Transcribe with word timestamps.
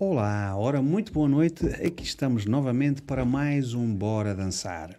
Olá, 0.00 0.56
ora, 0.56 0.80
muito 0.80 1.12
boa 1.12 1.28
noite. 1.28 1.66
Aqui 1.84 2.04
estamos 2.04 2.46
novamente 2.46 3.02
para 3.02 3.24
mais 3.24 3.74
um 3.74 3.92
Bora 3.92 4.32
Dançar. 4.32 4.96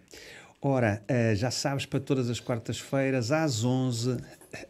Ora, 0.60 1.02
eh, 1.08 1.34
já 1.34 1.50
sabes, 1.50 1.86
para 1.86 1.98
todas 2.00 2.28
as 2.28 2.38
quartas-feiras, 2.38 3.32
às 3.32 3.64
11, 3.64 4.18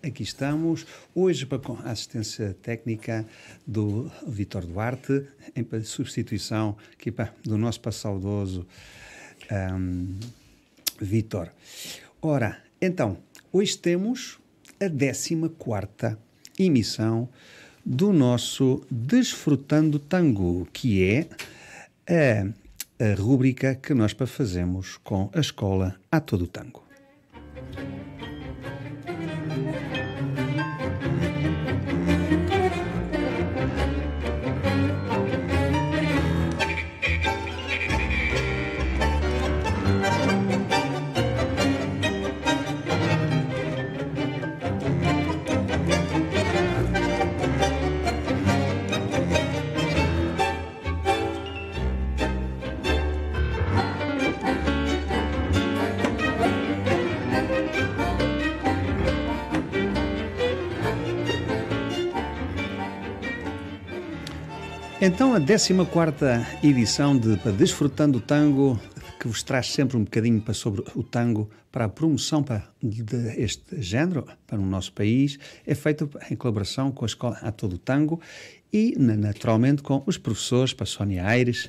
aqui 0.01 0.23
estamos. 0.23 0.87
Hoje, 1.13 1.47
para 1.47 1.59
a 1.85 1.91
assistência 1.91 2.57
técnica 2.63 3.27
do 3.67 4.09
Vitor 4.25 4.65
Duarte, 4.65 5.27
em 5.57 5.83
substituição 5.83 6.77
aqui, 6.93 7.13
do 7.43 7.59
nosso 7.59 7.81
passaudoso 7.81 8.65
um, 9.51 10.17
Vitor. 11.01 11.51
Ora, 12.23 12.63
então, 12.81 13.19
hoje 13.53 13.77
temos 13.77 14.39
a 14.79 14.89
14 14.89 16.17
emissão 16.57 17.29
do 17.91 18.13
nosso 18.13 18.87
Desfrutando 18.89 19.99
Tango, 19.99 20.69
que 20.73 21.03
é 21.03 21.27
a, 22.09 23.05
a 23.05 23.15
rúbrica 23.21 23.75
que 23.75 23.93
nós 23.93 24.13
fazemos 24.13 24.97
com 25.03 25.29
a 25.35 25.41
escola 25.41 25.97
A 26.09 26.21
Todo 26.21 26.47
Tango. 26.47 26.90
Então, 65.31 65.37
a 65.81 65.87
14 65.87 66.67
edição 66.67 67.17
de 67.17 67.37
para 67.37 67.53
Desfrutando 67.53 68.19
o 68.19 68.21
Tango, 68.21 68.81
que 69.21 69.29
vos 69.29 69.45
traz 69.45 69.69
sempre 69.69 69.97
um 69.97 70.03
bocadinho 70.03 70.41
para 70.41 70.53
sobre 70.53 70.83
o 70.93 71.05
tango, 71.05 71.49
para 71.71 71.85
a 71.85 71.89
promoção 71.89 72.43
para, 72.43 72.69
deste 72.83 73.81
género 73.81 74.27
para 74.45 74.59
o 74.59 74.67
nosso 74.67 74.93
país, 74.93 75.39
é 75.65 75.73
feita 75.73 76.09
em 76.29 76.35
colaboração 76.35 76.91
com 76.91 77.05
a 77.05 77.07
Escola 77.07 77.39
A 77.43 77.53
Todo 77.53 77.79
Tango 77.79 78.21
e, 78.73 78.97
naturalmente, 78.99 79.83
com 79.83 80.03
os 80.05 80.19
professores, 80.19 80.73
para 80.73 80.85
Sónia 80.85 81.25
Aires 81.25 81.69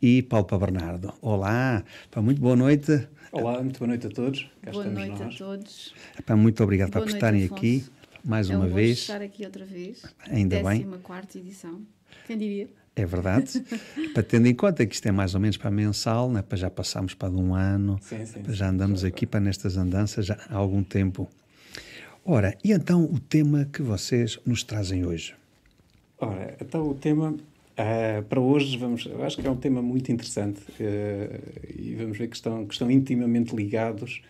e 0.00 0.22
Paulo 0.22 0.46
para 0.46 0.58
Bernardo. 0.58 1.12
Olá, 1.20 1.84
para 2.10 2.22
muito 2.22 2.40
boa 2.40 2.56
noite. 2.56 3.06
Olá, 3.30 3.62
muito 3.62 3.78
boa 3.78 3.88
noite 3.88 4.06
a 4.06 4.10
todos. 4.10 4.50
Cá 4.62 4.70
boa 4.70 4.86
noite 4.86 5.22
nós. 5.22 5.34
a 5.34 5.36
todos. 5.36 5.94
Epá, 6.18 6.34
muito 6.34 6.64
obrigado 6.64 6.92
boa 6.92 7.04
por 7.04 7.12
estarem 7.12 7.44
aqui 7.44 7.84
mais 8.24 8.48
é 8.48 8.56
uma 8.56 8.66
um 8.66 8.68
vez. 8.68 9.00
estar 9.00 9.20
aqui 9.20 9.44
outra 9.44 9.66
vez. 9.66 10.02
Ainda 10.30 10.62
bem. 10.62 10.88
14 10.88 11.38
edição. 11.38 11.82
Quem 12.26 12.38
diria? 12.38 12.81
É 12.94 13.06
verdade. 13.06 13.64
para 14.12 14.22
tendo 14.22 14.46
em 14.46 14.54
conta 14.54 14.84
que 14.84 14.94
isto 14.94 15.06
é 15.06 15.12
mais 15.12 15.34
ou 15.34 15.40
menos 15.40 15.56
para 15.56 15.70
mensal, 15.70 16.30
né? 16.30 16.42
para 16.42 16.58
já 16.58 16.70
passamos 16.70 17.14
para 17.14 17.30
um 17.30 17.54
ano, 17.54 17.98
sim, 18.02 18.24
sim, 18.26 18.42
já 18.48 18.68
andamos 18.68 19.00
sim, 19.00 19.06
aqui 19.06 19.26
para 19.26 19.40
nestas 19.40 19.76
andanças 19.76 20.26
já 20.26 20.38
há 20.48 20.56
algum 20.56 20.82
tempo. 20.82 21.28
Ora, 22.24 22.56
e 22.62 22.72
então 22.72 23.04
o 23.04 23.18
tema 23.18 23.68
que 23.72 23.82
vocês 23.82 24.38
nos 24.46 24.62
trazem 24.62 25.04
hoje? 25.04 25.34
Ora, 26.18 26.56
então 26.60 26.88
o 26.88 26.94
tema 26.94 27.30
uh, 27.32 28.22
para 28.28 28.40
hoje, 28.40 28.76
vamos, 28.76 29.08
acho 29.24 29.38
que 29.38 29.46
é 29.46 29.50
um 29.50 29.56
tema 29.56 29.82
muito 29.82 30.12
interessante 30.12 30.60
uh, 30.60 31.76
e 31.76 31.94
vamos 31.96 32.16
ver 32.16 32.28
que 32.28 32.36
estão, 32.36 32.64
que 32.66 32.74
estão 32.74 32.90
intimamente 32.90 33.56
ligados, 33.56 34.22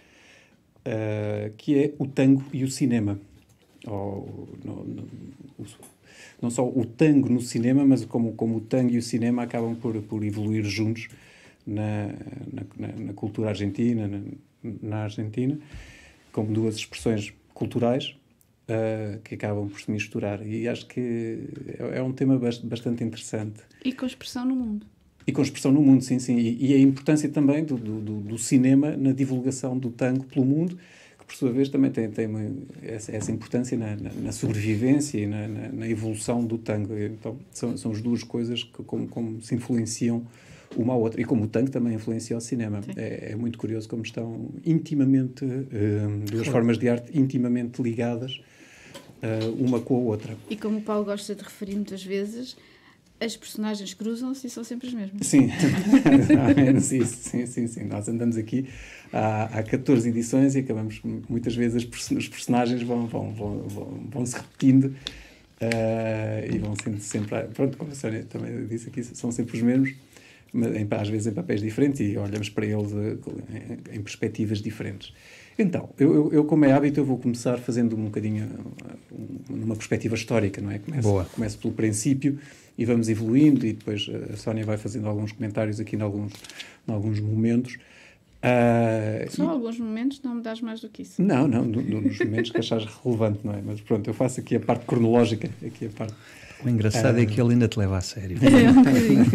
uh, 0.86 1.52
que 1.56 1.78
é 1.78 1.92
o 1.98 2.06
tango 2.06 2.42
e 2.52 2.64
o 2.64 2.70
cinema. 2.70 3.18
Ou, 3.86 4.48
no, 4.64 4.84
no, 4.84 5.06
não 6.42 6.50
só 6.50 6.68
o 6.68 6.84
tango 6.84 7.28
no 7.28 7.40
cinema, 7.40 7.86
mas 7.86 8.04
como, 8.04 8.32
como 8.32 8.56
o 8.56 8.60
tango 8.60 8.90
e 8.90 8.98
o 8.98 9.02
cinema 9.02 9.44
acabam 9.44 9.76
por, 9.76 9.94
por 10.02 10.24
evoluir 10.24 10.64
juntos 10.64 11.08
na, 11.64 12.08
na, 12.76 12.88
na 12.88 13.12
cultura 13.12 13.50
argentina, 13.50 14.08
na, 14.08 14.20
na, 14.82 14.96
Argentina, 15.04 15.58
como 16.32 16.52
duas 16.52 16.74
expressões 16.74 17.32
culturais 17.54 18.16
uh, 18.68 19.20
que 19.22 19.36
acabam 19.36 19.68
por 19.68 19.80
se 19.80 19.90
misturar. 19.90 20.44
E 20.44 20.68
acho 20.68 20.86
que 20.86 21.48
é, 21.78 21.98
é 21.98 22.02
um 22.02 22.12
tema 22.12 22.38
bastante 22.64 23.04
interessante. 23.04 23.60
E 23.84 23.92
com 23.92 24.04
expressão 24.04 24.44
no 24.44 24.56
mundo. 24.56 24.86
E 25.24 25.30
com 25.30 25.40
expressão 25.40 25.70
no 25.70 25.80
mundo, 25.80 26.02
sim, 26.02 26.18
sim. 26.18 26.36
E, 26.36 26.72
e 26.72 26.74
a 26.74 26.78
importância 26.78 27.28
também 27.28 27.64
do, 27.64 27.76
do, 27.76 28.20
do, 28.20 28.38
cinema 28.38 28.96
na 28.96 29.12
divulgação 29.12 29.78
do 29.78 29.90
tango 29.90 30.24
pelo 30.24 30.44
mundo 30.44 30.76
por 31.32 31.36
sua 31.38 31.50
vez, 31.50 31.70
também 31.70 31.90
tem, 31.90 32.10
tem 32.10 32.26
uma, 32.26 32.44
essa, 32.82 33.10
essa, 33.10 33.32
importância 33.32 33.76
na, 33.76 33.96
na, 33.96 34.10
na 34.12 34.32
sobrevivência 34.32 35.18
e 35.18 35.26
na, 35.26 35.48
na, 35.48 35.88
evolução 35.88 36.44
do 36.44 36.58
tango. 36.58 36.94
Então, 36.96 37.38
são, 37.50 37.76
são 37.76 37.90
as 37.90 38.02
duas 38.02 38.22
coisas 38.22 38.62
que, 38.62 38.82
como, 38.84 39.08
como 39.08 39.40
se 39.40 39.54
influenciam 39.54 40.26
uma 40.76 40.92
à 40.92 40.96
outra. 40.96 41.20
E 41.20 41.24
como 41.24 41.44
o 41.44 41.46
tango 41.46 41.70
também 41.70 41.94
influencia 41.94 42.36
o 42.36 42.40
cinema. 42.40 42.82
É, 42.96 43.30
é, 43.32 43.36
muito 43.36 43.58
curioso 43.58 43.88
como 43.88 44.02
estão 44.02 44.50
intimamente, 44.64 45.44
uh, 45.44 46.30
duas 46.30 46.48
formas 46.48 46.76
de 46.76 46.88
arte 46.90 47.18
intimamente 47.18 47.80
ligadas 47.80 48.38
uh, 49.22 49.52
uma 49.58 49.80
com 49.80 49.96
a 49.96 50.00
outra. 50.00 50.36
E 50.50 50.56
como 50.56 50.78
o 50.78 50.82
Paulo 50.82 51.06
gosta 51.06 51.34
de 51.34 51.42
referir 51.42 51.76
muitas 51.76 52.04
vezes, 52.04 52.58
as 53.24 53.36
personagens 53.36 53.94
cruzam-se 53.94 54.46
e 54.46 54.50
são 54.50 54.64
sempre 54.64 54.88
as 54.88 54.94
mesmas. 54.94 55.26
Sim, 55.26 55.48
menos 56.56 56.90
isso. 56.92 57.16
Sim, 57.16 57.46
sim, 57.46 57.66
sim. 57.66 57.84
Nós 57.84 58.08
andamos 58.08 58.36
aqui 58.36 58.68
há, 59.12 59.44
há 59.58 59.62
14 59.62 60.08
edições 60.08 60.54
e 60.56 60.60
acabamos, 60.60 61.00
muitas 61.28 61.54
vezes, 61.54 61.84
os 62.10 62.28
personagens 62.28 62.82
vão, 62.82 63.06
vão, 63.06 63.32
vão, 63.32 63.58
vão, 63.68 64.00
vão 64.10 64.26
se 64.26 64.36
repetindo 64.36 64.86
uh, 64.86 66.54
e 66.54 66.58
vão 66.58 66.74
sendo 66.82 67.00
sempre. 67.00 67.44
Pronto, 67.54 67.76
como 67.76 67.92
a 67.92 67.94
Sónia 67.94 68.24
também 68.28 68.66
disse 68.66 68.88
aqui, 68.88 69.04
são 69.04 69.30
sempre 69.30 69.56
os 69.56 69.62
mesmos, 69.62 69.94
mas 70.52 70.74
em, 70.74 70.86
às 70.90 71.08
vezes 71.08 71.28
em 71.28 71.32
papéis 71.32 71.60
diferentes 71.60 72.00
e 72.00 72.16
olhamos 72.18 72.48
para 72.48 72.66
eles 72.66 72.92
em, 72.92 73.96
em 73.96 74.02
perspectivas 74.02 74.60
diferentes. 74.60 75.14
Então, 75.58 75.90
eu, 75.98 76.14
eu, 76.14 76.32
eu, 76.32 76.44
como 76.44 76.64
é 76.64 76.72
hábito, 76.72 76.98
eu 76.98 77.04
vou 77.04 77.18
começar 77.18 77.58
fazendo 77.58 77.94
um 77.94 78.06
bocadinho 78.06 78.48
numa 79.48 79.76
perspectiva 79.76 80.14
histórica, 80.14 80.60
não 80.62 80.70
é? 80.70 80.78
Começo, 80.78 81.02
Boa. 81.02 81.24
começo 81.26 81.58
pelo 81.58 81.74
princípio 81.74 82.38
e 82.76 82.84
vamos 82.84 83.08
evoluindo 83.08 83.66
e 83.66 83.72
depois 83.72 84.08
a 84.32 84.36
Sónia 84.36 84.64
vai 84.64 84.76
fazendo 84.76 85.08
alguns 85.08 85.32
comentários 85.32 85.78
aqui 85.80 85.96
em 85.96 86.00
alguns, 86.00 86.32
em 86.88 86.92
alguns 86.92 87.20
momentos. 87.20 87.78
Uh, 88.42 89.30
Só 89.30 89.44
e... 89.44 89.46
alguns 89.46 89.78
momentos, 89.78 90.20
não 90.22 90.34
me 90.34 90.42
dás 90.42 90.60
mais 90.60 90.80
do 90.80 90.88
que 90.88 91.02
isso. 91.02 91.22
Não, 91.22 91.46
não, 91.46 91.64
nos 91.64 92.18
momentos 92.18 92.50
que 92.50 92.58
achares 92.58 92.86
relevante, 93.04 93.40
não 93.44 93.54
é? 93.54 93.62
Mas 93.64 93.80
pronto, 93.80 94.08
eu 94.08 94.14
faço 94.14 94.40
aqui 94.40 94.56
a 94.56 94.60
parte 94.60 94.84
cronológica, 94.84 95.48
aqui 95.64 95.86
a 95.86 95.90
parte... 95.90 96.14
O 96.64 96.68
engraçado 96.68 97.16
uh... 97.16 97.20
é 97.20 97.26
que 97.26 97.40
ele 97.40 97.52
ainda 97.52 97.68
te 97.68 97.78
leva 97.78 97.98
a 97.98 98.00
sério. 98.00 98.38
É, 98.42 98.70
um 98.70 98.74
bocadinho. 98.74 99.26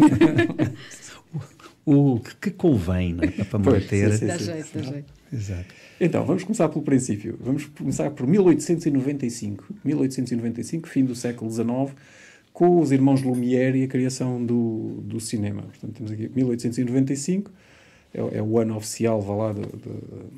o, 1.86 2.14
o 2.14 2.20
que 2.20 2.50
convém, 2.50 3.14
não 3.14 3.24
é? 3.24 3.28
Para 3.28 3.58
pois, 3.58 3.82
manter... 3.82 4.12
Sim, 4.12 4.18
sim, 4.18 4.26
dá 4.26 4.36
jeito, 4.36 4.68
dá 4.74 4.82
jeito. 4.82 5.12
Exato. 5.32 5.74
Então, 6.00 6.24
vamos 6.24 6.44
começar 6.44 6.68
pelo 6.68 6.84
princípio. 6.84 7.38
Vamos 7.40 7.66
começar 7.66 8.10
por 8.10 8.26
1895. 8.26 9.74
1895, 9.84 10.88
fim 10.88 11.04
do 11.04 11.14
século 11.14 11.50
XIX, 11.50 11.94
com 12.58 12.80
os 12.80 12.90
irmãos 12.90 13.22
Lumière 13.22 13.78
e 13.78 13.84
a 13.84 13.86
criação 13.86 14.44
do, 14.44 15.00
do 15.04 15.20
cinema. 15.20 15.62
Portanto, 15.62 15.92
temos 15.92 16.10
aqui 16.10 16.28
1895, 16.34 17.52
é, 18.12 18.38
é 18.38 18.42
o 18.42 18.58
ano 18.58 18.74
oficial, 18.74 19.20
vá 19.22 19.32
lá, 19.32 19.52
do, 19.52 19.60
do, 19.60 20.32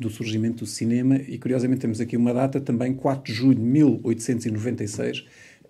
do, 0.00 0.10
surgimento 0.10 0.64
do 0.64 0.66
cinema, 0.66 1.14
e 1.14 1.38
curiosamente 1.38 1.82
temos 1.82 2.00
aqui 2.00 2.16
uma 2.16 2.34
data 2.34 2.60
também, 2.60 2.92
4 2.92 3.32
de 3.32 3.38
julho 3.38 3.54
de 3.54 3.60
1896, 3.60 5.26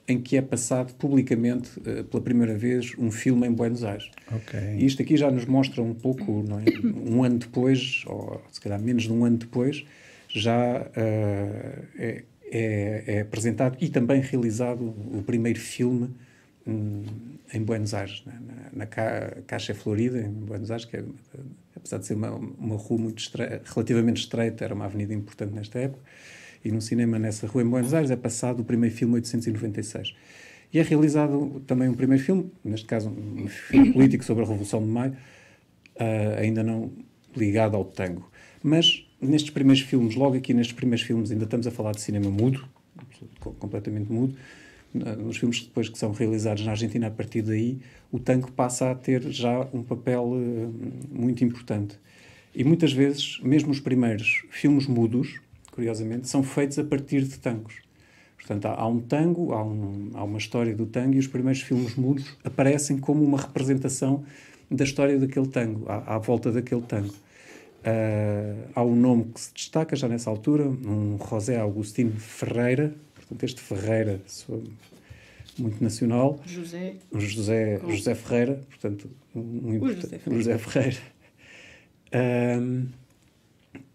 em 0.09 0.19
que 0.19 0.39
é 0.39 0.41
passado 0.41 0.95
publicamente, 0.95 1.69
uh, 1.81 2.03
pela 2.03 2.23
primeira 2.23 2.57
vez, 2.57 2.95
um 2.99 3.11
filme 3.11 3.47
em 3.47 3.53
Buenos 3.53 3.85
Aires. 3.85 4.11
Okay. 4.37 4.77
E 4.79 4.87
isto 4.87 5.03
aqui 5.03 5.19
já 5.19 5.31
nos 5.31 5.45
mostra 5.45 5.83
um 5.83 5.93
pouco, 5.93 6.47
é? 6.65 6.81
um 7.13 7.23
ano 7.23 7.41
depois, 7.41 8.05
ou 8.07 8.41
se 8.51 8.59
calhar 8.59 8.81
menos 8.81 9.03
de 9.03 9.13
um 9.13 9.23
ano 9.23 9.37
depois, 9.37 9.85
já 10.31 10.81
uh, 10.81 11.85
é, 11.99 12.23
é, 12.51 13.05
é, 13.07 13.21
apresentado 13.21 13.77
e 13.81 13.89
também 13.89 14.21
realizado 14.21 14.83
o 14.83 15.23
primeiro 15.25 15.59
filme 15.59 16.11
um, 16.67 17.03
em 17.53 17.63
Buenos 17.63 17.95
Aires, 17.95 18.23
na, 18.27 18.33
na, 18.33 18.71
na 18.73 18.87
Caixa 19.47 19.75
Florida, 19.75 20.21
em 20.21 20.31
Buenos 20.31 20.71
Aires, 20.71 20.85
que 20.85 20.97
é, 20.97 21.05
apesar 21.75 21.99
de 21.99 22.07
ser 22.07 22.15
uma, 22.15 22.31
uma 22.33 22.77
rua 22.77 22.99
muito 22.99 23.19
estre 23.19 23.61
relativamente 23.65 24.21
estreita, 24.21 24.65
era 24.65 24.75
uma 24.75 24.85
avenida 24.85 25.15
importante 25.15 25.55
nesta 25.55 25.79
época, 25.79 26.03
e 26.65 26.71
no 26.71 26.81
cinema 26.81 27.19
nessa 27.19 27.47
rua 27.47 27.63
em 27.63 27.69
Buenos 27.69 27.95
Aires 27.95 28.11
é 28.11 28.17
passado 28.17 28.61
o 28.61 28.65
primeiro 28.65 28.95
filme 28.95 29.15
896. 29.15 30.15
E 30.73 30.79
é 30.79 30.83
realizado 30.83 31.63
também 31.67 31.89
um 31.89 31.95
primeiro 31.95 32.23
filme, 32.23 32.51
neste 32.63 32.87
caso 32.87 33.09
um 33.09 33.49
filme 33.49 33.93
político 33.93 34.25
sobre 34.25 34.45
a 34.45 34.47
Revolução 34.47 34.81
de 34.81 34.89
Maio, 34.89 35.13
uh, 35.13 36.39
ainda 36.39 36.63
não 36.63 36.93
ligado 37.35 37.75
ao 37.75 37.85
tango. 37.85 38.31
Mas 38.63 39.08
nestes 39.21 39.51
primeiros 39.51 39.83
filmes, 39.83 40.15
logo 40.15 40.37
aqui 40.37 40.55
nestes 40.55 40.75
primeiros 40.75 41.05
filmes, 41.05 41.31
ainda 41.31 41.45
estamos 41.45 41.67
a 41.67 41.71
falar 41.71 41.93
de 41.93 42.01
cinema 42.01 42.31
mudo, 42.31 42.65
completamente 43.59 44.11
mudo, 44.11 44.35
nos 44.95 45.37
filmes 45.37 45.61
depois 45.63 45.89
que 45.89 45.99
são 45.99 46.13
realizados 46.13 46.65
na 46.65 46.73
Argentina, 46.73 47.09
a 47.09 47.11
partir 47.11 47.43
daí, 47.43 47.79
o 48.11 48.19
tango 48.19 48.51
passa 48.53 48.91
a 48.91 48.95
ter 48.95 49.23
já 49.31 49.69
um 49.73 49.83
papel 49.83 50.25
uh, 50.25 50.75
muito 51.11 51.45
importante. 51.45 51.99
E 52.55 52.65
muitas 52.65 52.93
vezes, 52.93 53.39
mesmo 53.43 53.71
os 53.71 53.81
primeiros 53.81 54.43
filmes 54.51 54.87
mudos, 54.87 55.41
curiosamente, 55.71 56.29
são 56.29 56.43
feitos 56.43 56.79
a 56.79 56.85
partir 56.85 57.23
de 57.23 57.39
tangos. 57.39 57.75
Portanto, 58.37 58.67
há, 58.67 58.81
há 58.81 58.89
um 58.89 59.01
tango, 59.01 59.53
há, 59.53 59.63
um, 59.63 60.11
há, 60.15 60.25
uma 60.25 60.39
história 60.39 60.75
do 60.75 60.87
tango 60.87 61.15
e 61.15 61.19
os 61.19 61.27
primeiros 61.27 61.61
filmes 61.61 61.95
mudos 61.95 62.37
aparecem 62.43 62.99
como 62.99 63.23
uma 63.23 63.39
representação 63.39 64.25
da 64.71 64.85
história 64.85 65.19
daquele 65.19 65.49
tango, 65.49 65.85
à, 65.89 66.17
à 66.17 66.19
volta 66.19 66.51
daquele 66.51 66.83
tango. 66.83 67.13
Uh, 67.89 68.71
há 68.75 68.85
um 68.85 68.95
nome 68.95 69.27
que 69.33 69.41
se 69.41 69.55
destaca 69.55 69.97
já 69.97 70.09
nessa 70.09 70.29
altura, 70.29 70.69
um 70.69 71.17
José 71.19 71.59
Agostinho 71.59 72.13
Ferreira, 72.13 72.95
portanto 73.15 73.45
este 73.45 73.61
Ferreira 73.63 74.21
muito 75.59 75.83
nacional. 75.83 76.39
José. 76.45 76.97
José, 77.15 77.81
José 77.89 78.15
Ferreira, 78.15 78.61
portanto, 78.69 79.09
um 79.35 79.81
o 79.81 79.89
José 79.89 80.19
Ferreira. 80.19 80.37
José 80.37 80.59
Ferreira 80.59 80.99
um, 82.15 82.89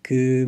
que, 0.04 0.46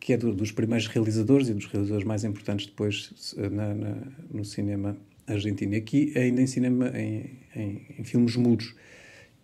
que 0.00 0.12
é 0.12 0.16
do, 0.16 0.32
dos 0.32 0.52
primeiros 0.52 0.86
realizadores 0.86 1.48
e 1.48 1.54
dos 1.54 1.66
realizadores 1.66 2.06
mais 2.06 2.24
importantes 2.24 2.66
depois 2.66 3.34
na, 3.36 3.74
na, 3.74 3.96
no 4.30 4.44
cinema 4.44 4.96
argentino. 5.26 5.74
E 5.74 5.76
aqui 5.76 6.12
ainda 6.16 6.40
em 6.40 6.46
cinema, 6.46 6.88
em, 6.96 7.38
em, 7.54 7.86
em 7.98 8.04
filmes 8.04 8.36
mudos. 8.36 8.74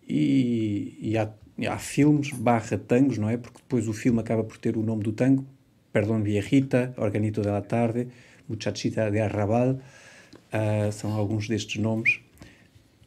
E, 0.07 0.97
e 0.99 1.17
há, 1.17 1.31
há, 1.67 1.77
filmes 1.77 2.31
barra 2.31 2.77
tangos, 2.77 3.17
não 3.17 3.29
é? 3.29 3.37
Porque 3.37 3.59
depois 3.59 3.87
o 3.87 3.93
filme 3.93 4.19
acaba 4.19 4.43
por 4.43 4.57
ter 4.57 4.77
o 4.77 4.83
nome 4.83 5.03
do 5.03 5.11
tango, 5.11 5.45
Perdón 5.91 6.23
Viejita, 6.23 6.93
Organito 6.97 7.41
de 7.41 7.49
la 7.49 7.61
Tarde, 7.61 8.07
Muchachita 8.47 9.09
de 9.11 9.19
Arrabal, 9.19 9.71
uh, 9.73 10.91
são 10.91 11.13
alguns 11.13 11.47
destes 11.47 11.81
nomes 11.81 12.19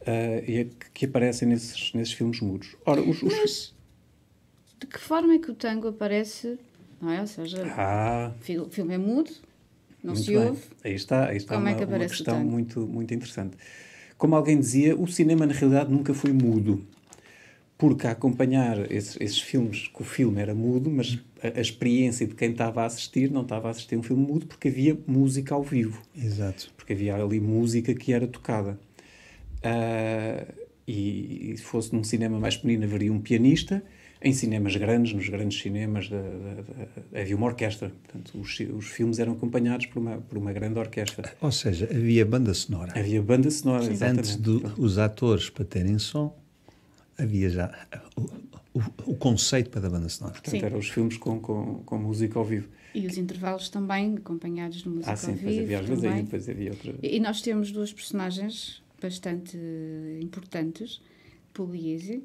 uh, 0.03 0.71
que, 0.95 1.07
aparecem 1.07 1.49
nesses, 1.49 1.93
nesses 1.93 2.15
filmes 2.15 2.41
mudos. 2.41 2.77
Ora, 2.85 3.01
os, 3.01 3.23
os... 3.23 3.33
Mas 3.35 3.77
de 4.79 4.87
que 4.87 5.01
forma 5.01 5.35
é 5.35 5.39
que 5.39 5.51
o 5.51 5.55
tango 5.55 5.89
aparece? 5.89 6.59
Não 7.01 7.11
é? 7.11 7.21
Ou 7.21 7.27
seja, 7.27 7.63
ah, 7.77 8.33
o 8.61 8.71
filme 8.71 8.95
é 8.95 8.99
mudo, 8.99 9.31
não 10.03 10.15
muito 10.15 10.25
se 10.25 10.33
bem. 10.33 10.47
ouve. 10.49 10.63
Aí 10.85 10.95
está, 10.95 11.29
aí 11.29 11.37
está 11.37 11.55
Como 11.55 11.67
uma, 11.67 11.71
é 11.71 11.75
que 11.75 11.85
uma 11.85 11.89
aparece 11.89 12.15
o 12.15 12.17
questão 12.17 12.45
muito, 12.45 12.81
muito 12.87 13.13
interessante. 13.13 13.57
Como 14.17 14.35
alguém 14.35 14.59
dizia, 14.59 14.97
o 14.97 15.07
cinema 15.07 15.47
na 15.47 15.53
realidade 15.53 15.91
nunca 15.91 16.15
foi 16.15 16.33
mudo. 16.33 16.87
Porque 17.79 18.07
a 18.07 18.13
acompanhar 18.13 18.91
esses, 18.91 19.17
esses 19.21 19.41
filmes, 19.41 19.89
que 19.89 20.01
o 20.01 20.05
filme 20.05 20.41
era 20.41 20.55
mudo, 20.55 20.91
mas 20.91 21.19
a, 21.43 21.59
a, 21.59 21.61
experiência 21.61 22.27
de 22.27 22.35
quem 22.35 22.53
estava 22.53 22.83
a 22.83 22.87
assistir 22.87 23.31
não 23.31 23.43
estava 23.43 23.69
a 23.69 23.71
assistir 23.71 23.97
um 23.97 24.03
filme 24.03 24.27
mudo 24.27 24.47
porque 24.47 24.69
havia 24.69 24.99
música 25.07 25.55
ao 25.55 25.63
vivo. 25.63 26.03
Exato. 26.17 26.73
Porque 26.77 26.95
havia 26.95 27.15
ali 27.15 27.39
música 27.39 27.95
que 27.95 28.13
era 28.13 28.27
tocada. 28.27 28.79
Uh, 29.59 30.67
e, 30.87 31.53
e, 31.53 31.57
se 31.57 31.65
fosse 31.65 31.93
num 31.95 32.05
cinema 32.05 32.39
mais 32.39 32.57
pequenino 32.57 32.85
haveria 32.85 33.13
um 33.13 33.21
pianista. 33.21 33.83
Em 34.23 34.33
cinemas 34.33 34.75
grandes, 34.77 35.13
nos 35.13 35.29
grandes 35.29 35.61
cinemas, 35.61 36.09
da, 36.09 36.17
da, 36.17 36.63
da, 37.13 37.21
havia 37.21 37.37
uma 37.37 37.47
orquestra. 37.47 37.91
Portanto, 37.91 38.41
os, 38.41 38.59
os, 38.61 38.87
filmes 38.87 39.19
eram 39.19 39.35
acompanhados 39.35 39.87
por 39.87 39.99
uma, 40.01 40.17
por 40.17 40.39
uma 40.39 40.53
grande 40.53 40.79
orquestra. 40.79 41.35
Ou 41.41 41.53
seja, 41.53 41.87
havia 41.91 42.25
banda 42.25 42.55
sonora. 42.55 42.99
Havia 42.99 43.21
banda 43.21 43.51
sonora, 43.51 43.85
Sim. 43.85 43.93
exatamente. 43.93 44.21
Antes 44.21 44.37
dos 44.37 44.99
atores 44.99 45.51
para 45.51 45.67
terem 45.67 45.99
som, 45.99 46.35
havia 47.19 47.49
já 47.51 47.87
o, 48.17 48.23
o, 48.75 49.13
o, 49.13 49.17
conceito 49.17 49.71
para 49.71 49.87
a 49.87 49.91
banda 49.91 50.09
sonora. 50.09 50.35
Portanto, 50.35 50.61
Sim. 50.61 50.65
eram 50.67 50.79
os 50.79 50.89
filmes 50.89 51.17
com, 51.17 51.41
com, 51.41 51.83
com 51.85 51.99
música 51.99 52.39
ao 52.39 52.45
vivo. 52.45 52.69
E 52.95 53.07
os 53.07 53.19
intervalos 53.19 53.69
também, 53.69 54.17
acompanhados 54.17 54.79
de 54.79 54.89
música 54.89 55.13
Ah, 55.13 55.17
sim, 55.17 55.33
ao 55.33 55.37
vivo. 55.37 55.63
havia 55.63 55.81
às 55.81 55.87
vezes 55.87 56.05
aí, 56.05 56.23
depois 56.23 56.49
havia 56.49 56.71
outra. 56.71 56.95
E 57.03 57.21
nós 57.21 57.43
temos 57.43 57.71
duas 57.71 57.93
personagens 57.93 58.83
bastante 59.01 59.59
importantes, 60.21 61.01
Pugliese, 61.53 62.23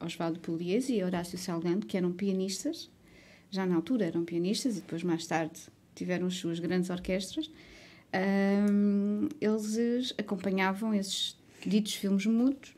Osvaldo 0.00 0.40
Pugliese 0.40 0.94
e 0.94 1.04
Horácio 1.04 1.38
Salgado, 1.38 1.86
que 1.86 1.96
eram 1.96 2.12
pianistas, 2.12 2.90
já 3.50 3.64
na 3.66 3.76
altura 3.76 4.06
eram 4.06 4.24
pianistas 4.24 4.76
e 4.76 4.80
depois 4.80 5.02
mais 5.02 5.26
tarde 5.26 5.58
tiveram 5.94 6.26
as 6.26 6.34
suas 6.34 6.58
grandes 6.58 6.90
orquestras. 6.90 7.50
Ahm, 8.12 9.28
eles 9.40 10.14
acompanhavam 10.18 10.94
esses 10.94 11.36
ditos 11.64 11.94
filmes 11.94 12.26
mudos 12.26 12.74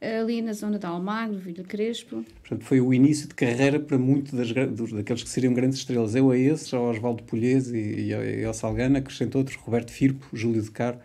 ali 0.00 0.42
na 0.42 0.52
zona 0.52 0.78
de 0.78 0.86
Almagro, 0.86 1.38
Vila 1.38 1.64
Crespo. 1.64 2.24
Portanto, 2.40 2.64
foi 2.64 2.80
o 2.80 2.92
início 2.92 3.28
de 3.28 3.34
carreira 3.34 3.80
para 3.80 3.98
muitos 3.98 4.32
daqueles 4.92 5.22
que 5.22 5.28
seriam 5.28 5.54
grandes 5.54 5.78
estrelas. 5.78 6.14
Eu 6.14 6.30
a 6.30 6.36
esses, 6.36 6.72
ao 6.74 6.84
Osvaldo 6.90 7.22
Polhese 7.22 7.76
e, 7.76 8.08
e, 8.08 8.44
ao, 8.44 8.52
Salgana, 8.52 8.98
acrescento 8.98 9.38
outros, 9.38 9.56
Roberto 9.56 9.90
Firpo, 9.90 10.26
Júlio 10.32 10.62
de 10.62 10.70
Caro. 10.70 10.98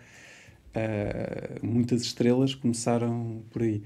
Uh, 0.74 1.66
muitas 1.66 2.02
estrelas 2.02 2.56
começaram 2.56 3.42
por 3.52 3.62
aí, 3.62 3.82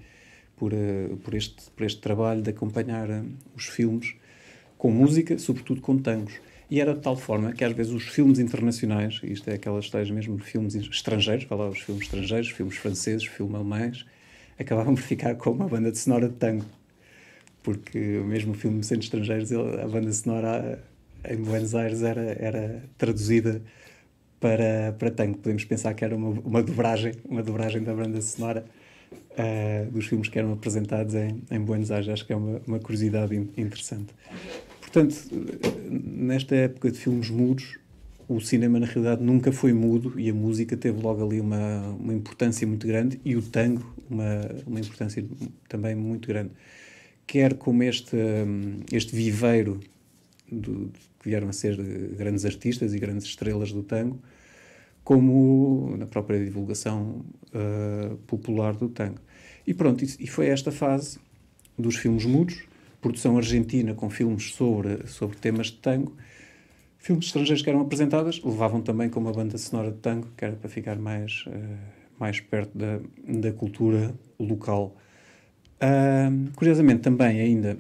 por, 0.56 0.72
uh, 0.74 1.18
por, 1.24 1.34
este, 1.34 1.70
por 1.76 1.84
este 1.84 2.00
trabalho 2.00 2.42
de 2.42 2.52
acompanhar 2.52 3.10
uh, 3.10 3.26
os 3.56 3.66
filmes 3.66 4.16
com 4.78 4.92
música, 4.92 5.38
sobretudo 5.38 5.82
com 5.82 5.98
tangos. 5.98 6.34
E 6.70 6.80
era 6.80 6.94
de 6.94 7.02
tal 7.02 7.16
forma 7.16 7.54
que 7.54 7.64
às 7.64 7.74
vezes 7.74 7.92
os 7.92 8.04
filmes 8.04 8.40
internacionais, 8.40 9.20
isto 9.24 9.50
é 9.50 9.54
aquelas 9.54 9.90
tais 9.90 10.10
mesmo 10.10 10.38
filmes 10.40 10.76
estrangeiros, 10.76 11.46
vai 11.46 11.58
lá 11.58 11.70
os 11.70 11.80
filmes 11.80 12.04
estrangeiros, 12.06 12.50
filmes 12.50 12.76
franceses, 12.76 13.26
filmes 13.26 13.56
alemães, 13.56 14.06
acabavam 14.60 14.96
por 14.96 15.02
ficar 15.02 15.36
com 15.36 15.52
uma 15.52 15.68
banda 15.68 15.92
de 15.92 15.98
sonora 15.98 16.30
de 16.30 16.36
tango. 16.36 16.66
Porque 17.64 17.98
mesmo 17.98 18.52
o 18.52 18.56
filme 18.56 18.84
sendo 18.84 19.02
estrangeiros, 19.02 19.52
a 19.52 19.88
banda 19.88 20.12
sonora 20.14 20.84
em 21.28 21.38
Buenos 21.38 21.74
Aires 21.74 22.04
era, 22.04 22.22
era 22.40 22.84
traduzida 22.98 23.62
para, 24.40 24.96
para 24.98 25.10
tango. 25.12 25.38
Podemos 25.38 25.66
pensar 25.66 25.94
que 25.94 26.06
era 26.06 26.16
uma, 26.16 26.30
uma 26.30 26.62
dobragem, 26.62 27.14
uma 27.28 27.42
dobragem 27.42 27.84
da 27.84 27.94
banda 27.94 28.22
sonora 28.22 28.66
uh, 29.12 29.92
dos 29.92 30.06
filmes 30.06 30.30
que 30.30 30.38
eram 30.38 30.54
apresentados 30.54 31.16
em, 31.16 31.42
em 31.50 31.60
Buenos 31.60 31.92
Aires. 31.92 32.08
Acho 32.10 32.26
que 32.26 32.34
é 32.34 32.36
uma, 32.36 32.62
uma 32.68 32.80
curiosidade 32.80 33.36
interessante. 33.36 34.14
Portanto, 34.80 35.16
nesta 35.90 36.56
época 36.56 36.92
de 36.92 37.00
filmes 37.00 37.30
mudos, 37.30 37.78
o 38.28 38.40
cinema 38.40 38.80
na 38.80 38.86
realidade 38.86 39.24
nunca 39.24 39.52
foi 39.52 39.74
mudo 39.74 40.20
e 40.20 40.30
a 40.30 40.34
música 40.34 40.76
teve 40.76 41.00
logo 41.02 41.24
ali 41.24 41.40
uma, 41.40 41.82
uma 42.00 42.14
importância 42.14 42.66
muito 42.68 42.88
grande 42.88 43.20
e 43.24 43.36
o 43.36 43.42
tango 43.42 43.86
uma, 44.10 44.42
uma 44.66 44.80
importância 44.80 45.24
também 45.68 45.96
muito 45.96 46.28
grande. 46.28 46.52
Quer 47.28 47.56
como 47.56 47.84
este, 47.84 48.18
este 48.92 49.16
viveiro 49.16 49.80
do, 50.52 50.92
que 51.20 51.30
vieram 51.30 51.50
a 51.50 51.54
ser 51.54 51.76
grandes 52.16 52.46
artistas 52.46 52.94
e 52.94 53.00
grandes 53.00 53.26
estrelas 53.26 53.72
do 53.72 53.84
tango, 53.84 54.20
como 55.04 55.96
na 55.98 56.06
própria 56.06 56.44
divulgação 56.44 57.26
uh, 57.54 58.16
popular 58.28 58.76
do 58.76 58.90
tango. 58.90 59.20
E 59.66 59.74
pronto, 59.74 60.04
e 60.04 60.28
foi 60.28 60.48
esta 60.48 60.72
fase 60.72 61.20
dos 61.78 61.96
filmes 61.96 62.26
mudos, 62.26 62.64
produção 63.02 63.38
argentina 63.38 63.94
com 63.94 64.10
filmes 64.10 64.54
sobre, 64.54 65.08
sobre 65.08 65.38
temas 65.38 65.68
de 65.68 65.78
tango, 65.78 66.16
filmes 67.06 67.28
estrangeiros 67.28 67.62
que 67.62 67.70
eram 67.70 67.82
apresentadas 67.82 68.42
levavam 68.44 68.82
também 68.82 69.08
com 69.12 69.20
uma 69.20 69.32
banda 69.32 69.60
sonora 69.60 69.92
de 69.92 69.98
tango, 69.98 70.28
que 70.36 70.44
era 70.44 70.56
para 70.56 70.68
ficar 70.68 70.98
mais, 70.98 71.46
uh, 71.46 71.52
mais 72.20 72.40
perto 72.40 72.76
da, 72.76 73.00
da 73.28 73.52
cultura 73.52 74.16
local. 74.40 74.98
Uh, 75.76 76.50
curiosamente, 76.56 77.02
também 77.02 77.40
ainda, 77.40 77.78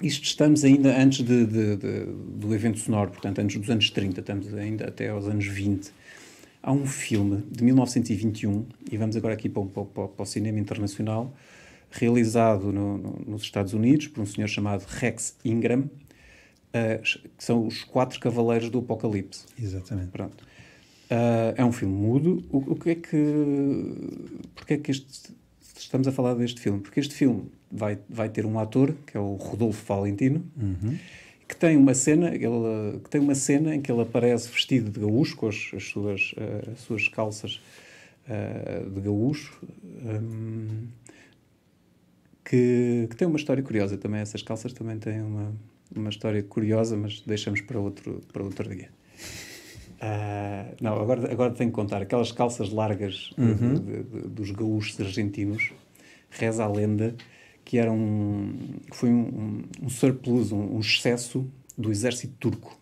isto 0.00 0.22
estamos 0.22 0.62
ainda 0.62 0.96
antes 0.96 1.24
de, 1.24 1.44
de, 1.44 1.76
de, 1.76 2.04
do 2.38 2.54
evento 2.54 2.78
sonoro, 2.78 3.10
portanto, 3.10 3.40
antes 3.40 3.56
dos 3.56 3.68
anos 3.68 3.90
30, 3.90 4.20
estamos 4.20 4.54
ainda 4.54 4.86
até 4.86 5.08
aos 5.08 5.26
anos 5.26 5.48
20. 5.48 5.90
Há 6.62 6.70
um 6.70 6.86
filme 6.86 7.42
de 7.50 7.64
1921, 7.64 8.64
e 8.92 8.96
vamos 8.96 9.16
agora 9.16 9.34
aqui 9.34 9.48
para, 9.48 9.64
para, 9.64 9.84
para, 10.06 10.22
o 10.22 10.24
cinema 10.24 10.60
internacional, 10.60 11.34
realizado 11.90 12.72
no, 12.72 12.96
no, 12.96 13.22
nos 13.26 13.42
Estados 13.42 13.72
Unidos 13.72 14.06
por 14.06 14.20
um 14.20 14.26
senhor 14.26 14.46
chamado 14.46 14.84
Rex 14.86 15.36
Ingram, 15.44 15.90
uh, 16.74 17.02
que 17.36 17.44
são 17.44 17.66
os 17.66 17.84
Quatro 17.84 18.18
Cavaleiros 18.20 18.70
do 18.70 18.78
Apocalipse. 18.78 19.46
Exatamente. 19.60 20.08
Pronto. 20.08 20.44
Uh, 21.10 21.54
é 21.56 21.64
um 21.64 21.72
filme 21.72 21.94
mudo. 21.94 22.44
O, 22.50 22.58
o 22.72 22.74
que 22.74 22.90
é 22.90 22.94
que. 22.94 23.34
Porque 24.54 24.74
é 24.74 24.76
que 24.76 24.90
este, 24.90 25.34
estamos 25.76 26.08
a 26.08 26.12
falar 26.12 26.34
deste 26.34 26.60
filme? 26.60 26.80
Porque 26.80 26.98
este 26.98 27.14
filme 27.14 27.50
vai, 27.70 27.98
vai 28.08 28.28
ter 28.28 28.44
um 28.44 28.58
ator, 28.58 28.94
que 29.06 29.16
é 29.16 29.20
o 29.20 29.34
Rodolfo 29.34 29.84
Valentino, 29.86 30.44
uhum. 30.60 30.98
que 31.46 31.56
tem 31.56 31.76
uma 31.76 31.94
cena, 31.94 32.34
ele, 32.34 33.00
que 33.04 33.10
tem 33.10 33.20
uma 33.20 33.34
cena 33.34 33.74
em 33.74 33.80
que 33.80 33.90
ele 33.90 34.02
aparece 34.02 34.50
vestido 34.50 34.90
de 34.90 35.00
gaúcho, 35.00 35.36
com 35.36 35.48
as, 35.48 35.70
as 35.74 35.84
suas, 35.84 36.32
uh, 36.32 36.72
as 36.72 36.80
suas 36.80 37.08
calças 37.08 37.60
uh, 38.28 38.90
de 38.90 39.00
gaúcho. 39.00 39.60
Um, 39.84 40.88
que, 42.44 43.08
que, 43.10 43.16
tem 43.16 43.26
uma 43.26 43.36
história 43.36 43.62
curiosa 43.62 43.96
também. 43.96 44.20
Essas 44.20 44.40
calças 44.40 44.72
também 44.72 44.98
têm 44.98 45.20
uma, 45.20 45.52
uma 45.94 46.10
história 46.10 46.42
curiosa, 46.42 46.96
mas 46.96 47.20
deixamos 47.20 47.60
para 47.60 47.78
outro, 47.78 48.20
para 48.32 48.42
outro 48.42 48.68
dia. 48.74 48.90
Uh, 49.96 50.76
não, 50.80 51.00
agora, 51.00 51.32
agora 51.32 51.52
tenho 51.52 51.70
que 51.70 51.74
contar. 51.74 52.02
Aquelas 52.02 52.32
calças 52.32 52.70
largas 52.70 53.30
uhum. 53.38 53.74
de, 53.74 54.02
de, 54.02 54.28
dos 54.28 54.50
gaúchos 54.50 55.00
argentinos, 55.00 55.72
reza 56.30 56.64
a 56.64 56.68
lenda 56.68 57.14
que 57.64 57.78
era 57.78 57.90
um, 57.90 58.78
foi 58.92 59.10
um, 59.10 59.64
um 59.82 59.88
surplus, 59.88 60.52
um, 60.52 60.76
um, 60.76 60.78
excesso 60.78 61.50
do 61.76 61.90
exército 61.90 62.34
turco. 62.38 62.78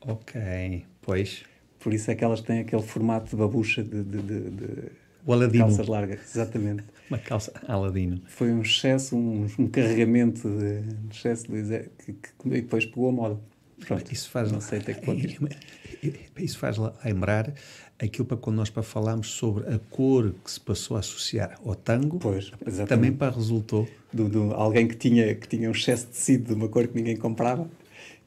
Ok, 0.00 0.84
pois. 1.00 1.44
Por 1.78 1.94
isso 1.94 2.10
é 2.10 2.14
que 2.16 2.24
elas 2.24 2.40
têm 2.40 2.58
aquele 2.58 2.82
formato 2.82 3.30
de 3.30 3.36
babucha 3.36 3.84
de, 3.84 4.02
de 4.02 4.90
O 5.26 5.32
Aladino. 5.32 5.64
calças 5.66 5.86
largas. 5.88 6.20
Exatamente. 6.34 6.84
Uma 7.10 7.18
calça 7.18 7.52
Aladino. 7.68 8.20
Foi 8.26 8.50
um 8.52 8.62
excesso, 8.62 9.16
um, 9.16 9.46
um 9.58 9.66
carregamento 9.68 10.48
de 10.48 10.64
um 11.04 11.08
excesso 11.10 11.44
de 11.50 11.80
que, 11.98 12.12
que, 12.12 12.28
que 12.42 12.48
depois 12.48 12.86
pegou 12.86 13.08
a 13.08 13.12
moda. 13.12 13.38
Pronto. 13.86 14.10
Isso 14.12 14.30
faz, 14.30 14.50
não 14.50 14.60
sei 14.60 14.78
até 14.78 14.94
que 14.94 15.04
ponto 15.04 15.20
isso 16.38 16.58
faz 16.58 16.76
lembrar 17.04 17.52
aquilo 17.98 18.24
para 18.26 18.36
quando 18.36 18.56
nós 18.56 18.70
para 18.70 18.82
falarmos 18.82 19.28
sobre 19.32 19.72
a 19.72 19.78
cor 19.78 20.34
que 20.44 20.50
se 20.50 20.60
passou 20.60 20.96
a 20.96 21.00
associar 21.00 21.58
ao 21.64 21.74
tango, 21.74 22.18
Pois, 22.18 22.50
exatamente. 22.66 22.88
também 22.88 23.12
para 23.12 23.34
resultou 23.34 23.88
do, 24.12 24.28
do- 24.28 24.52
alguém 24.54 24.86
que 24.88 24.96
tinha, 24.96 25.34
que 25.34 25.46
tinha 25.48 25.68
um 25.68 25.72
excesso 25.72 26.06
de 26.06 26.12
tecido 26.12 26.48
de 26.48 26.54
uma 26.54 26.68
cor 26.68 26.86
que 26.88 26.94
ninguém 26.96 27.16
comprava 27.16 27.68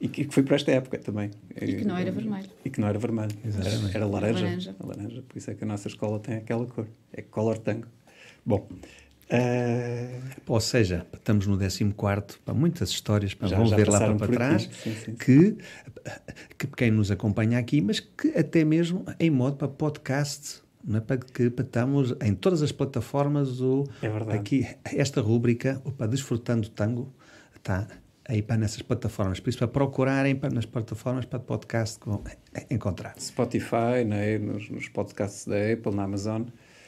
e 0.00 0.08
que, 0.08 0.24
que 0.26 0.32
foi 0.34 0.42
para 0.42 0.56
esta 0.56 0.70
época 0.70 0.98
também. 0.98 1.30
E 1.60 1.74
que 1.76 1.84
não 1.84 1.96
era 1.96 2.10
vermelho. 2.12 2.48
E 2.64 2.70
que 2.70 2.80
não 2.80 2.88
era 2.88 2.98
vermelho. 2.98 3.32
Exatamente. 3.44 3.84
Era, 3.86 3.94
era 3.96 4.06
laranja. 4.06 4.44
Laranja. 4.44 4.76
Laranja. 4.82 5.22
Por 5.28 5.38
isso 5.38 5.50
é 5.50 5.54
que 5.54 5.64
a 5.64 5.66
nossa 5.66 5.88
escola 5.88 6.18
tem 6.20 6.36
aquela 6.36 6.66
cor. 6.66 6.86
É 7.12 7.22
color 7.22 7.58
tango. 7.58 7.86
Bom. 8.46 8.68
eh, 9.28 10.20
Ou 10.46 10.60
seja, 10.60 11.06
estamos 11.12 11.46
no 11.46 11.58
14 11.58 12.38
para 12.44 12.54
muitas 12.54 12.90
histórias, 12.90 13.34
para 13.34 13.48
Já- 13.48 13.56
vão 13.56 13.66
já 13.66 13.76
ver 13.76 13.88
lá 13.88 13.98
para, 13.98 14.14
por 14.14 14.28
trás. 14.28 14.62
Sim, 14.62 14.70
sim, 14.94 14.94
sim. 15.04 15.14
Que, 15.16 15.56
que 16.56 16.66
quem 16.76 16.90
nos 16.90 17.10
acompanha 17.10 17.58
aqui, 17.58 17.80
mas 17.80 18.00
que 18.00 18.28
até 18.38 18.64
mesmo 18.64 19.04
em 19.18 19.30
modo 19.30 19.56
para 19.56 19.68
podcast, 19.68 20.62
não 20.84 20.98
é? 20.98 21.00
para 21.00 21.18
que 21.18 21.50
para 21.50 21.64
estamos 21.64 22.14
em 22.22 22.34
todas 22.34 22.62
as 22.62 22.72
plataformas, 22.72 23.60
o, 23.60 23.84
É 24.00 24.08
verdade. 24.08 24.38
aqui, 24.38 24.66
esta 24.84 25.20
rúbrica, 25.20 25.82
o 25.84 25.90
para 25.92 26.06
Desfrutando 26.06 26.68
Tango, 26.70 27.12
está 27.54 27.86
aí 28.28 28.42
para 28.42 28.56
nessas 28.58 28.82
plataformas. 28.82 29.40
Por 29.40 29.48
isso, 29.48 29.58
para 29.58 29.66
procurarem 29.68 30.36
para, 30.36 30.50
nas 30.50 30.66
plataformas 30.66 31.24
para 31.24 31.38
podcast 31.40 31.98
que 31.98 32.06
vão 32.06 32.22
encontrar. 32.70 33.14
Spotify, 33.18 34.04
né, 34.06 34.38
nos, 34.38 34.68
nos 34.70 34.88
podcasts 34.88 35.46
da 35.46 35.56
Apple, 35.72 35.94
na 35.94 36.04
Amazon. 36.04 36.42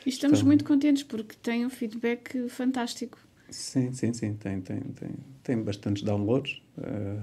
E 0.05 0.09
estamos 0.11 0.39
Estão- 0.39 0.47
muito 0.47 0.65
contentes 0.65 1.03
porque 1.03 1.35
tem 1.43 1.65
um 1.67 1.71
feedback 1.71 2.49
fantástico. 2.49 3.19
Sim, 3.51 3.93
sim, 3.93 4.13
sim. 4.13 4.35
Tem, 4.35 4.61
tem, 4.61 4.81
tem, 4.81 5.11
tem 5.43 5.63
bastantes 5.63 6.03
downloads. 6.05 6.63
eh, 6.81 7.17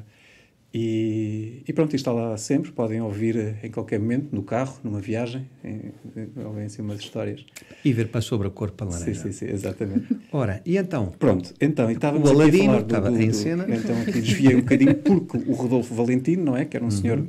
e, 0.73 1.63
e 1.67 1.73
pronto, 1.73 1.95
isto 1.95 2.09
está 2.09 2.11
lá 2.11 2.37
sempre. 2.37 2.71
Podem 2.71 3.01
ouvir 3.01 3.35
eh, 3.37 3.55
em 3.63 3.71
qualquer 3.71 3.99
momento, 3.99 4.35
no 4.35 4.43
carro, 4.43 4.77
numa 4.83 4.99
viagem. 4.99 5.47
em- 5.63 5.91
em- 6.15 6.45
Ouvem 6.45 6.65
assim 6.65 6.81
umas 6.81 6.99
histórias. 6.99 7.45
E 7.83 7.93
ver 7.93 8.09
para 8.09 8.21
sobre 8.21 8.47
a 8.47 8.51
cor 8.51 8.71
para 8.71 8.87
laranja. 8.89 9.13
Sim, 9.13 9.31
sim, 9.31 9.45
sim, 9.47 9.53
exatamente. 9.53 10.05
Ora, 10.31 10.61
e 10.65 10.77
então? 10.77 11.07
Pronto, 11.17 11.53
então, 11.61 11.89
e 11.89 11.93
estávamos 11.93 12.29
O 12.29 12.33
Aladino 12.33 12.79
estava 12.79 13.09
do- 13.09 13.19
em 13.21 13.29
do- 13.29 13.33
cena. 13.35 13.65
Então 13.69 13.99
aqui 14.01 14.21
desviei 14.21 14.55
um 14.55 14.59
bocadinho, 14.59 14.95
porque 14.95 15.37
o 15.37 15.53
Rodolfo 15.53 15.95
Valentino, 15.95 16.43
não 16.43 16.57
é? 16.57 16.65
Que 16.65 16.75
era 16.77 16.83
Uhum. 16.83 16.89
um 16.89 16.91
senhor 16.91 17.25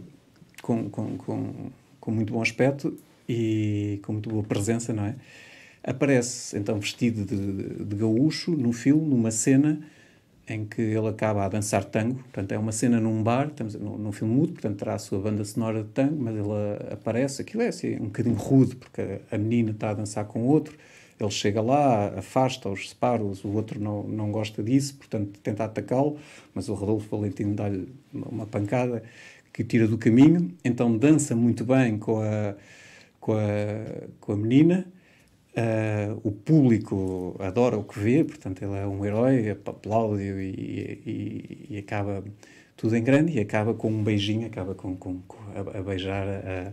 com, 0.63 0.91
com, 0.91 1.17
com, 1.17 1.53
com 2.01 2.11
muito 2.11 2.33
bom 2.33 2.43
aspecto 2.43 2.97
e 3.29 4.01
com 4.03 4.13
muito 4.13 4.29
boa 4.29 4.43
presença, 4.43 4.93
não 4.93 5.05
é? 5.07 5.15
Aparece, 5.83 6.59
então, 6.59 6.79
vestido 6.79 7.25
de, 7.25 7.37
de, 7.37 7.85
de 7.85 7.97
gaúcho 7.97 8.51
no 8.51 8.73
filme, 8.73 9.09
numa 9.09 9.31
cena 9.31 9.81
em 10.49 10.65
que 10.65 10.81
ele 10.81 11.09
acaba 11.09 11.45
a 11.45 11.49
dançar 11.49 11.85
tango. 11.85 12.17
Portanto, 12.17 12.53
é 12.53 12.59
uma 12.59 12.73
cena 12.73 12.99
num 12.99 13.23
bar, 13.23 13.49
estamos 13.49 13.75
num, 13.75 13.99
num 13.99 14.13
filme 14.13 14.35
mudo, 14.35 14.53
portanto, 14.55 14.79
terá 14.79 14.95
a 14.95 14.99
sua 14.99 15.19
banda 15.19 15.45
sonora 15.45 15.83
de 15.83 15.91
tango, 15.91 16.17
mas 16.23 16.35
ele 16.35 16.93
aparece. 16.93 17.43
Aquilo 17.43 17.63
é 17.63 17.69
assim, 17.69 17.97
um 17.97 18.07
bocadinho 18.07 18.37
rude, 18.37 18.77
porque 18.77 19.21
a, 19.31 19.37
menina 19.37 19.73
está 19.73 19.91
a 19.91 19.95
dançar 19.95 20.25
com 20.25 20.47
outro. 20.47 20.77
Ele 21.21 21.31
chega 21.31 21.61
lá, 21.61 22.19
afasta-os, 22.19 22.91
separa-os, 22.91 23.45
o 23.45 23.49
outro 23.49 23.81
não, 23.81 24.05
não 24.05 24.31
gosta 24.31 24.63
disso, 24.63 24.95
portanto, 24.97 25.39
tenta 25.41 25.65
atacá-lo, 25.65 26.17
mas 26.55 26.69
o 26.69 26.75
Rodolfo 26.75 27.15
Valentino 27.15 27.55
dá-lhe 27.55 27.89
uma 28.13 28.47
pancada 28.47 29.03
que 29.53 29.63
o 29.63 29.65
tira 29.65 29.87
do 29.89 29.99
caminho. 29.99 30.53
Então, 30.65 30.97
dança 30.97 31.35
muito 31.35 31.65
bem 31.65 31.99
com 31.99 32.21
a, 32.21 32.55
com 33.21 33.33
a, 33.33 33.37
com 34.21 34.33
a 34.33 34.37
menina. 34.37 34.87
Ah, 35.61 36.17
o 36.23 36.31
público 36.31 37.35
adora 37.41 37.77
o 37.77 37.83
que 37.83 37.99
vê, 37.99 38.23
portanto, 38.23 38.63
ele 38.63 38.77
é 38.77 38.87
um 38.87 39.05
herói, 39.05 39.51
aplaude 39.51 40.23
e, 40.23 41.01
e, 41.05 41.67
e 41.75 41.79
acaba 41.79 42.23
tudo 42.77 42.95
em 42.97 43.03
grande 43.03 43.33
e 43.33 43.41
acaba 43.41 43.75
com 43.75 43.91
um 43.91 44.05
beijinho, 44.05 44.47
acaba 44.47 44.73
com, 44.73 44.95
com, 44.97 45.19
com 45.23 45.39
a, 45.57 45.79
a 45.79 45.83
beijar 45.83 46.29
a, 46.29 46.73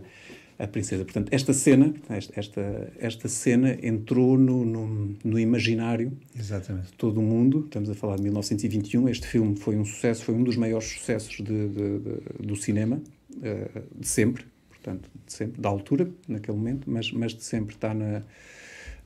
a 0.62 0.68
princesa. 0.68 1.04
Portanto, 1.04 1.30
esta 1.32 1.52
cena, 1.52 1.92
esta, 2.36 2.92
esta, 3.00 3.28
cena 3.28 3.76
entrou 3.82 4.38
no, 4.38 4.64
no, 4.64 5.16
no 5.24 5.36
imaginário 5.38 6.12
Exatamente. 6.38 6.86
de 6.86 6.92
todo 6.92 7.18
o 7.18 7.22
mundo. 7.24 7.64
Estamos 7.64 7.90
a 7.90 7.94
falar 7.94 8.16
de 8.16 8.22
1921. 8.22 9.08
Este 9.08 9.26
filme 9.26 9.56
foi 9.56 9.76
um 9.76 9.84
sucesso, 9.84 10.22
foi 10.22 10.36
um 10.36 10.44
dos 10.44 10.56
maiores 10.56 10.86
sucessos 10.86 11.38
de, 11.38 11.68
de- 11.68 11.98
de- 11.98 12.46
do 12.46 12.54
cinema 12.54 13.02
eh, 13.42 13.68
de 13.98 14.06
sempre, 14.06 14.44
portanto, 14.68 15.10
de 15.26 15.32
sempre, 15.32 15.60
da 15.60 15.68
altura, 15.68 16.08
naquele 16.28 16.56
momento, 16.56 16.88
mas, 16.88 17.10
mas 17.10 17.34
de 17.34 17.42
sempre 17.42 17.74
está 17.74 17.92
na, 17.92 18.22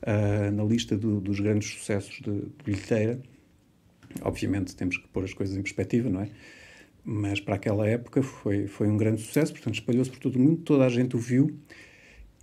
ah, 0.03 0.51
na 0.51 0.63
lista 0.63 0.97
do- 0.97 1.19
dos 1.21 1.39
grandes 1.39 1.69
sucessos 1.69 2.15
de, 2.21 2.31
de 2.41 2.63
bilheteira. 2.65 3.19
Obviamente 4.21 4.75
temos 4.75 4.97
que 4.97 5.07
pôr 5.07 5.23
as 5.23 5.33
coisas 5.33 5.55
em 5.57 5.61
perspectiva, 5.61 6.09
não 6.09 6.21
é? 6.21 6.29
Mas 7.03 7.39
para 7.39 7.55
aquela 7.55 7.87
época 7.87 8.21
foi, 8.21 8.67
foi 8.67 8.87
um 8.87 8.97
grande 8.97 9.21
sucesso, 9.21 9.53
portanto 9.53 9.75
espalhou-se 9.75 10.09
por 10.11 10.19
todo 10.19 10.35
o 10.35 10.39
mundo, 10.39 10.57
toda 10.63 10.85
a 10.85 10.89
gente 10.89 11.15
o 11.15 11.19
viu 11.19 11.51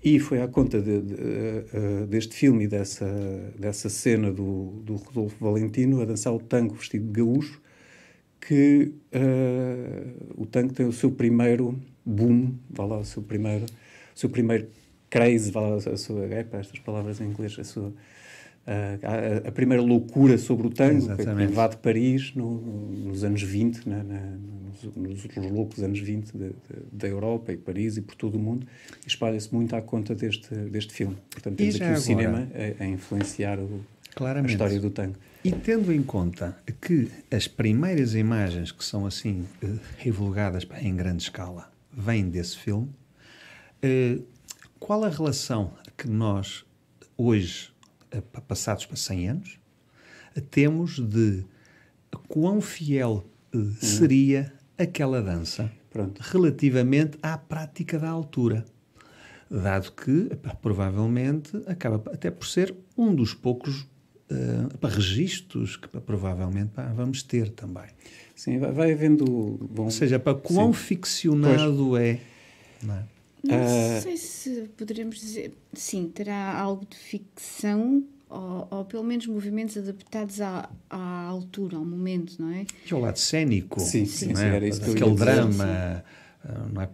e 0.02 0.18
foi 0.20 0.40
à 0.40 0.48
conta 0.48 0.80
de- 0.80 1.02
de, 1.02 1.14
eh, 1.14 2.06
deste 2.08 2.34
filme 2.36 2.64
e 2.64 2.68
dessa, 2.68 3.06
dessa 3.58 3.88
cena 3.88 4.32
do, 4.32 4.80
do 4.84 4.94
Rodolfo 4.96 5.36
Valentino 5.44 6.00
a 6.00 6.04
dançar 6.04 6.32
o 6.32 6.38
tango 6.40 6.74
vestido 6.74 7.06
de 7.06 7.12
gaúcho 7.20 7.60
que 8.40 8.92
eh, 9.12 10.04
o 10.36 10.46
tango 10.46 10.72
tem 10.72 10.86
o 10.86 10.92
seu 10.92 11.10
primeiro 11.10 11.78
boom, 12.04 12.54
vá 12.70 12.84
lá, 12.86 12.98
o 12.98 13.04
seu 13.04 13.22
primeiro, 13.22 13.64
o 13.66 14.18
seu 14.18 14.30
primeiro 14.30 14.68
lá, 15.54 15.74
a 15.76 15.96
sua, 15.96 16.24
é 16.26 16.44
para 16.44 16.60
estas 16.60 16.78
palavras 16.80 17.20
em 17.20 17.24
inglês, 17.24 17.56
a 17.58 17.64
sua 17.64 17.92
a, 18.66 19.46
a- 19.46 19.48
a 19.48 19.52
primeira 19.52 19.82
loucura 19.82 20.36
sobre 20.36 20.66
o 20.66 20.70
tango, 20.70 21.00
que 21.16 21.22
invade 21.50 21.76
Paris 21.78 22.34
no- 22.34 22.60
nos 22.60 23.24
anos 23.24 23.42
20, 23.42 23.88
na- 23.88 24.04
na- 24.04 24.36
nos, 24.84 25.24
nos 25.24 25.50
loucos 25.50 25.82
anos 25.82 25.98
20 26.00 26.32
de- 26.36 26.48
de- 26.50 26.52
da 26.92 27.08
Europa 27.08 27.50
e 27.50 27.56
Paris 27.56 27.96
e 27.96 28.02
por 28.02 28.14
todo 28.14 28.34
o 28.34 28.38
mundo, 28.38 28.66
espalha-se 29.06 29.54
muito 29.54 29.74
à 29.74 29.80
conta 29.80 30.14
deste, 30.14 30.54
deste 30.54 30.92
filme. 30.92 31.16
Portanto, 31.30 31.56
temos 31.56 31.74
aqui 31.76 31.84
o 31.84 31.86
agora? 31.86 32.00
cinema 32.02 32.48
a, 32.78 32.84
a 32.84 32.86
influenciar 32.86 33.58
o- 33.58 33.80
a 34.40 34.42
história 34.52 34.78
do 34.80 34.90
tango. 34.90 35.14
E 35.42 35.50
tendo 35.52 35.90
em 35.90 36.02
conta 36.02 36.58
que 36.80 37.08
as 37.30 37.48
primeiras 37.48 38.14
imagens 38.14 38.70
que 38.70 38.84
são 38.84 39.06
assim 39.06 39.46
eh, 39.62 39.66
divulgadas 40.04 40.66
pá, 40.66 40.78
em 40.82 40.94
grande 40.94 41.22
escala 41.22 41.72
vêm 41.90 42.28
desse 42.28 42.58
filme, 42.58 42.90
eh, 43.82 44.18
qual 44.78 45.04
a 45.04 45.08
relação 45.08 45.72
que 45.96 46.08
nós, 46.08 46.64
hoje, 47.16 47.70
pa- 48.32 48.40
passados 48.40 48.86
para 48.86 48.96
100 48.96 49.28
anos, 49.28 49.58
temos 50.50 50.98
de 50.98 51.44
quão 52.28 52.60
fiel 52.60 53.24
eh, 53.52 53.58
seria 53.80 54.52
aquela 54.76 55.20
dança 55.22 55.70
Pronto. 55.90 56.20
relativamente 56.20 57.18
à 57.22 57.36
prática 57.36 57.98
da 57.98 58.08
altura? 58.08 58.64
Dado 59.50 59.92
que, 59.92 60.30
provavelmente, 60.60 61.56
acaba 61.66 61.96
até 62.12 62.30
por 62.30 62.46
ser 62.46 62.74
um 62.96 63.14
dos 63.14 63.32
poucos 63.32 63.86
epá, 64.74 64.88
registros 64.88 65.76
que 65.78 65.88
provavelmente 65.88 66.68
pá, 66.74 66.92
vamos 66.94 67.22
ter 67.22 67.48
também. 67.50 67.86
Sim, 68.36 68.58
vai, 68.58 68.72
vai 68.72 68.92
havendo. 68.92 69.24
Bom, 69.70 69.84
Ou 69.84 69.90
seja, 69.90 70.18
para 70.18 70.34
quão 70.38 70.72
Sim. 70.72 70.78
ficcionado 70.78 71.96
é. 71.96 72.20
não 72.82 72.94
é? 72.94 73.04
Não 73.42 73.54
Ah. 73.56 74.00
sei 74.00 74.16
se 74.16 74.68
poderemos 74.76 75.16
dizer. 75.20 75.52
Sim, 75.72 76.10
terá 76.12 76.58
algo 76.58 76.84
de 76.88 76.96
ficção 76.96 78.04
ou, 78.28 78.68
ou 78.70 78.84
pelo 78.84 79.04
menos 79.04 79.26
movimentos 79.26 79.76
adaptados 79.76 80.40
à, 80.40 80.68
à 80.90 81.22
altura, 81.26 81.76
ao 81.76 81.84
momento, 81.84 82.36
não 82.38 82.50
é? 82.50 82.66
E 82.88 82.92
ao 82.92 83.00
lado 83.00 83.18
cénico, 83.18 83.80
Sim, 83.80 84.04
sim, 84.06 84.28
não 84.28 84.36
sim, 84.36 84.44
é? 84.44 84.56
era 84.56 84.68
isso 84.68 84.80
que 84.80 84.88
eu 84.88 84.92
aquele 84.94 85.10
ia 85.10 85.44
dizer. 85.46 86.04
Ah, 86.48 86.66
não 86.72 86.80
é? 86.80 86.88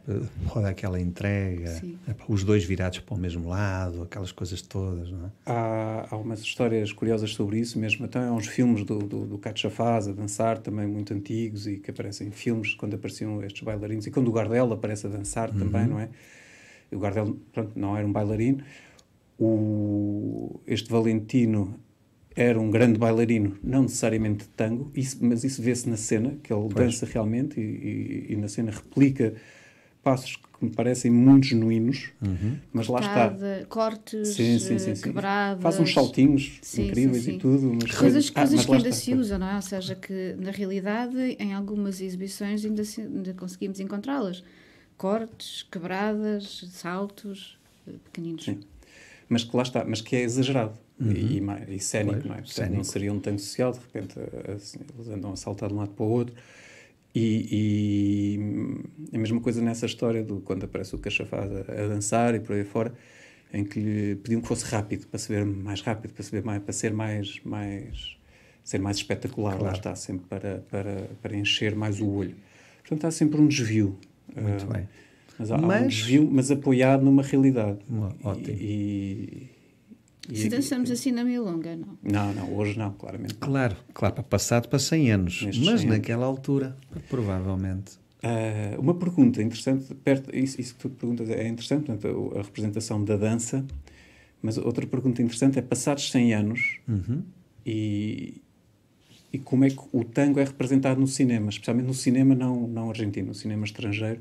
toda 0.53 0.69
aquela 0.69 1.01
entrega, 1.01 1.81
epá, 2.09 2.25
os 2.29 2.43
dois 2.43 2.65
virados 2.65 2.99
para 2.99 3.15
o 3.15 3.19
mesmo 3.19 3.49
lado, 3.49 4.03
aquelas 4.03 4.33
coisas 4.33 4.61
todas. 4.61 5.09
Não 5.11 5.27
é? 5.27 5.31
Há, 5.47 6.09
há 6.11 6.17
umas 6.17 6.41
histórias 6.41 6.93
curiosas 6.93 7.33
sobre 7.33 7.61
isso 7.61 7.79
mesmo. 7.79 8.05
Até 8.05 8.19
há 8.19 8.33
uns 8.33 8.49
filmes 8.49 8.85
do, 8.85 8.99
do, 8.99 9.27
do 9.27 9.39
Cacho 9.39 9.63
Chafaz 9.63 10.09
a 10.09 10.13
dançar, 10.13 10.59
também 10.59 10.89
muito 10.89 11.15
antigos, 11.15 11.69
e 11.69 11.77
que 11.77 11.91
aparecem 11.91 12.27
em 12.29 12.31
filmes 12.33 12.75
quando 12.75 12.95
apareciam 12.95 13.41
estes 13.45 13.63
bailarinos. 13.63 14.07
E 14.09 14.11
quando 14.11 14.27
o 14.27 14.33
Gardel 14.33 14.73
aparece 14.73 15.07
a 15.07 15.11
dançar 15.11 15.51
também, 15.53 15.87
não 15.87 16.01
é? 16.01 16.09
O 16.91 16.99
Gardel, 16.99 17.37
pronto, 17.53 17.79
não 17.79 17.97
era 17.97 18.05
um 18.05 18.13
bailarino. 18.13 18.65
O, 19.39 20.61
este 20.67 20.91
Valentino 20.91 21.79
era 22.37 22.61
um 22.61 22.71
grande 22.71 22.99
bailarino, 22.99 23.57
não 23.63 23.83
necessariamente 23.83 24.45
de 24.45 24.51
tango, 24.51 24.91
isso, 24.95 25.19
mas 25.25 25.45
isso 25.45 25.63
vê-se 25.63 25.89
na 25.89 25.97
cena, 25.97 26.37
que 26.43 26.53
ele 26.53 26.69
dança 26.69 27.07
realmente 27.07 27.61
e, 27.61 27.63
e- 27.63 28.33
e 28.33 28.37
na 28.37 28.49
cena 28.49 28.71
replica 28.73 29.35
passos 30.03 30.37
que 30.37 30.65
me 30.65 30.71
parecem 30.71 31.11
muito 31.11 31.47
genuínos, 31.47 32.11
mas 32.73 32.89
lá 32.89 33.01
está. 33.01 33.29
Cortada, 33.31 33.67
Cortes, 33.69 34.29
Sim, 34.29 34.59
sim, 34.59 34.79
sim, 34.79 34.95
sim. 34.95 35.03
quebradas. 35.11 35.63
Faz 35.63 35.81
uns 35.81 35.93
saltinhos 35.95 36.59
Sim, 36.63 36.85
incríveis 36.85 37.25
sim, 37.25 37.31
sim. 37.31 37.37
e 37.37 37.39
tudo. 37.39 37.73
Mas 37.75 37.93
Coisas, 37.99 38.31
Ah, 38.31 38.35
coisas 38.35 38.57
mas 38.57 38.67
que 38.67 38.73
ainda 38.75 38.89
está. 38.91 38.97
se 38.97 39.15
usam, 39.15 39.39
não 39.39 39.49
é? 39.49 39.57
Ou 39.57 39.63
seja, 39.63 39.95
que 39.95 40.35
na 40.39 40.51
realidade, 40.51 41.17
em 41.39 41.53
algumas 41.55 42.01
exibições, 42.01 42.65
ainda, 42.65 42.85
se- 42.85 43.01
ainda 43.03 43.33
conseguimos 43.35 43.81
encontrá-las. 43.81 44.43
cortes, 44.97 45.65
quebradas, 45.71 46.65
saltos, 46.71 47.59
eh, 47.87 47.93
pequeninos. 48.05 48.45
Sim. 48.45 48.61
Mas 49.29 49.45
que 49.45 49.57
lá 49.57 49.63
está, 49.63 49.85
mas 49.85 50.01
que 50.01 50.15
é 50.17 50.21
exagerado 50.23 50.79
e, 51.01 51.39
e, 51.39 51.75
e 51.75 51.81
cénico, 51.81 52.13
Pois, 52.15 52.25
não 52.27 52.33
é? 52.35 52.37
Portanto, 52.39 52.53
cénico. 52.55 52.77
não 52.77 52.85
seria 52.85 53.13
um 53.13 53.21
tanque 53.21 53.41
social, 53.43 53.73
de 53.73 53.79
repente 53.81 54.15
eles 54.49 55.09
andam 55.09 55.33
a 55.33 55.37
saltar 55.37 55.69
de 55.69 55.75
um 55.75 55.79
lado 55.79 55.91
para 55.91 56.05
o 56.05 56.09
outro. 56.09 56.35
E, 57.17 58.39
e 59.11 59.17
a 59.17 59.19
mesma 59.19 59.41
coisa 59.41 59.63
nessa 59.63 59.87
história 59.87 60.23
do 60.23 60.41
quando 60.41 60.65
aparece 60.65 60.95
o 60.95 60.99
cachafado 60.99 61.65
a, 61.69 61.85
a 61.85 61.89
dançar 61.89 62.35
e 62.35 62.41
por 62.41 62.55
aí 62.57 62.65
fora, 62.65 62.93
em 63.53 63.65
que 63.65 63.79
lhe 63.79 64.17
pediam 64.17 64.41
que 64.41 64.49
fosse 64.49 64.65
rápido, 64.65 65.07
para 65.07 65.19
se 65.19 65.29
ver 65.33 65.45
mais 65.45 65.81
rápido, 65.81 66.13
para, 66.13 66.23
se 66.25 66.31
ver 66.33 66.43
mais, 66.43 66.61
para 66.63 66.73
ser 66.73 66.93
mais, 66.93 67.41
mais 67.45 68.17
ser 68.65 68.79
mais 68.81 68.97
espetacular, 68.97 69.53
lá 69.53 69.59
Claro. 69.59 69.77
está, 69.77 69.95
sempre 69.95 70.27
para, 70.27 70.65
para, 70.71 71.09
para 71.23 71.37
encher 71.37 71.77
mais 71.77 72.01
o 72.01 72.09
olho. 72.09 72.35
Portanto, 72.81 73.05
há 73.07 73.11
sempre 73.11 73.41
um 73.41 73.47
desvio. 73.47 73.97
Muito 74.35 74.65
Ah, 74.71 74.73
bem. 74.75 74.89
Mas 75.39 75.51
há, 75.53 75.57
há 75.57 75.59
um 75.59 75.67
Mas- 75.67 75.95
desvio, 75.95 76.29
mas 76.33 76.51
apoiado 76.51 77.05
numa 77.05 77.23
realidade. 77.23 77.79
Uma- 77.89 78.15
ótimo. 78.25 78.57
E, 78.59 78.63
e- 78.63 79.51
Se 80.33 80.47
e- 80.47 80.49
dançamos 80.49 80.91
assim 80.91 81.11
na 81.13 81.23
milonga, 81.25 81.77
não. 81.77 81.99
Não, 82.03 82.33
não, 82.35 82.55
hoje 82.57 82.79
não, 82.79 82.93
claramente. 82.93 83.33
não. 83.35 83.41
Claro, 83.41 83.77
claro, 83.93 84.15
para 84.15 84.25
passado 84.25 84.69
para 84.69 84.79
100 84.79 85.11
anos. 85.13 85.43
Nestes 85.43 85.65
mas 85.67 85.81
100 85.81 85.89
anos. 85.89 85.99
naquela 85.99 86.25
altura, 86.27 86.77
provavelmente. 87.11 87.93
Ah, 88.23 88.77
uma 88.79 88.95
pergunta 88.95 89.43
interessante, 89.43 89.95
perto, 89.97 90.35
isso, 90.35 90.59
isso 90.61 90.75
que 90.75 90.81
tu 90.81 90.89
perguntas 90.91 91.29
é 91.29 91.47
interessante, 91.47 91.85
portanto, 91.87 92.33
a, 92.35 92.39
a 92.41 92.43
representação 92.43 93.05
da 93.05 93.17
dança, 93.17 93.65
mas 94.41 94.57
outra 94.57 94.87
pergunta 94.87 95.21
interessante 95.21 95.59
é, 95.59 95.63
passados 95.63 96.11
100 96.11 96.33
anos, 96.35 96.79
Uhum. 96.89 97.23
e, 97.67 98.41
e 99.33 99.39
como 99.39 99.65
é 99.65 99.69
que 99.71 99.81
o 99.93 100.05
tango 100.05 100.41
é 100.41 100.45
representado 100.45 100.99
no 101.01 101.07
cinema, 101.07 101.51
especialmente 101.51 101.87
no 101.87 101.95
cinema 101.95 102.35
não, 102.35 102.67
não 102.67 102.89
argentino, 102.89 103.29
no 103.29 103.35
cinema 103.35 103.65
estrangeiro, 103.67 104.21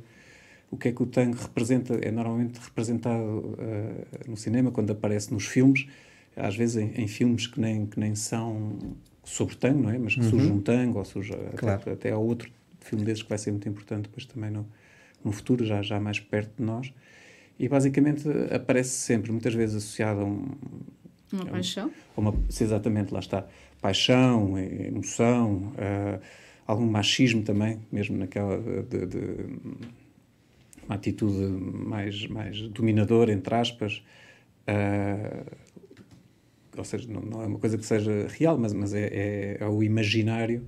o 0.73 0.77
que 0.77 0.87
é 0.87 0.91
que 0.91 1.03
o 1.03 1.05
tango 1.05 1.37
representa, 1.37 1.93
é 2.01 2.09
normalmente 2.11 2.57
representado 2.59 3.55
ah, 3.59 4.05
no 4.27 4.35
cinema, 4.35 4.71
quando 4.71 4.91
aparece 4.91 5.31
nos 5.33 5.45
filmes, 5.45 5.87
às 6.35 6.55
vezes 6.55 6.77
em, 6.77 6.91
em 7.01 7.07
filmes 7.07 7.45
que 7.47 7.59
nem, 7.59 7.85
que 7.85 7.99
nem 7.99 8.15
são 8.15 8.77
sobre 9.23 9.55
tango, 9.55 9.83
não 9.83 9.89
é? 9.91 9.97
Mas 9.97 10.15
que 10.15 10.25
surge 10.25 10.51
um 10.51 10.59
tango, 10.59 10.97
ou 10.99 11.05
surge 11.05 11.31
Claro. 11.57 11.79
até, 11.81 11.91
até 11.91 12.11
há 12.11 12.17
outro 12.17 12.49
filme 12.79 13.05
desses 13.05 13.23
que 13.23 13.29
vai 13.29 13.37
ser 13.37 13.51
muito 13.51 13.69
importante 13.69 14.03
depois 14.03 14.25
também 14.25 14.49
no, 14.49 14.65
no 15.23 15.31
futuro, 15.31 15.63
já, 15.65 15.81
já 15.81 15.99
mais 15.99 16.19
perto 16.19 16.51
de 16.57 16.63
nós. 16.63 16.91
E 17.59 17.69
basicamente 17.69 18.27
aparece 18.51 18.89
sempre, 18.89 19.31
muitas 19.31 19.53
vezes 19.53 19.75
associado 19.75 20.21
a 20.21 20.25
um, 20.25 20.47
Uma 21.31 21.45
paixão. 21.45 21.91
a 22.17 22.19
uma, 22.19 22.33
se 22.49 22.63
exatamente, 22.63 23.13
lá 23.13 23.19
está, 23.19 23.45
paixão, 23.79 24.57
emoção, 24.57 25.71
ah, 25.77 26.19
algum 26.65 26.85
machismo 26.87 27.43
também, 27.43 27.79
mesmo 27.91 28.17
naquela 28.17 28.57
de, 28.57 29.05
de- 29.05 29.37
uma 30.85 30.95
atitude 30.95 31.37
mais, 31.37 32.27
mais 32.27 32.61
dominadora, 32.69 33.31
entre 33.31 33.53
aspas, 33.55 34.03
ah, 34.67 35.43
ou 36.77 36.83
seja, 36.83 37.07
não, 37.11 37.21
não 37.21 37.41
é 37.41 37.45
uma 37.45 37.59
coisa 37.59 37.77
que 37.77 37.85
seja 37.85 38.27
real, 38.27 38.57
mas, 38.57 38.73
mas 38.73 38.93
é, 38.93 39.07
é, 39.07 39.57
é 39.59 39.67
o 39.67 39.83
imaginário 39.83 40.65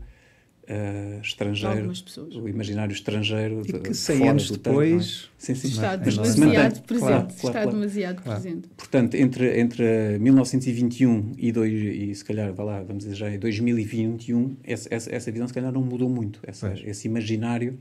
ah, 0.70 1.20
estrangeiro, 1.22 1.76
algumas 1.78 2.02
pessoas. 2.02 2.36
o 2.36 2.48
imaginário 2.48 2.94
estrangeiro 2.94 3.62
E 3.66 3.72
de- 3.72 3.80
que 3.80 3.94
100 3.94 4.18
fora 4.18 4.30
anos 4.32 4.50
é? 4.50 4.54
depois- 4.54 5.30
Sim, 5.38 5.56
sim. 5.56 5.68
Está 5.68 5.98
Mas 6.04 6.16
demasiado 6.18 6.82
presente. 6.82 6.86
Claro, 6.88 7.28
claro, 7.28 7.28
está 7.36 7.52
claro. 7.52 7.72
demasiado 7.72 8.22
Claro. 8.24 8.42
presente. 8.42 8.68
Portanto, 8.76 9.14
entre, 9.16 9.60
entre 9.60 10.18
1921 10.20 11.34
e, 11.38 11.52
dois, 11.52 11.72
e 11.74 12.16
se 12.16 12.26
calhar, 12.26 12.52
vá 12.54 12.64
lá, 12.64 12.84
vamos 12.84 13.04
dizer 13.04 13.16
já 13.16 13.30
em 13.30 13.38
2021, 13.40 14.58
essa, 14.64 14.88
essa, 14.94 15.14
essa 15.16 15.32
visão 15.32 15.48
se 15.48 15.54
calhar 15.54 15.72
não 15.72 15.82
mudou 15.84 16.10
muito. 16.10 16.40
Essa, 16.44 16.74
esse 16.84 17.08
imaginário, 17.08 17.80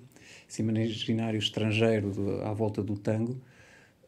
esse 0.48 0.60
imaginário 0.62 1.38
estrangeiro 1.38 2.10
de- 2.12 2.42
à 2.44 2.52
volta 2.52 2.82
do 2.82 2.96
tango. 2.98 3.40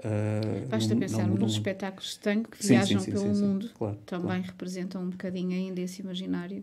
ah, 0.05 0.67
Basta 0.69 0.93
não- 0.95 1.01
pensar 1.01 1.27
nos 1.27 1.53
espetáculos 1.55 2.11
de 2.15 2.19
tango 2.21 2.49
que 2.51 2.59
Sim, 2.63 2.75
viajam 2.75 3.01
sim, 3.01 3.05
sim, 3.07 3.11
pelo 3.13 3.25
sim, 3.29 3.35
sim. 3.35 3.43
mundo. 3.47 3.71
Claro, 3.75 3.97
Também 4.05 4.27
claro. 4.27 4.43
representam 4.43 5.03
um 5.03 5.09
bocadinho 5.11 5.53
ainda 5.53 5.81
esse 5.81 6.03
imaginário 6.03 6.63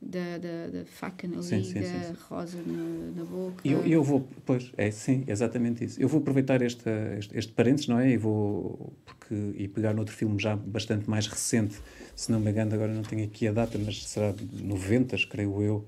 da, 0.00 0.38
da, 0.38 0.66
da 0.68 0.84
faca 0.84 1.26
na 1.26 1.42
Sim, 1.42 1.56
liga, 1.60 1.82
sim, 1.82 1.86
sim, 1.86 2.04
sim. 2.04 2.14
rosa 2.28 2.58
na, 2.66 3.12
na 3.16 3.24
boca. 3.24 3.56
E 3.64 3.72
eu, 3.72 3.86
eu 3.86 4.02
vou, 4.04 4.28
pois, 4.44 4.70
é 4.76 4.90
sim, 4.90 5.24
exatamente 5.26 5.84
isso. 5.84 6.00
Eu 6.00 6.08
vou 6.08 6.20
aproveitar 6.20 6.60
esta, 6.62 6.90
este, 7.18 7.36
este 7.36 7.52
parênteses, 7.52 7.88
não 7.88 7.98
é? 7.98 8.10
E 8.10 8.16
vou, 8.16 8.92
porque, 9.04 9.34
e 9.56 9.66
pegar 9.68 9.94
noutro 9.94 10.14
filme 10.14 10.38
já 10.38 10.54
bastante 10.54 11.08
mais 11.08 11.26
recente, 11.26 11.76
se 12.14 12.30
não 12.30 12.38
me 12.40 12.50
engano, 12.50 12.74
agora 12.74 12.92
não 12.92 13.02
tenho 13.02 13.24
aqui 13.24 13.48
a 13.48 13.52
data, 13.52 13.78
mas 13.78 14.06
será 14.06 14.32
de 14.32 14.62
90, 14.62 15.16
creio 15.30 15.62
eu, 15.62 15.84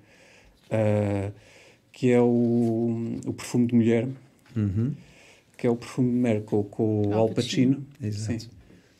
ah, 0.70 1.30
que 1.92 2.10
é 2.10 2.20
o, 2.20 3.18
o 3.26 3.32
Perfume 3.32 3.66
de 3.66 3.74
Mulher, 3.74 4.08
Uhum. 4.56 4.92
que 5.56 5.66
é 5.66 5.70
o 5.70 5.76
Perfume 5.76 6.10
de 6.10 6.16
Mulher 6.16 6.42
com, 6.44 6.64
com 6.64 7.08
o 7.08 7.12
Al 7.12 7.20
Al 7.20 7.28
Pacino, 7.34 7.84
Exato. 8.02 8.48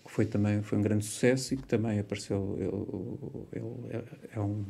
que 0.04 0.10
foi 0.12 0.26
também 0.26 0.62
foi 0.62 0.78
um 0.78 0.82
grande 0.82 1.04
sucesso 1.04 1.54
e 1.54 1.56
que 1.56 1.64
também 1.66 1.98
apareceu, 1.98 2.56
ele, 2.58 3.58
ele 3.60 3.96
é, 3.96 4.36
é 4.36 4.40
um, 4.40 4.64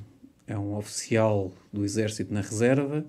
é 0.48 0.58
um 0.58 0.74
oficial 0.76 1.52
do 1.72 1.84
exército 1.84 2.32
na 2.32 2.40
reserva, 2.40 3.06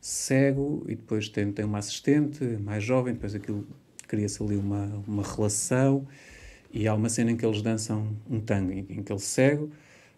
cego, 0.00 0.84
e 0.88 0.96
depois 0.96 1.28
tem, 1.28 1.50
tem 1.52 1.64
uma 1.64 1.78
assistente 1.78 2.44
mais 2.58 2.82
jovem, 2.82 3.14
depois 3.14 3.34
aquilo 3.34 3.66
cria-se 4.08 4.42
ali 4.42 4.56
uma, 4.56 4.86
uma 5.06 5.22
relação, 5.22 6.06
e 6.72 6.88
há 6.88 6.94
uma 6.94 7.08
cena 7.08 7.30
em 7.30 7.36
que 7.36 7.46
eles 7.46 7.62
dançam 7.62 8.16
um 8.28 8.40
tango, 8.40 8.72
em, 8.72 8.80
em 8.80 9.02
que 9.02 9.12
ele 9.12 9.20
cego, 9.20 9.70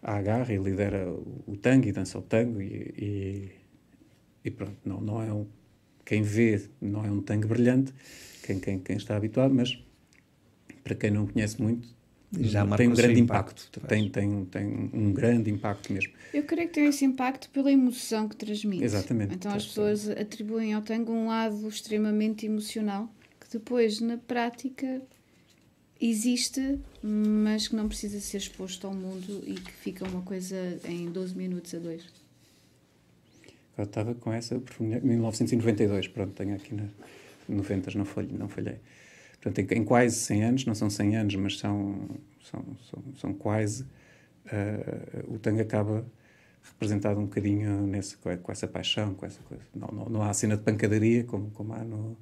a 0.03 0.17
agarra 0.17 0.53
e 0.53 0.57
lidera 0.57 1.13
o, 1.47 1.57
tango 1.57 1.87
e 1.87 1.93
dança 1.93 2.19
o 2.19 2.23
tango, 2.23 2.61
e, 2.63 2.95
e, 2.97 3.51
e 4.47 4.51
pronto, 4.51 4.77
não, 4.85 5.01
não 5.01 5.23
é 5.23 5.33
um, 5.33 5.47
quem 6.05 6.23
vê 6.23 6.63
não 6.81 7.05
é 7.05 7.11
um 7.11 7.21
tango 7.21 7.47
brilhante, 7.47 7.93
quem, 8.43 8.59
quem, 8.59 8.79
quem 8.79 8.97
está 8.97 9.17
habituado, 9.17 9.55
mas 9.55 9.79
para 10.83 10.95
quem 10.95 11.11
não 11.11 11.27
conhece 11.27 11.61
muito, 11.61 11.89
Já 12.41 12.67
tem 12.77 12.89
um 12.89 12.95
grande 12.95 13.21
impacto, 13.21 13.69
impacto. 13.69 13.81
Tem, 13.89 14.09
tem, 14.09 14.45
tem 14.47 14.91
um 14.93 15.13
grande 15.13 15.51
impacto 15.51 15.93
mesmo. 15.93 16.13
Eu 16.33 16.43
creio 16.45 16.69
que 16.69 16.75
tem 16.75 16.87
esse 16.87 17.05
impacto 17.05 17.49
pela 17.51 17.71
emoção 17.71 18.29
que 18.29 18.37
transmite. 18.37 18.85
Exatamente. 18.85 19.35
Então 19.35 19.53
as 19.53 19.67
pessoas 19.67 20.09
atribuem 20.09 20.75
ao 20.75 20.83
tango 20.83 21.13
um 21.13 21.29
lado 21.29 21.69
extremamente 21.69 22.47
emocional 22.47 23.09
que 23.41 23.59
depois, 23.59 24.01
na 24.01 24.17
prática, 24.17 25.03
existe, 26.01 26.79
mas 27.03 27.69
que 27.69 27.77
não 27.77 27.89
precisa 27.89 28.21
ser 28.21 28.39
exposto 28.39 28.87
ao 28.87 28.95
mundo 28.95 29.43
e 29.47 29.55
que 29.55 29.73
fica 29.73 30.07
uma 30.07 30.23
coisa 30.23 30.57
em 30.85 31.11
12 31.11 31.37
minutos 31.37 31.75
a 31.75 31.79
dois. 31.79 32.03
Eu 33.77 33.85
estava 33.85 34.15
com 34.15 34.33
essa 34.33 34.59
perfume 34.59 35.01
1992, 35.01 36.09
pronto, 36.09 36.33
tenho 36.33 36.55
aqui 36.55 36.75
na 36.75 36.85
90, 37.49 37.99
não 37.99 38.05
falhei. 38.05 38.37
Não 38.37 38.49
falhei. 38.49 38.77
Portanto, 39.45 39.59
em, 39.73 39.79
em 39.81 39.85
quase 39.85 40.17
100 40.17 40.45
anos, 40.45 40.67
não 40.67 40.75
são 40.75 40.89
100 40.91 41.17
anos, 41.17 41.35
mas 41.37 41.59
são, 41.59 42.09
são, 42.43 42.65
são, 42.91 43.05
são 43.17 43.35
quase, 43.35 43.87
ah, 44.47 45.25
o 45.29 45.39
tango 45.39 45.61
acaba 45.61 46.07
representado 46.63 47.21
um 47.21 47.25
bocadinho 47.25 47.87
nesse, 47.87 48.17
com, 48.19 48.31
essa 48.53 48.67
paixão, 48.67 49.15
com 49.15 49.27
essa 49.27 49.43
coisa. 49.43 49.65
Não, 49.75 49.89
não, 49.89 50.07
não 50.07 50.23
há 50.23 50.33
cena 50.33 50.57
de 50.57 50.63
pancadaria, 50.63 51.25
como, 51.25 51.51
como 51.51 51.75
há 51.75 51.85
no, 51.85 52.17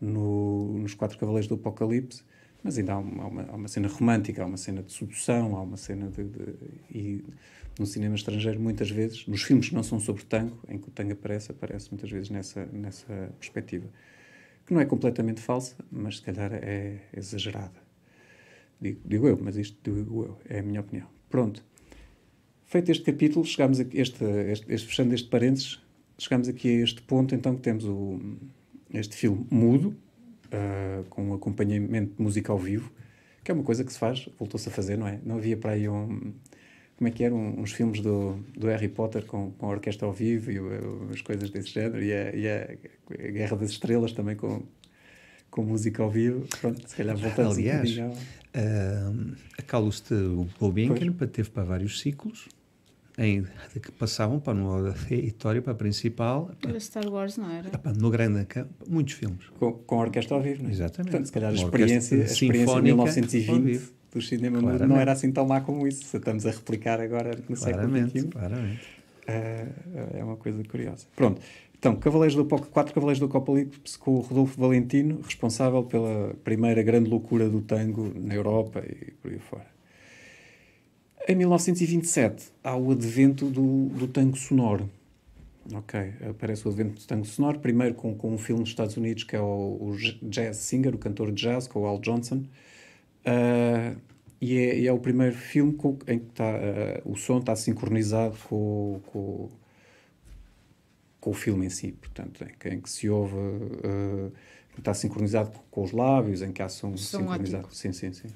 no, 0.00 0.78
nos 0.78 0.94
Quatro 0.94 1.18
Cavaleiros 1.18 1.48
do 1.48 1.54
Apocalipse, 1.56 2.22
mas 2.62 2.78
ainda 2.78 2.94
há 2.94 2.98
uma, 2.98 3.22
há 3.24 3.26
uma, 3.26 3.42
há 3.44 3.54
uma 3.56 3.68
cena 3.68 3.88
romântica, 3.88 4.42
há 4.42 4.46
uma 4.46 4.56
cena 4.56 4.82
de 4.82 4.92
sedução, 4.92 5.56
há 5.56 5.62
uma 5.62 5.76
cena 5.76 6.08
de, 6.10 6.24
de- 6.24 6.54
e 6.90 7.24
no 7.78 7.86
cinema 7.86 8.14
estrangeiro 8.14 8.58
muitas 8.60 8.90
vezes, 8.90 9.26
nos 9.26 9.42
filmes 9.42 9.68
que 9.68 9.74
não 9.74 9.82
são 9.82 10.00
sobre 10.00 10.24
tango, 10.24 10.58
em 10.68 10.78
que 10.78 10.88
o 10.88 10.90
tango 10.90 11.12
aparece, 11.12 11.50
aparece 11.52 11.90
muitas 11.90 12.10
vezes 12.10 12.30
nessa, 12.30 12.66
nessa 12.72 13.30
perspectiva, 13.38 13.86
que 14.66 14.74
não 14.74 14.80
é 14.80 14.84
completamente 14.84 15.40
falsa, 15.40 15.76
mas 15.90 16.16
se 16.16 16.22
calhar 16.22 16.52
é 16.52 16.98
exagerada. 17.16 17.80
Digo, 18.80 19.00
digo 19.04 19.28
eu, 19.28 19.38
mas 19.40 19.56
isto 19.56 19.78
digo 19.82 20.24
eu, 20.24 20.38
é 20.48 20.58
a 20.58 20.62
minha 20.62 20.80
opinião. 20.80 21.08
Pronto. 21.30 21.64
Feito 22.64 22.90
este 22.90 23.04
capítulo, 23.04 23.44
chegamos 23.44 23.78
a 23.80 23.84
este, 23.92 24.24
este, 24.24 24.72
este- 24.72 24.86
fechando 24.86 25.14
este 25.14 25.28
parênteses, 25.28 25.80
chegamos 26.18 26.48
aqui 26.48 26.80
a 26.80 26.82
este 26.84 27.00
ponto, 27.02 27.34
então 27.34 27.54
que 27.54 27.62
temos 27.62 27.84
o, 27.84 28.18
este 28.92 29.14
filme 29.14 29.46
mudo, 29.50 29.96
ah, 30.50 31.04
com 31.08 31.30
um 31.30 31.34
acompanhamento 31.34 32.14
ao 32.50 32.58
vivo, 32.58 32.90
que 33.44 33.50
é 33.52 33.54
uma 33.54 33.62
coisa 33.62 33.84
que 33.84 33.92
se 33.92 33.98
faz, 33.98 34.28
voltou-se 34.38 34.68
a 34.68 34.72
fazer, 34.72 34.96
não 34.98 35.06
é? 35.06 35.20
Não 35.24 35.36
havia 35.36 35.56
para 35.56 35.72
aí 35.72 35.88
um. 35.88 36.32
Como 36.96 37.08
é 37.08 37.10
que 37.10 37.22
eram 37.24 37.36
uns 37.58 37.72
filmes 37.72 38.00
do, 38.00 38.38
do 38.56 38.66
Harry 38.68 38.88
Potter 38.88 39.24
com, 39.26 39.50
com 39.52 39.66
a 39.66 39.68
orquestra 39.70 40.06
ao 40.06 40.12
vivo 40.14 40.50
e 40.50 40.58
uh, 40.58 41.08
as 41.12 41.20
coisas 41.20 41.50
desse 41.50 41.68
género, 41.68 42.02
e 42.02 42.10
a, 42.12 42.34
e 42.34 42.48
a- 42.48 42.70
a 43.10 43.30
Guerra 43.32 43.56
das 43.58 43.70
Estrelas 43.70 44.12
também 44.12 44.34
com, 44.34 44.62
com 45.50 45.62
música 45.62 46.02
ao 46.02 46.10
vivo. 46.10 46.46
Pronto, 46.60 46.88
se 46.88 46.96
calhar 46.96 47.14
voltamos 47.16 47.58
Aliás, 47.58 47.98
um 47.98 48.04
ao- 48.04 48.16
Ah, 48.54 49.12
a 49.58 49.62
Carlos 49.62 50.00
de 50.00 50.14
Gulbenkian 50.58 51.12
teve 51.30 51.50
para 51.50 51.64
vários 51.64 52.00
ciclos 52.00 52.48
em, 53.18 53.42
de 53.74 53.80
que 53.80 53.92
passavam 53.92 54.40
para 54.40 54.54
no 54.54 54.88
editório, 55.10 55.60
para 55.62 55.72
a 55.72 55.76
principal, 55.76 56.50
Era 56.66 56.80
Star 56.80 57.06
Wars, 57.08 57.36
não 57.36 57.50
era? 57.50 57.68
para, 57.78 57.92
no 57.92 58.08
grande 58.10 58.44
campo, 58.46 58.72
muitos 58.88 59.12
filmes. 59.14 59.44
com, 59.58 59.72
com 59.72 59.96
a 59.96 60.04
orquestra 60.04 60.34
ao 60.36 60.42
vivo, 60.42 60.62
não 60.62 60.70
é? 60.70 60.72
Exatamente. 60.72 61.10
Portanto, 61.10 61.26
se 61.26 61.32
calhar 61.32 61.50
a 61.50 61.54
Uma 61.54 61.64
experiência, 61.64 62.16
a 62.16 62.24
experiência 62.24 62.36
de 62.52 62.58
sinfónica 62.58 62.72
ao 62.72 62.82
1920 62.82 63.62
vivo. 63.64 63.92
Do 64.18 64.22
cinema 64.24 64.58
Claramente. 64.60 64.88
não 64.88 64.96
era 64.98 65.12
assim 65.12 65.30
tão 65.32 65.46
má 65.46 65.60
como 65.60 65.86
isso. 65.86 66.04
Se 66.04 66.16
estamos 66.16 66.46
a 66.46 66.50
replicar 66.50 67.00
agora 67.00 67.30
no 67.48 67.56
século 67.56 67.88
Claramente, 67.88 68.18
XXI. 68.20 68.28
claramente. 68.28 68.80
É, 69.26 69.66
é 70.14 70.24
uma 70.24 70.36
coisa 70.36 70.62
curiosa. 70.64 71.06
Pronto, 71.16 71.40
Então, 71.78 71.96
Cavaleiros 71.96 72.34
do 72.34 72.42
Apocalipse, 72.42 72.72
quatro 72.72 72.94
Cavaleiros 72.94 73.18
do 73.18 73.26
Apocalipse 73.26 73.98
com 73.98 74.14
o 74.14 74.20
Rodolfo 74.20 74.60
Valentino, 74.60 75.20
responsável 75.22 75.82
pela 75.84 76.34
primeira 76.44 76.82
grande 76.82 77.10
loucura 77.10 77.48
do 77.48 77.60
tango 77.60 78.12
na 78.14 78.34
Europa 78.34 78.82
e 78.88 79.10
por 79.20 79.30
aí 79.32 79.38
fora. 79.38 79.66
Em 81.28 81.34
1927 81.34 82.52
há 82.62 82.76
o 82.76 82.92
advento 82.92 83.46
do, 83.46 83.86
do 83.88 84.06
tango 84.06 84.36
sonoro. 84.36 84.88
Ok, 85.74 85.98
aparece 86.30 86.64
o 86.66 86.70
advento 86.70 87.00
do 87.00 87.04
tango 87.06 87.24
sonoro, 87.24 87.58
primeiro 87.58 87.94
com, 87.96 88.14
com 88.14 88.32
um 88.32 88.38
filme 88.38 88.60
nos 88.60 88.68
Estados 88.68 88.96
Unidos 88.96 89.24
que 89.24 89.34
é 89.34 89.40
o, 89.40 89.44
o 89.80 89.96
Jazz 90.22 90.58
Singer, 90.58 90.94
o 90.94 90.98
cantor 90.98 91.32
de 91.32 91.42
jazz, 91.42 91.66
com 91.66 91.80
o 91.80 91.86
Al 91.86 91.98
Johnson. 91.98 92.44
Uh, 93.26 93.96
e, 94.40 94.56
é, 94.58 94.78
e, 94.80 94.86
é, 94.86 94.92
o 94.92 94.98
primeiro 94.98 95.34
filme 95.34 95.72
com, 95.74 95.98
em 96.06 96.18
que 96.18 96.26
tá, 96.26 96.44
uh, 96.44 97.10
o 97.10 97.16
som 97.16 97.38
está 97.38 97.56
sincronizado 97.56 98.36
com, 98.48 99.00
com, 99.06 99.48
com, 101.20 101.30
o 101.30 101.34
filme 101.34 101.66
em 101.66 101.70
si, 101.70 101.92
portanto, 101.92 102.44
em, 102.44 102.74
em 102.74 102.80
que 102.80 102.90
se 102.90 103.08
ouve, 103.08 103.34
uh, 103.34 104.32
está 104.78 104.92
sincronizado 104.94 105.50
com, 105.50 105.60
com, 105.70 105.82
os 105.84 105.92
lábios, 105.92 106.42
em 106.42 106.52
que 106.52 106.62
há 106.62 106.68
som, 106.68 106.96
som 106.96 107.20
sincronizado. 107.20 107.64
Ótico. 107.64 107.74
Sim, 107.76 107.92
sim, 107.92 108.12
sim. 108.12 108.28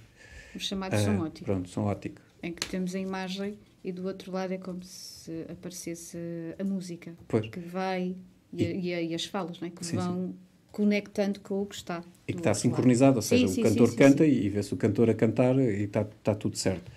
O 0.55 0.59
chamado 0.59 0.97
som 0.99 1.21
ótico. 1.21 1.45
Pronto, 1.45 1.69
som 1.69 1.83
ótico 1.83 2.21
em 2.43 2.53
que 2.53 2.67
temos 2.69 2.95
a 2.95 2.99
imagem 2.99 3.59
e 3.83 3.93
do 3.93 4.07
outro 4.07 4.33
lado 4.33 4.53
é 4.53 4.59
como 4.59 4.83
se 4.83 5.47
aparecesse 5.49 6.19
a 6.59 6.65
música 6.65 7.15
pois. 7.29 7.49
que 7.49 7.61
vai 7.61 8.17
e, 8.53 8.65
e, 8.65 9.11
e, 9.11 9.15
as 9.15 9.25
falas, 9.25 9.61
não 9.61 9.69
é? 9.69 9.71
que 9.71 9.85
sim, 9.85 9.97
vão 9.97 10.29
sim. 10.29 10.35
Conectando 10.73 11.41
com 11.41 11.63
o 11.63 11.67
que 11.67 11.75
está. 11.75 12.03
E 12.27 12.33
que 12.33 12.39
está 12.39 12.55
sincronizado, 12.55 13.11
lado. 13.11 13.17
ou 13.17 13.23
seja, 13.23 13.49
sim, 13.49 13.61
o 13.61 13.65
cantor 13.65 13.95
canta 13.95 14.27
e 14.27 14.49
vê-se 14.49 14.73
o 14.73 14.77
cantor 14.77 15.11
a 15.11 15.15
cantar 15.15 15.57
e 15.59 15.85
está, 15.85 16.03
está 16.03 16.35
tudo 16.35 16.57
certo. 16.57 16.91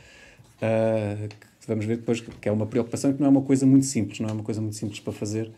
Uh, 0.62 1.30
vamos 1.68 1.86
ver 1.86 1.98
depois 1.98 2.22
que 2.22 2.48
é 2.48 2.52
uma 2.52 2.66
preocupação 2.66 3.14
que 3.14 3.20
não 3.20 3.28
é 3.28 3.30
uma 3.30 3.42
coisa 3.42 3.66
muito 3.66 3.86
simples, 3.86 4.20
não 4.20 4.30
é 4.30 4.32
uma 4.32 4.44
coisa 4.44 4.62
muito 4.62 4.76
simples 4.76 5.00
para 5.00 5.14
fazer. 5.14 5.52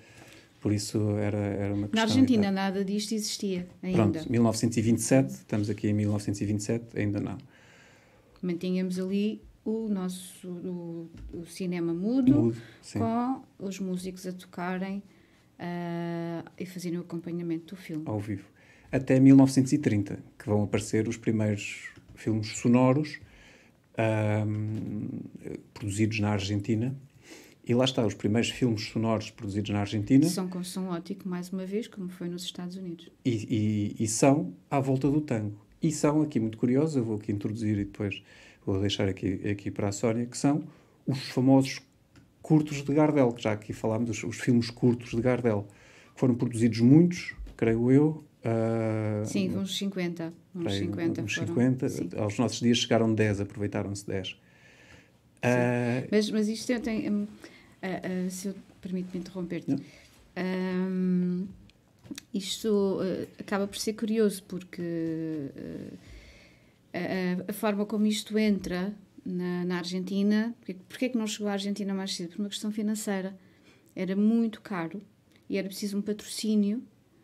Por 0.62 0.74
isso 0.74 1.00
era, 1.18 1.38
era 1.38 1.74
uma 1.74 1.88
questão. 1.88 1.96
Na 1.96 2.02
Argentina 2.02 2.52
nada 2.52 2.84
disto 2.84 3.14
existia 3.14 3.68
ainda. 3.84 3.98
Pronto, 3.98 4.32
1927, 4.32 5.30
estamos 5.30 5.70
aqui 5.70 5.90
em 5.90 5.94
1927, 5.94 6.98
ainda 6.98 7.20
não. 7.20 7.38
Mantínhamos 8.42 8.98
ali 9.00 9.42
o 9.64 9.88
nosso 9.90 10.48
o, 10.48 11.10
o 11.34 11.46
cinema 11.46 11.94
mudo, 11.94 12.34
mudo 12.34 12.58
com 12.94 13.42
os 13.60 13.80
músicos 13.80 14.26
a 14.26 14.32
tocarem 14.32 15.04
uh, 15.60 16.50
e 16.58 16.66
fazerem 16.66 17.00
o 17.00 17.02
acompanhamento 17.02 17.76
do 17.76 17.82
filme. 17.82 18.04
Ao 18.06 18.20
vivo. 18.20 18.46
Até 18.92 19.20
1930, 19.20 20.20
que 20.38 20.46
vão 20.48 20.64
aparecer 20.64 21.08
os 21.08 21.18
primeiros 21.18 21.90
filmes 22.16 22.48
sonoros 22.58 23.20
produzidos 25.74 26.20
na 26.20 26.32
Argentina. 26.32 26.96
E 27.68 27.74
lá 27.74 27.86
está, 27.86 28.06
os 28.06 28.14
primeiros 28.14 28.52
filmes 28.52 28.90
sonoros 28.90 29.32
produzidos 29.32 29.72
na 29.72 29.80
Argentina. 29.80 30.24
São 30.28 30.48
com 30.48 30.64
som 30.64 30.90
ótico, 30.90 31.28
mais 31.28 31.50
uma 31.50 31.66
vez, 31.66 31.88
como 31.88 32.10
foi 32.10 32.30
nos 32.30 32.44
Estados 32.44 32.78
Unidos. 32.78 33.10
E, 33.24 33.96
e, 33.98 34.04
e 34.04 34.08
são 34.08 34.54
à 34.70 34.80
volta 34.80 35.10
do 35.10 35.20
tango. 35.20 35.60
E 35.82 35.92
são 35.92 36.22
aqui 36.22 36.40
muito 36.40 36.58
curiosos, 36.58 36.96
eu 36.96 37.04
vou 37.04 37.16
aqui 37.16 37.32
introduzir 37.32 37.78
e 37.80 37.86
depois 37.86 38.22
vou 38.66 38.80
deixar 38.80 39.08
aqui, 39.08 39.48
aqui 39.50 39.72
para 39.72 39.90
a 39.90 39.92
Sónia, 39.92 40.26
que 40.26 40.38
são 40.38 40.64
os 41.08 41.20
famosos 41.30 41.80
curtos 42.46 42.84
de 42.84 42.94
Gardel, 42.94 43.32
que 43.32 43.42
já 43.42 43.54
aqui 43.54 43.74
falámos 43.74 44.08
dos 44.08 44.24
os 44.24 44.40
filmes 44.40 44.70
curtos 44.70 45.10
de 45.10 45.20
Gardel. 45.20 45.68
Foram 46.16 46.36
produzidos 46.36 46.80
muitos, 46.80 47.34
creio 47.58 47.92
eu. 47.92 48.24
Uh, 48.46 49.26
sim, 49.26 49.50
uns 49.58 49.76
50. 49.76 50.32
Uns 50.54 50.74
50, 50.76 51.22
uns 51.24 51.34
50 51.34 51.88
aos 52.22 52.38
nossos 52.38 52.60
dias 52.60 52.78
chegaram 52.78 53.12
10, 53.12 53.42
aproveitaram-se 53.42 54.06
10. 54.06 54.34
Uh, 54.34 54.38
mas, 56.12 56.30
mas 56.30 56.48
isto 56.48 56.80
tem. 56.82 57.10
Um, 57.10 57.24
uh, 57.24 57.28
uh, 58.28 58.30
se 58.30 58.50
eu 58.50 58.56
permite-me 58.80 59.22
interromper-te. 59.22 59.76
Um, 60.38 61.48
isto 62.32 63.00
acaba 63.40 63.66
por 63.66 63.80
ser 63.80 63.94
curioso 63.94 64.44
porque 64.44 65.50
a, 66.94 67.50
a, 67.50 67.54
forma 67.54 67.88
como 67.88 68.06
isto 68.06 68.38
entra 68.38 68.94
na, 69.26 69.66
na 69.66 69.78
Argentina, 69.78 70.56
porque 70.88 71.06
é 71.06 71.10
que 71.10 71.18
não 71.18 71.26
chegou 71.26 71.48
à 71.48 71.54
Argentina 71.54 71.94
mais 71.94 72.16
cedo? 72.16 72.32
Por 72.32 72.40
uma 72.40 72.50
questão 72.50 72.72
financeira. 72.72 73.36
Era 73.96 74.16
muito 74.16 74.62
caro 74.62 75.02
e 75.50 75.58
era 75.58 75.68
preciso 75.68 75.98
um 75.98 76.02
patrocínio. 76.02 76.84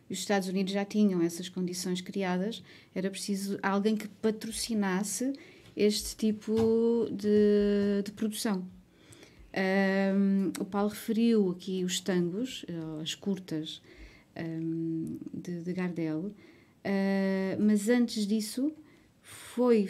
Os 0.10 0.18
Estados 0.20 0.48
Unidos 0.48 0.74
já 0.74 0.84
tinham 0.84 1.22
essas 1.22 1.48
condições 1.48 2.02
criadas, 2.02 2.64
era 2.94 3.10
preciso 3.10 3.58
alguém 3.62 3.96
que 3.96 4.08
patrocinasse 4.08 5.32
este 5.76 6.16
tipo 6.16 7.08
de, 7.12 8.04
de 8.04 8.12
produção. 8.12 8.68
Um, 9.54 10.52
o 10.60 10.66
Paulo 10.66 10.90
referiu 10.90 11.52
aqui 11.52 11.84
os 11.84 12.00
tangos, 12.00 12.66
eh, 12.68 13.02
as 13.02 13.14
curtas 13.16 13.82
um, 14.38 15.18
de, 15.34 15.62
de, 15.62 15.74
Gardel, 15.74 16.20
uh, 16.20 16.34
mas 17.60 17.90
antes 17.90 18.26
disso 18.26 18.74
foi, 19.54 19.88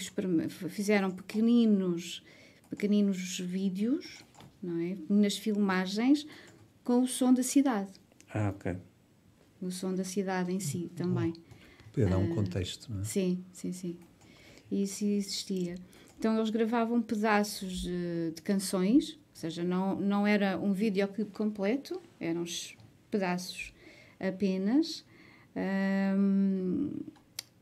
fizeram 0.69 1.11
pequeninos, 1.11 2.23
pequeninos 2.69 3.39
vídeos, 3.39 4.23
não 4.61 4.79
é? 4.79 4.97
Nas 5.07 5.37
filmagens 5.37 6.25
com 6.83 7.01
o 7.01 7.07
som 7.07 7.33
da 7.33 7.43
cidade. 7.43 7.91
Ah, 8.33 8.49
ok. 8.49 8.75
O 9.61 9.69
som 9.69 9.93
da 9.93 10.03
cidade 10.03 10.51
em 10.51 10.59
si 10.59 10.91
também. 10.95 11.33
Para 11.93 12.05
dar 12.05 12.17
um 12.17 12.31
uh, 12.31 12.35
contexto, 12.35 12.91
não 12.91 13.01
é? 13.01 13.03
Sim, 13.03 13.43
sim, 13.51 13.71
sim. 13.71 13.97
Isso 14.71 15.05
existia. 15.05 15.75
Então 16.17 16.35
eles 16.35 16.49
gravavam 16.49 17.01
pedaços 17.01 17.81
de, 17.81 18.31
de 18.35 18.41
canções, 18.41 19.13
ou 19.13 19.35
seja, 19.35 19.63
não, 19.63 19.95
não 19.95 20.25
era 20.25 20.57
um 20.57 20.73
videoclipe 20.73 21.31
completo, 21.31 22.01
eram 22.19 22.45
pedaços 23.11 23.73
apenas. 24.19 25.05
Um, 25.55 26.91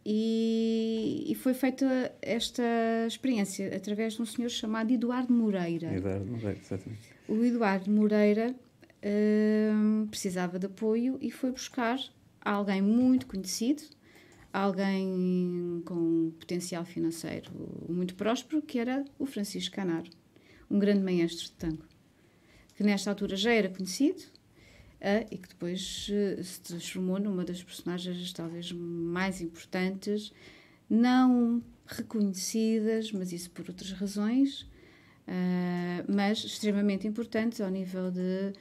e, 0.05 1.25
e, 1.27 1.35
foi 1.35 1.53
feita 1.53 2.13
esta 2.21 2.63
experiência 3.05 3.75
através 3.75 4.13
de 4.13 4.21
um 4.21 4.25
senhor 4.25 4.49
chamado 4.49 4.91
Eduardo 4.91 5.33
Moreira. 5.33 5.93
Eduardo 5.93 6.25
Moreira, 6.25 6.57
exatamente. 6.57 7.01
O 7.27 7.43
Eduardo 7.43 7.91
Moreira 7.91 8.55
um, 9.73 10.07
precisava 10.07 10.57
de 10.57 10.65
apoio 10.65 11.17
e 11.21 11.29
foi 11.29 11.51
buscar 11.51 11.99
alguém 12.41 12.81
muito 12.81 13.27
conhecido, 13.27 13.83
alguém 14.51 15.81
com 15.85 16.31
potencial 16.39 16.85
financeiro 16.85 17.51
muito 17.87 18.15
próspero, 18.15 18.61
que 18.61 18.79
era 18.79 19.05
o 19.17 19.25
Francisco 19.25 19.75
Canaro, 19.75 20.09
um 20.69 20.79
grande 20.79 21.01
maestro 21.01 21.45
de 21.45 21.51
tango, 21.51 21.85
que 22.75 22.83
nesta 22.83 23.09
altura 23.09 23.35
já 23.35 23.51
era 23.51 23.69
conhecido, 23.69 24.23
e 25.31 25.37
que 25.37 25.47
depois 25.47 26.09
uh, 26.09 26.43
se 26.43 26.59
transformou 26.61 27.19
numa 27.19 27.45
das 27.45 27.63
personagens 27.63 28.33
talvez 28.33 28.71
mais 28.71 29.39
importantes, 29.39 30.33
não 30.89 31.63
reconhecidas, 31.87 33.11
mas 33.11 33.31
isso 33.31 33.49
por 33.51 33.67
outras 33.69 33.91
razões, 33.93 34.61
uh, 34.61 36.03
mas 36.07 36.39
extremamente 36.43 37.07
importantes 37.07 37.61
ao 37.61 37.69
nível 37.69 38.11
de 38.11 38.53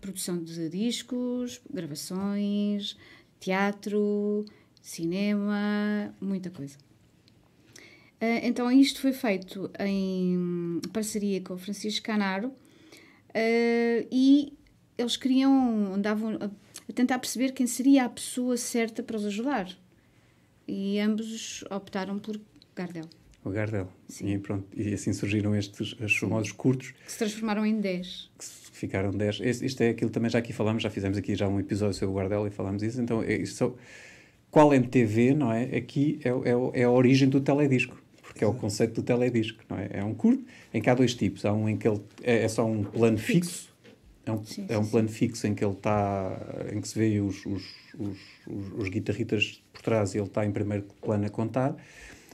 produção 0.00 0.42
de 0.42 0.68
discos, 0.68 1.60
gravações, 1.72 2.96
teatro, 3.38 4.44
cinema, 4.80 6.12
muita 6.20 6.50
coisa. 6.50 6.76
Então, 8.44 8.70
isto 8.70 9.00
foi 9.00 9.12
feito 9.12 9.68
em 9.80 10.80
parceria 10.92 11.40
com 11.40 11.54
o 11.54 11.58
Francisco 11.58 12.06
Canaro 12.06 12.52
e 14.12 14.52
eles 14.96 15.16
queriam, 15.16 15.94
andavam 15.94 16.38
a, 16.40 16.46
a 16.46 16.92
tentar 16.94 17.18
perceber 17.18 17.52
quem 17.52 17.66
seria 17.66 18.04
a 18.04 18.08
pessoa 18.08 18.56
certa 18.56 19.02
para 19.02 19.16
os 19.16 19.24
ajudar. 19.26 19.68
E 20.66 20.98
ambos 21.00 21.64
optaram 21.70 22.18
por 22.18 22.40
Gardel. 22.74 23.04
O 23.44 23.50
Gardel. 23.50 23.88
Sim. 24.08 24.34
E, 24.34 24.38
pronto, 24.38 24.66
e 24.76 24.94
assim 24.94 25.12
surgiram 25.12 25.54
estes 25.56 25.94
os 26.00 26.16
famosos 26.16 26.52
curtos. 26.52 26.92
Que 27.04 27.12
se 27.12 27.18
transformaram 27.18 27.66
em 27.66 27.80
10. 27.80 28.30
Que 28.38 28.44
ficaram 28.72 29.10
10. 29.10 29.40
Isto 29.62 29.82
é 29.82 29.90
aquilo 29.90 30.10
também 30.10 30.30
já 30.30 30.38
aqui 30.38 30.52
falamos, 30.52 30.82
já 30.82 30.90
fizemos 30.90 31.18
aqui 31.18 31.34
já 31.34 31.48
um 31.48 31.58
episódio 31.58 31.94
sobre 31.94 32.14
o 32.14 32.18
Gardel 32.18 32.46
e 32.46 32.50
falamos 32.50 32.82
isso. 32.82 33.00
Então, 33.00 33.22
é, 33.22 33.34
isso, 33.34 33.74
qual 34.50 34.72
MTV, 34.72 35.34
não 35.34 35.52
é? 35.52 35.76
Aqui 35.76 36.20
é, 36.22 36.28
é, 36.28 36.82
é 36.82 36.84
a 36.84 36.90
origem 36.90 37.28
do 37.28 37.40
teledisco. 37.40 38.00
Porque 38.22 38.44
é 38.44 38.46
o 38.46 38.54
conceito 38.54 38.94
do 38.94 39.02
teledisco, 39.02 39.62
não 39.68 39.76
é? 39.76 39.88
É 39.92 40.04
um 40.04 40.14
curto 40.14 40.44
em 40.72 40.80
que 40.80 40.88
há 40.88 40.94
dois 40.94 41.14
tipos. 41.14 41.44
Há 41.44 41.52
um 41.52 41.68
em 41.68 41.76
que 41.76 41.86
ele 41.86 42.00
é, 42.22 42.44
é 42.44 42.48
só 42.48 42.64
um 42.64 42.84
plano 42.84 43.18
fixo 43.18 43.71
é 44.24 44.32
um, 44.32 44.44
sim, 44.44 44.66
é 44.68 44.78
um 44.78 44.86
plano 44.86 45.08
sim. 45.08 45.14
fixo 45.14 45.46
em 45.46 45.54
que 45.54 45.64
ele 45.64 45.74
está, 45.74 46.36
em 46.72 46.80
que 46.80 46.88
se 46.88 46.98
vê 46.98 47.20
os, 47.20 47.44
os, 47.44 47.62
os, 47.98 48.18
os, 48.76 48.88
guitarristas 48.88 49.62
por 49.72 49.82
trás 49.82 50.14
e 50.14 50.18
ele 50.18 50.26
está 50.26 50.46
em 50.46 50.52
primeiro 50.52 50.84
plano 51.00 51.26
a 51.26 51.28
contar. 51.28 51.76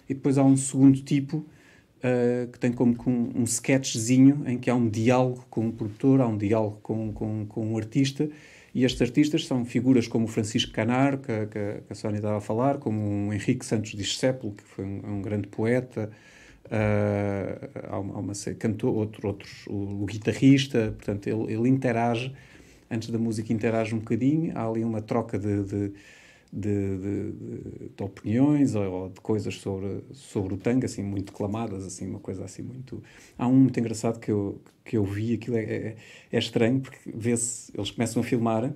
E 0.08 0.14
depois 0.14 0.36
há 0.36 0.44
um 0.44 0.56
segundo 0.56 1.00
tipo 1.02 1.38
uh, 1.38 2.50
que 2.50 2.58
tem 2.58 2.72
como 2.72 2.94
um, 3.06 3.40
um 3.40 3.44
sketchzinho 3.44 4.44
em 4.46 4.58
que 4.58 4.68
há 4.68 4.74
um 4.74 4.88
diálogo 4.88 5.46
com 5.48 5.66
um 5.66 5.70
produtor, 5.70 6.20
há 6.20 6.26
um 6.26 6.36
diálogo 6.36 6.78
com, 6.82 7.12
com, 7.12 7.46
com 7.46 7.72
um 7.72 7.76
artista. 7.76 8.28
E 8.74 8.84
estes 8.84 9.00
artistas 9.00 9.46
são 9.46 9.64
figuras 9.64 10.06
como 10.06 10.26
o 10.26 10.28
Francisco 10.28 10.72
Canar, 10.72 11.18
que, 11.18 11.46
que, 11.46 11.82
que 11.86 11.92
a 11.92 11.94
Sónia 11.94 12.18
estava 12.18 12.36
a 12.36 12.40
falar, 12.40 12.78
como 12.78 13.28
o 13.28 13.32
Henrique 13.32 13.64
Santos 13.64 13.92
Discépolo, 13.92 14.52
que 14.52 14.62
foi 14.62 14.84
um, 14.84 15.00
um 15.04 15.22
grande 15.22 15.48
poeta, 15.48 16.10
Uh, 16.68 17.88
há 17.88 17.98
uma, 17.98 18.14
há 18.14 18.18
uma 18.18 18.32
cantor, 18.58 18.94
outro, 18.94 19.28
outros, 19.28 19.66
o, 19.66 20.02
o, 20.02 20.06
guitarrista, 20.06 20.94
portanto, 20.96 21.26
ele, 21.26 21.52
ele 21.52 21.68
interage 21.68 22.34
antes 22.90 23.10
da 23.10 23.18
música 23.18 23.52
interage 23.52 23.94
um 23.94 23.98
bocadinho, 23.98 24.52
há 24.56 24.66
ali 24.66 24.84
uma 24.84 25.02
troca 25.02 25.38
de, 25.38 25.62
de, 25.64 25.92
de, 26.52 26.98
de, 27.96 28.02
opiniões 28.02 28.74
ou, 28.74 28.84
ou, 28.90 29.08
de 29.10 29.20
coisas 29.20 29.54
sobre, 29.56 30.02
sobre 30.12 30.54
o 30.54 30.56
tango, 30.56 30.84
assim, 30.84 31.02
muito 31.02 31.32
declamadas, 31.32 31.84
assim, 31.84 32.08
uma 32.08 32.20
coisa 32.20 32.44
assim 32.44 32.62
muito... 32.62 33.02
Há 33.38 33.46
um 33.46 33.54
muito 33.54 33.78
engraçado 33.78 34.18
que 34.18 34.30
eu, 34.30 34.60
que 34.84 34.96
eu 34.96 35.04
vi, 35.04 35.34
aquilo 35.34 35.56
é, 35.56 35.64
é, 35.64 35.96
é 36.32 36.38
estranho, 36.38 36.80
porque 36.80 36.98
vê-se, 37.14 37.72
eles 37.76 37.90
começam 37.90 38.22
a 38.22 38.24
filmar 38.24 38.74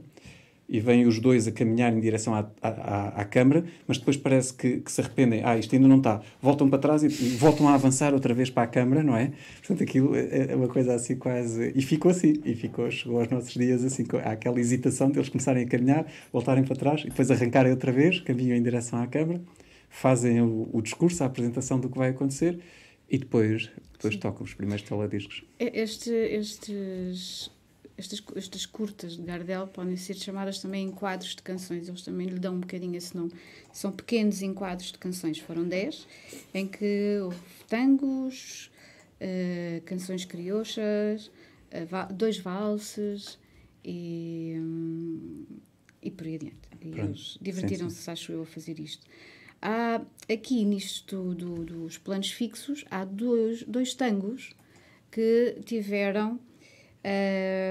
e 0.73 0.81
vêm 0.81 1.07
os 1.07 1.21
dois 1.21 1.47
a 1.47 1.53
caminhar 1.53 1.93
em 1.93 2.01
direção 2.01 2.35
à, 2.35 2.51
à, 2.63 3.21
à 3.21 3.25
câmara, 3.27 3.63
mas 3.87 3.99
depois 3.99 4.17
parece 4.17 4.55
que, 4.55 4.79
que, 4.79 4.91
se 4.91 5.03
arrependem. 5.03 5.43
Ah, 5.45 5.59
isto 5.59 5.75
ainda 5.75 5.87
não 5.87 5.99
está. 5.99 6.23
Voltam 6.41 6.71
para 6.71 6.79
trás 6.79 7.03
e, 7.03 7.09
e, 7.09 7.37
voltam 7.37 7.69
a 7.69 7.75
avançar 7.75 8.15
outra 8.15 8.33
vez 8.33 8.49
para 8.49 8.63
a 8.63 8.67
câmara, 8.67 9.03
não 9.03 9.15
é? 9.15 9.33
Portanto, 9.59 9.83
aquilo 9.83 10.17
é, 10.17 10.51
é 10.51 10.57
uma 10.57 10.69
coisa 10.69 10.95
assim 10.95 11.17
quase... 11.17 11.73
E 11.75 11.83
ficou 11.83 12.11
assim. 12.11 12.41
E 12.43 12.55
ficou, 12.55 12.91
chegou 12.91 13.21
aos 13.21 13.29
nossos 13.29 13.53
dias 13.53 13.85
assim, 13.85 14.07
há 14.25 14.31
aquela 14.31 14.59
hesitação 14.59 15.11
de 15.11 15.19
eles 15.19 15.29
começarem 15.29 15.63
a 15.63 15.69
caminhar, 15.69 16.07
voltarem 16.33 16.65
para 16.65 16.75
trás 16.75 17.03
e 17.03 17.11
depois 17.11 17.31
arrancarem 17.31 17.71
outra 17.71 17.93
vez, 17.93 18.21
caminham 18.21 18.57
em 18.57 18.63
direção 18.63 18.99
à 18.99 19.07
câmara, 19.07 19.43
fazem 19.91 20.41
o, 20.41 20.71
o 20.73 20.81
discurso, 20.81 21.23
a 21.23 21.27
apresentação 21.27 21.79
do 21.79 21.91
que 21.91 21.99
vai 21.99 22.09
acontecer 22.09 22.59
e 23.11 23.19
depois, 23.19 23.71
depois 23.93 24.17
tocam 24.17 24.43
os 24.43 24.55
primeiros 24.55 24.89
telediscos. 24.89 25.45
Este, 25.59 26.11
estes 26.11 27.51
estas, 27.97 28.23
estas 28.37 28.67
curtas 28.67 29.17
de 29.17 29.23
Gardel 29.23 29.67
podem 29.67 29.97
ser 29.97 30.15
chamadas 30.15 30.59
também 30.59 30.87
enquadros 30.87 31.35
de 31.35 31.43
canções, 31.43 31.89
eles 31.89 32.03
também 32.03 32.27
lhe 32.27 32.39
dão 32.39 32.55
um 32.55 32.61
bocadinho 32.61 32.97
esse 32.97 33.17
nome. 33.17 33.33
São 33.73 33.93
pequenos 33.93 34.43
enquadros 34.43 34.93
de 34.93 34.99
canções, 34.99 35.39
foram 35.39 35.67
10, 35.67 36.07
em 36.55 36.67
que 36.67 37.19
houve 37.23 37.39
tangos, 37.69 38.71
uh, 39.21 39.81
canções 39.83 40.25
criochas, 40.25 41.27
uh, 41.27 42.13
dois 42.13 42.39
valses 42.39 43.39
e, 43.85 44.55
um, 44.57 45.45
e 46.03 46.11
por 46.11 46.27
aí 46.27 46.37
adiante. 46.37 46.59
E 46.81 46.99
eles 46.99 47.39
divertiram-se, 47.41 48.11
acho 48.11 48.33
eu, 48.33 48.43
a 48.43 48.47
fazer 48.47 48.81
isto. 48.81 49.07
Há, 49.61 50.03
aqui 50.29 50.65
nisto 50.65 51.35
do, 51.35 51.65
dos 51.65 51.99
planos 51.99 52.33
fixos, 52.33 52.85
há 52.91 53.05
dois, 53.05 53.63
dois 53.63 53.95
tangos 53.95 54.51
que 55.11 55.57
tiveram 55.65 56.41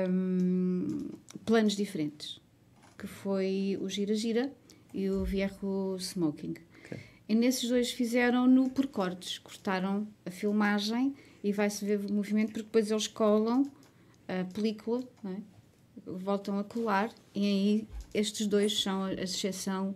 um, 0.09 1.09
planos 1.45 1.75
diferentes, 1.75 2.39
que 2.97 3.07
foi 3.07 3.77
o 3.81 3.89
Gira 3.89 4.15
Gira 4.15 4.51
e 4.93 5.09
o 5.09 5.23
Viejo 5.23 5.95
Smoking. 5.97 6.55
Okay. 6.85 6.99
E 7.27 7.35
nesses 7.35 7.69
dois 7.69 7.91
fizeram-no 7.91 8.69
por 8.69 8.87
cortes, 8.87 9.39
cortaram 9.39 10.07
a 10.25 10.31
filmagem 10.31 11.15
e 11.43 11.51
vai-se 11.51 11.83
ver 11.85 11.99
o 11.99 12.13
movimento, 12.13 12.47
porque 12.47 12.63
depois 12.63 12.91
eles 12.91 13.07
colam 13.07 13.71
a 14.27 14.43
película, 14.53 15.03
é? 15.25 15.35
voltam 16.05 16.59
a 16.59 16.63
colar, 16.63 17.13
e 17.33 17.45
aí 17.45 17.87
estes 18.13 18.47
dois 18.47 18.81
são 18.81 19.03
a 19.03 19.13
exceção 19.13 19.95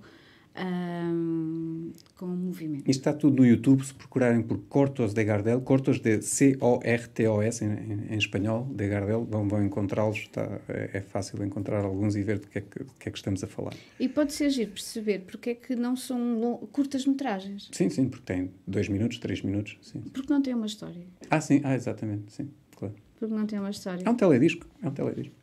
um, 0.57 1.91
com 2.15 2.25
o 2.25 2.29
movimento. 2.29 2.89
Isto 2.89 2.99
está 3.01 3.13
tudo 3.13 3.37
no 3.37 3.45
YouTube, 3.45 3.83
se 3.85 3.93
procurarem 3.93 4.41
por 4.41 4.59
Cortos 4.69 5.13
de 5.13 5.23
Gardel, 5.23 5.61
Cortos 5.61 5.99
de 5.99 6.21
C-O-R-T-O-S 6.21 7.65
em, 7.65 7.67
em, 7.67 8.13
em, 8.13 8.17
espanhol, 8.17 8.65
de 8.73 8.87
Gardel, 8.87 9.25
vão, 9.25 9.47
vão 9.47 9.63
encontrá-los, 9.63 10.29
é, 10.69 10.97
é, 10.97 11.01
fácil 11.01 11.43
encontrar 11.43 11.83
alguns 11.83 12.15
e 12.15 12.23
ver 12.23 12.39
do 12.39 12.47
que, 12.47 12.59
é 12.59 12.61
que, 12.61 12.83
do 12.83 12.93
que 12.93 13.09
é 13.09 13.11
que 13.11 13.17
estamos 13.17 13.43
a 13.43 13.47
falar. 13.47 13.73
E 13.99 14.07
pode 14.07 14.33
ser 14.33 14.49
giro 14.49 14.71
perceber 14.71 15.23
porque 15.27 15.51
é 15.51 15.55
que 15.55 15.75
não 15.75 15.95
são 15.95 16.67
curtas 16.71 17.05
metragens. 17.05 17.69
Sim, 17.71 17.89
sim, 17.89 18.07
porque 18.07 18.25
tem 18.25 18.51
dois 18.65 18.87
minutos, 18.87 19.17
três 19.17 19.41
minutos, 19.41 19.77
sim. 19.81 20.01
Porque 20.13 20.31
não 20.31 20.41
tem 20.41 20.53
uma 20.53 20.65
história. 20.65 21.05
Ah, 21.29 21.41
sim, 21.41 21.61
ah, 21.63 21.75
exatamente, 21.75 22.31
sim, 22.31 22.49
claro. 22.75 22.95
Porque 23.19 23.33
não 23.33 23.45
tem 23.45 23.59
uma 23.59 23.69
história. 23.69 24.03
É 24.05 24.09
um 24.09 24.15
teledisco, 24.15 24.65
é 24.81 24.87
um 24.87 24.91
teledisco. 24.91 25.35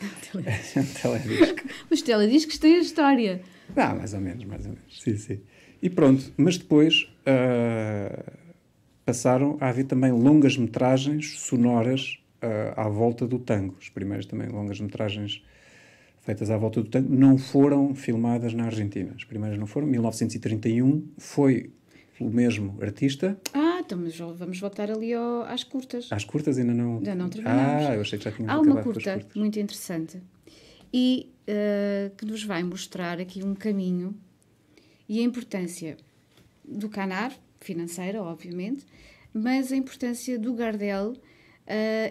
é 0.00 0.80
um 0.80 0.84
teledisco. 0.84 1.68
Os 1.90 2.02
telediscos 2.02 2.58
têm 2.58 2.76
a 2.76 2.80
história. 2.80 3.42
Ah, 3.76 3.94
mais 3.94 4.14
ou 4.14 4.20
menos, 4.20 4.44
mais 4.44 4.66
ou 4.66 4.72
menos. 4.72 5.02
Sim, 5.02 5.16
sim. 5.16 5.40
E 5.82 5.88
pronto, 5.88 6.32
mas 6.36 6.58
depois 6.58 7.08
uh, 7.22 8.32
passaram 9.04 9.56
a 9.60 9.68
haver 9.68 9.84
também 9.84 10.12
longas 10.12 10.56
metragens 10.56 11.38
sonoras 11.40 12.20
uh, 12.42 12.78
à 12.78 12.88
volta 12.88 13.26
do 13.26 13.38
tango. 13.38 13.76
As 13.80 13.88
primeiras 13.88 14.26
também 14.26 14.48
longas 14.48 14.80
metragens 14.80 15.42
feitas 16.20 16.50
à 16.50 16.56
volta 16.56 16.82
do 16.82 16.88
tango 16.88 17.14
não 17.14 17.38
foram 17.38 17.94
filmadas 17.94 18.52
na 18.52 18.64
Argentina. 18.64 19.12
As 19.16 19.24
primeiras 19.24 19.58
não 19.58 19.66
foram. 19.66 19.86
1931 19.86 21.08
foi 21.18 21.70
o 22.20 22.28
mesmo 22.28 22.76
artista. 22.82 23.38
Ah, 23.54 23.80
então 23.84 23.98
mas 23.98 24.16
vamos 24.18 24.60
voltar 24.60 24.90
ali 24.90 25.14
ao, 25.14 25.42
às 25.42 25.64
curtas. 25.64 26.08
Às 26.10 26.24
curtas 26.24 26.58
ainda 26.58 26.74
não. 26.74 26.98
Ainda 26.98 27.14
não 27.14 27.28
terminamos. 27.30 27.86
Ah, 27.86 27.94
eu 27.94 28.02
achei 28.02 28.18
que 28.18 28.24
já 28.24 28.32
tinha 28.32 28.50
Há 28.50 28.60
uma 28.60 28.82
curta 28.82 29.18
muito 29.34 29.58
interessante 29.58 30.20
e 30.92 31.30
uh, 31.48 32.14
que 32.16 32.24
nos 32.24 32.44
vai 32.44 32.62
mostrar 32.62 33.20
aqui 33.20 33.42
um 33.44 33.54
caminho 33.54 34.14
e 35.08 35.20
a 35.20 35.22
importância 35.22 35.96
do 36.64 36.88
canar, 36.88 37.36
financeira, 37.60 38.22
obviamente, 38.22 38.86
mas 39.32 39.72
a 39.72 39.76
importância 39.76 40.38
do 40.38 40.54
Gardel 40.54 41.12
uh, 41.12 41.16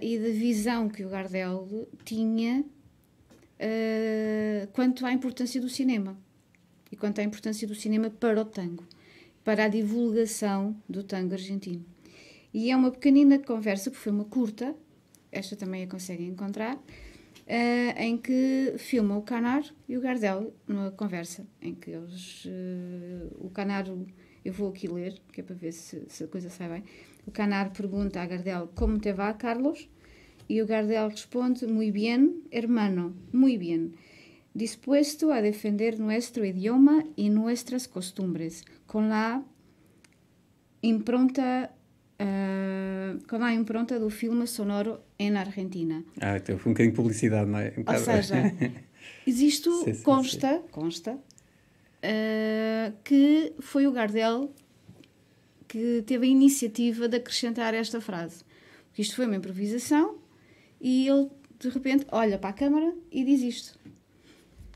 e 0.01 0.17
da 0.19 0.29
visão 0.29 0.89
que 0.89 1.03
o 1.03 1.09
Gardel 1.09 1.87
tinha 2.03 2.63
uh, 3.59 4.67
quanto 4.73 5.05
à 5.05 5.11
importância 5.11 5.59
do 5.59 5.69
cinema 5.69 6.17
e 6.91 6.95
quanto 6.95 7.19
à 7.19 7.23
importância 7.23 7.67
do 7.67 7.75
cinema 7.75 8.09
para 8.09 8.41
o 8.41 8.45
tango, 8.45 8.83
para 9.43 9.65
a 9.65 9.67
divulgação 9.67 10.75
do 10.87 11.03
tango 11.03 11.33
argentino. 11.33 11.85
E 12.53 12.71
é 12.71 12.75
uma 12.75 12.91
pequenina 12.91 13.37
conversa, 13.37 13.91
que 13.91 13.97
foi 13.97 14.11
uma 14.11 14.25
curta, 14.25 14.75
esta 15.31 15.55
também 15.55 15.83
a 15.83 15.87
conseguem 15.87 16.27
encontrar, 16.27 16.79
uh, 17.49 17.99
em 17.99 18.17
que 18.17 18.75
filma 18.77 19.17
o 19.17 19.23
Canar 19.23 19.63
e 19.87 19.97
o 19.97 20.01
Gardel 20.01 20.53
numa 20.67 20.91
conversa, 20.91 21.45
em 21.61 21.73
que 21.73 21.91
eles. 21.91 22.45
Uh, 22.45 23.45
o 23.45 23.49
Canar, 23.49 23.85
eu 24.45 24.53
vou 24.53 24.69
aqui 24.69 24.87
ler, 24.87 25.19
que 25.33 25.41
é 25.41 25.43
para 25.43 25.55
ver 25.55 25.71
se, 25.71 26.05
se 26.07 26.23
a 26.23 26.27
coisa 26.27 26.49
sai 26.49 26.69
bem. 26.69 26.83
O 27.25 27.31
Canar 27.31 27.71
pergunta 27.73 28.21
a 28.21 28.25
Gardel 28.25 28.69
como 28.75 28.99
te 28.99 29.11
va, 29.11 29.33
Carlos? 29.33 29.89
E 30.47 30.61
o 30.61 30.67
Gardel 30.67 31.09
responde: 31.09 31.67
Muy 31.67 31.91
bien, 31.91 32.43
hermano, 32.51 33.13
muy 33.33 33.57
bien. 33.57 33.95
Dispuesto 34.53 35.31
a 35.31 35.41
defender 35.41 35.99
nuestro 35.99 36.43
idioma 36.43 37.03
y 37.15 37.29
nuestras 37.29 37.87
costumbres, 37.87 38.65
con 38.87 39.09
la 39.09 39.43
impronta 40.81 41.71
uh, 42.19 43.27
com 43.27 43.43
a 43.43 43.53
impronta 43.53 43.99
do 43.99 44.09
filme 44.09 44.45
sonoro 44.45 44.99
em 45.17 45.35
Argentina. 45.35 46.03
Ah, 46.19 46.37
então 46.37 46.57
foi 46.57 46.71
um 46.71 46.73
bocadinho 46.73 46.91
de 46.91 46.95
publicidade, 46.95 47.49
não 47.49 47.59
é? 47.59 47.73
Um 47.77 47.91
Ou 47.91 47.97
seja, 47.99 48.35
existe, 49.25 49.69
sim, 49.69 49.93
sim, 49.93 50.03
consta, 50.03 50.57
sim. 50.57 50.63
consta 50.71 51.13
uh, 51.13 52.93
que 53.03 53.53
foi 53.59 53.87
o 53.87 53.91
Gardel 53.91 54.53
que 55.67 56.03
teve 56.05 56.25
a 56.25 56.29
iniciativa 56.29 57.07
de 57.07 57.17
acrescentar 57.17 57.73
esta 57.73 58.01
frase. 58.01 58.43
Porque 58.87 59.03
isto 59.03 59.15
foi 59.15 59.27
uma 59.27 59.35
improvisação 59.35 60.17
e 60.81 61.07
ele, 61.07 61.29
de 61.59 61.69
repente, 61.69 62.05
olha 62.11 62.39
para 62.39 62.49
a 62.49 62.53
câmara 62.53 62.93
e 63.11 63.23
diz 63.23 63.41
isto. 63.41 63.79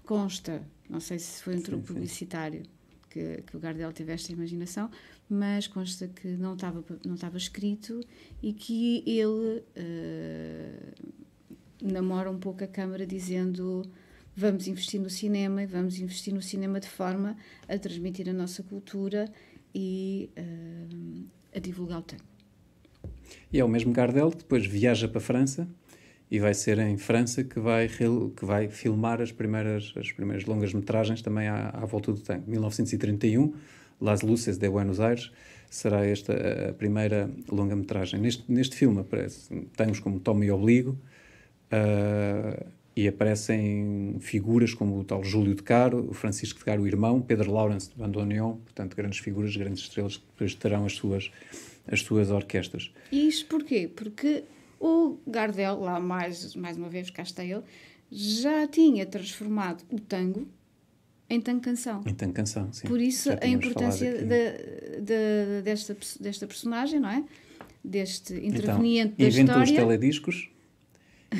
Consta. 0.05 0.61
Não 0.87 0.99
sei 0.99 1.17
se 1.17 1.41
foi 1.41 1.55
um 1.55 1.61
truque 1.61 1.87
publicitário 1.87 2.61
que, 3.09 3.43
que 3.47 3.57
o 3.57 3.59
Gardel 3.59 3.91
teve 3.91 4.11
esta 4.11 4.31
imaginação, 4.31 4.89
mas 5.29 5.67
consta 5.67 6.07
que 6.07 6.27
não 6.27 6.53
estava, 6.53 6.83
não 7.05 7.15
estava 7.15 7.37
escrito 7.37 8.01
e 8.41 8.53
que 8.53 9.03
ele 9.05 9.63
uh, 9.77 11.21
namora 11.81 12.29
um 12.29 12.39
pouco 12.39 12.63
a 12.63 12.67
Câmara 12.67 13.05
dizendo 13.05 13.83
vamos 14.35 14.67
investir 14.67 14.99
no 14.99 15.09
cinema 15.09 15.63
e 15.63 15.65
vamos 15.65 15.99
investir 15.99 16.33
no 16.33 16.41
cinema 16.41 16.79
de 16.79 16.87
forma 16.87 17.37
a 17.67 17.77
transmitir 17.77 18.29
a 18.29 18.33
nossa 18.33 18.63
cultura 18.63 19.31
e 19.73 20.29
uh, 20.37 21.25
a 21.55 21.59
divulgar 21.59 21.99
o 21.99 22.03
tango. 22.03 22.23
E 23.51 23.59
é 23.59 23.65
o 23.65 23.67
mesmo 23.67 23.91
Gardel 23.93 24.31
que 24.31 24.37
depois 24.37 24.65
viaja 24.65 25.07
para 25.07 25.19
a 25.19 25.21
França 25.21 25.67
e 26.29 26.39
vai 26.39 26.53
ser 26.53 26.79
em 26.79 26.97
França 26.97 27.43
que 27.43 27.59
vai, 27.59 27.87
que 27.87 28.45
vai 28.45 28.67
filmar 28.67 29.21
as 29.21 29.31
primeiras, 29.31 29.93
as 29.95 30.11
primeiras 30.11 30.45
longas 30.45 30.73
metragens 30.73 31.21
também 31.21 31.47
à, 31.47 31.69
à 31.69 31.85
volta 31.85 32.11
do 32.11 32.19
tango. 32.19 32.49
1931 32.49 33.53
Las 34.03 34.21
Luces 34.21 34.57
de 34.57 34.67
Buenos 34.67 34.99
Aires, 34.99 35.31
será 35.69 36.05
esta 36.05 36.33
a 36.69 36.73
primeira 36.73 37.29
longa-metragem. 37.49 38.19
Neste, 38.19 38.43
neste 38.51 38.75
filme 38.75 38.99
aparece 38.99 39.67
temos 39.77 39.99
como 39.99 40.19
Tommy 40.19 40.51
Obligo 40.51 40.91
uh, 41.71 42.65
e 42.95 43.07
aparecem 43.07 44.17
figuras 44.19 44.73
como 44.73 44.99
o 44.99 45.03
tal 45.05 45.23
Júlio 45.23 45.55
de 45.55 45.63
Caro, 45.63 46.05
o 46.09 46.13
Francisco 46.13 46.59
de 46.59 46.65
Caro, 46.65 46.83
o 46.83 46.87
irmão, 46.87 47.21
Pedro 47.21 47.51
Lawrence 47.51 47.89
de 47.89 47.95
Bandoneon, 47.95 48.57
portanto, 48.57 48.95
grandes 48.95 49.19
figuras, 49.19 49.55
grandes 49.55 49.83
estrelas 49.83 50.17
que 50.17 50.25
depois 50.25 50.53
terão 50.53 50.85
as 50.85 50.93
suas, 50.93 51.31
as 51.87 52.01
suas 52.01 52.29
orquestras. 52.29 52.91
E 53.11 53.27
isto 53.29 53.47
porquê? 53.47 53.89
Porque 53.93 54.43
o 54.79 55.17
Gardel, 55.25 55.79
lá 55.79 55.99
mais, 55.99 56.53
mais 56.55 56.77
uma 56.77 56.89
vez 56.89 57.09
cá 57.09 57.23
está 57.23 57.43
ele, 57.43 57.63
já 58.11 58.67
tinha 58.67 59.05
transformado 59.05 59.83
o 59.89 59.99
tango 59.99 60.45
em 61.29 61.41
tanto 61.41 61.61
canção. 61.61 62.01
Em 62.05 62.13
tanto 62.13 62.33
canção, 62.33 62.71
sim. 62.71 62.87
Por 62.87 62.99
isso 62.99 63.29
a 63.41 63.47
importância 63.47 64.11
de, 64.11 65.01
de, 65.01 65.61
desta, 65.63 65.97
desta 66.19 66.47
personagem, 66.47 66.99
não 66.99 67.09
é? 67.09 67.23
Deste 67.83 68.33
então, 68.33 68.47
interveniente 68.47 69.13
então, 69.13 69.25
da 69.25 69.33
inventou 69.33 69.63
história. 69.63 69.63
Inventou 69.63 69.63
os 69.63 69.71
telediscos, 69.71 70.49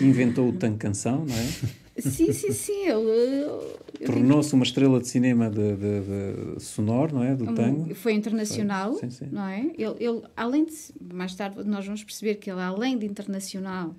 inventou 0.02 0.50
o 0.50 0.54
tanque 0.54 0.78
canção, 0.78 1.26
não 1.26 1.36
é? 1.36 1.84
Sim, 2.00 2.34
sim, 2.34 2.52
sim. 2.52 2.88
Ele, 2.88 4.06
Tornou-se 4.06 4.54
uma 4.56 4.64
estrela 4.64 5.00
de 5.00 5.08
cinema 5.08 5.50
de, 5.50 5.76
de, 5.76 6.56
de 6.56 6.64
sonoro, 6.64 7.16
não 7.16 7.24
é? 7.24 7.36
Do 7.36 7.54
tango. 7.54 7.94
Foi 7.94 8.14
internacional, 8.14 8.96
Foi, 8.96 9.10
sim, 9.10 9.26
sim. 9.26 9.30
não 9.32 9.48
é? 9.48 9.72
Ele, 9.78 9.96
ele, 10.00 10.24
além 10.36 10.66
de, 10.66 10.74
mais 11.14 11.36
tarde 11.36 11.64
nós 11.64 11.86
vamos 11.86 12.04
perceber 12.04 12.36
que 12.36 12.50
ele, 12.50 12.62
além 12.62 12.98
de 12.98 13.06
internacional, 13.06 13.96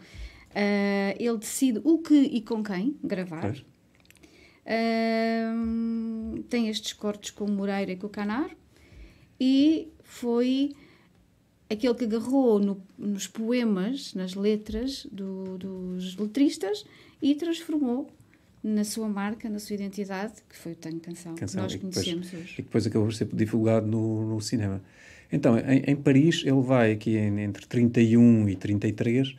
ah, 0.54 1.14
ele 1.18 1.38
decide 1.38 1.80
o 1.84 1.98
que 1.98 2.14
e 2.14 2.40
com 2.42 2.62
quem 2.62 2.96
gravar. 3.02 3.42
Pois. 3.42 3.64
Ah, 4.66 5.52
tem 6.48 6.68
estes 6.68 6.92
cortes 6.92 7.30
com 7.30 7.44
o 7.44 7.50
Moreira 7.50 7.92
e 7.92 7.96
com 7.96 8.06
o 8.06 8.10
Canaro 8.10 8.50
e 9.40 9.88
foi 10.02 10.72
aquele 11.68 11.94
que 11.94 12.04
agarrou 12.04 12.58
no- 12.58 12.80
nos 12.98 13.26
poemas, 13.26 14.14
nas 14.14 14.34
letras 14.34 15.06
do- 15.10 15.58
dos 15.58 16.16
letristas 16.16 16.84
e 17.20 17.34
transformou 17.34 18.10
na 18.62 18.84
sua 18.84 19.08
marca, 19.08 19.48
na 19.50 19.58
sua 19.58 19.74
identidade, 19.74 20.34
que 20.48 20.56
foi 20.56 20.72
o 20.72 20.76
Tango 20.76 21.00
Canção, 21.00 21.34
Canção, 21.34 21.60
que 21.60 21.62
nós 21.62 21.72
e 21.72 21.76
depois- 21.78 21.94
conhecemos 21.94 22.32
E 22.32 22.36
hoje. 22.36 22.56
que 22.56 22.62
depois 22.62 22.86
acabou 22.86 23.08
por 23.08 23.14
ser 23.14 23.26
divulgado 23.32 23.86
no, 23.86 24.26
no 24.34 24.40
cinema. 24.40 24.82
Então, 25.30 25.58
em, 25.58 25.82
em 25.90 25.96
Paris, 25.96 26.42
ele 26.44 26.60
vai 26.62 26.92
aqui 26.92 27.16
em- 27.16 27.40
entre 27.40 27.66
31 27.66 28.48
e 28.48 28.56
33, 28.56 29.28
ele 29.28 29.36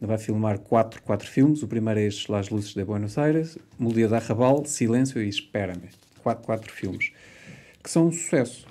vai 0.00 0.18
filmar 0.18 0.58
quatro, 0.58 1.02
quatro 1.02 1.28
filmes. 1.28 1.62
O 1.62 1.68
primeiro 1.68 2.00
é 2.00 2.04
este, 2.04 2.30
Las 2.30 2.50
Luzes 2.50 2.74
de 2.74 2.84
Buenos 2.84 3.16
Aires, 3.16 3.56
Melodia 3.78 4.08
da 4.08 4.16
Arrabal, 4.16 4.64
Silêncio 4.64 5.22
e 5.22 5.28
Espera-me. 5.28 5.88
Quatro, 6.22 6.44
quatro 6.44 6.72
filmes, 6.72 7.12
que 7.82 7.90
são 7.90 8.08
um 8.08 8.12
sucesso. 8.12 8.66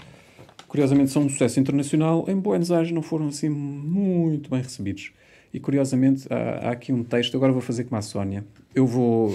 Curiosamente, 0.68 1.12
são 1.12 1.24
um 1.24 1.30
sucesso 1.30 1.60
internacional. 1.60 2.26
Em 2.28 2.36
Buenos 2.36 2.72
Aires 2.72 2.92
não 2.92 3.02
foram 3.02 3.30
assim 3.30 3.50
muito 3.50 4.50
bem 4.50 4.62
recebidos. 4.62 5.14
E 5.54 5.60
curiosamente, 5.60 6.28
há, 6.30 6.68
há 6.68 6.72
aqui 6.72 6.92
um 6.92 7.02
texto, 7.02 7.38
agora 7.38 7.54
vou 7.54 7.62
fazer 7.62 7.86
como 7.86 7.98
a 7.98 8.02
Sónia. 8.02 8.44
Eu 8.76 8.86
vou, 8.86 9.34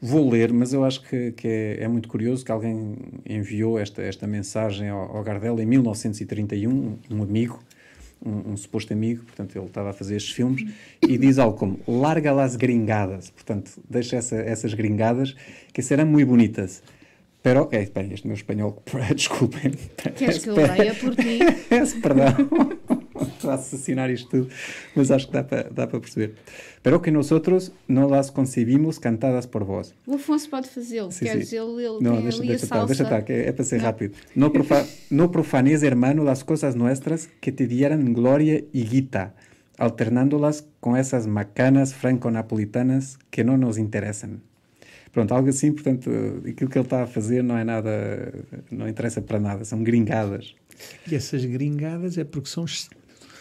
vou 0.00 0.30
ler, 0.30 0.50
mas 0.50 0.72
eu 0.72 0.82
acho 0.82 1.02
que, 1.02 1.32
que 1.32 1.46
é, 1.46 1.82
é 1.82 1.88
muito 1.88 2.08
curioso 2.08 2.42
que 2.42 2.50
alguém 2.50 2.96
enviou 3.28 3.78
esta, 3.78 4.00
esta 4.00 4.26
mensagem 4.26 4.88
ao, 4.88 5.14
ao 5.14 5.22
Gardel 5.22 5.60
em 5.60 5.66
1931, 5.66 6.96
um 7.10 7.22
amigo, 7.22 7.62
um, 8.24 8.52
um 8.52 8.56
suposto 8.56 8.92
amigo, 8.92 9.24
portanto 9.24 9.56
ele 9.56 9.66
estava 9.66 9.90
a 9.90 9.92
fazer 9.92 10.16
estes 10.16 10.32
filmes, 10.32 10.72
e 11.06 11.18
diz 11.18 11.38
algo 11.38 11.56
como 11.56 11.78
larga 11.86 12.32
las 12.32 12.56
gringadas, 12.56 13.30
portanto 13.30 13.72
deixa 13.88 14.16
essa, 14.16 14.36
essas 14.36 14.74
gringadas 14.74 15.34
que 15.72 15.82
serão 15.82 16.06
muito 16.06 16.28
bonitas. 16.28 16.82
Pero, 17.42 17.68
é, 17.70 17.86
bem, 17.86 18.12
este 18.12 18.26
meu 18.26 18.34
espanhol, 18.34 18.82
desculpem. 19.14 19.70
Queres 20.16 20.38
que 20.38 20.48
eu 20.48 20.56
leia 20.56 20.92
por 20.94 21.14
ti? 21.14 21.38
Peço 21.70 22.00
perdão. 22.00 22.34
Estou 23.36 23.50
a 23.50 23.54
assassinar 23.54 24.10
isto 24.10 24.28
tudo, 24.28 24.48
mas 24.94 25.10
acho 25.10 25.26
que 25.26 25.32
dá 25.32 25.44
para 25.44 25.64
dá 25.70 25.86
para 25.86 26.00
perceber. 26.00 26.34
Pero 26.82 27.00
que 27.02 27.10
nosotros 27.10 27.72
no 27.88 28.08
las 28.08 28.30
concebimos 28.30 28.98
cantadas 28.98 29.46
por 29.46 29.64
vos. 29.64 29.94
O 30.06 30.14
Afonso 30.14 30.48
pode 30.50 30.68
fazê-lo. 30.68 31.10
Sim. 31.10 31.24
dizer, 31.38 31.56
ele, 31.58 31.84
ele 31.84 31.98
Não, 32.00 32.12
tem 32.14 32.22
deixa, 32.22 32.38
ali 32.38 32.48
deixa 32.48 32.64
a 32.64 32.66
estar, 32.66 32.76
salsa. 32.76 32.86
deixa 32.86 33.02
estar, 33.02 33.22
que 33.22 33.32
é, 33.32 33.48
é 33.48 33.52
para 33.52 33.64
ser 33.64 33.78
Não. 33.78 33.84
rápido. 33.84 34.14
No, 34.34 34.50
profa, 34.50 34.86
no 35.10 35.28
profanes, 35.30 35.82
hermano, 35.82 36.22
las 36.24 36.42
cosas 36.44 36.74
nuestras 36.74 37.28
que 37.40 37.50
te 37.52 37.66
dieran 37.66 38.12
gloria 38.12 38.62
y 38.72 38.84
guita, 38.84 39.34
alternándolas 39.78 40.64
con 40.80 40.96
esas 40.96 41.26
macanas 41.26 41.92
franco-napolitanas 41.92 43.18
que 43.30 43.44
não 43.44 43.56
nos 43.56 43.78
interessam. 43.78 44.40
Pronto, 45.12 45.32
algo 45.32 45.48
assim, 45.48 45.72
portanto, 45.72 46.10
aquilo 46.46 46.68
que 46.70 46.78
ele 46.78 46.84
está 46.86 47.02
a 47.04 47.06
fazer 47.06 47.42
não 47.42 47.56
é 47.56 47.64
nada, 47.64 48.32
não 48.70 48.86
interessa 48.86 49.22
para 49.22 49.40
nada, 49.40 49.64
são 49.64 49.82
gringadas. 49.82 50.54
E 51.10 51.14
essas 51.14 51.42
gringadas 51.44 52.18
é 52.18 52.24
porque 52.24 52.50
são 52.50 52.66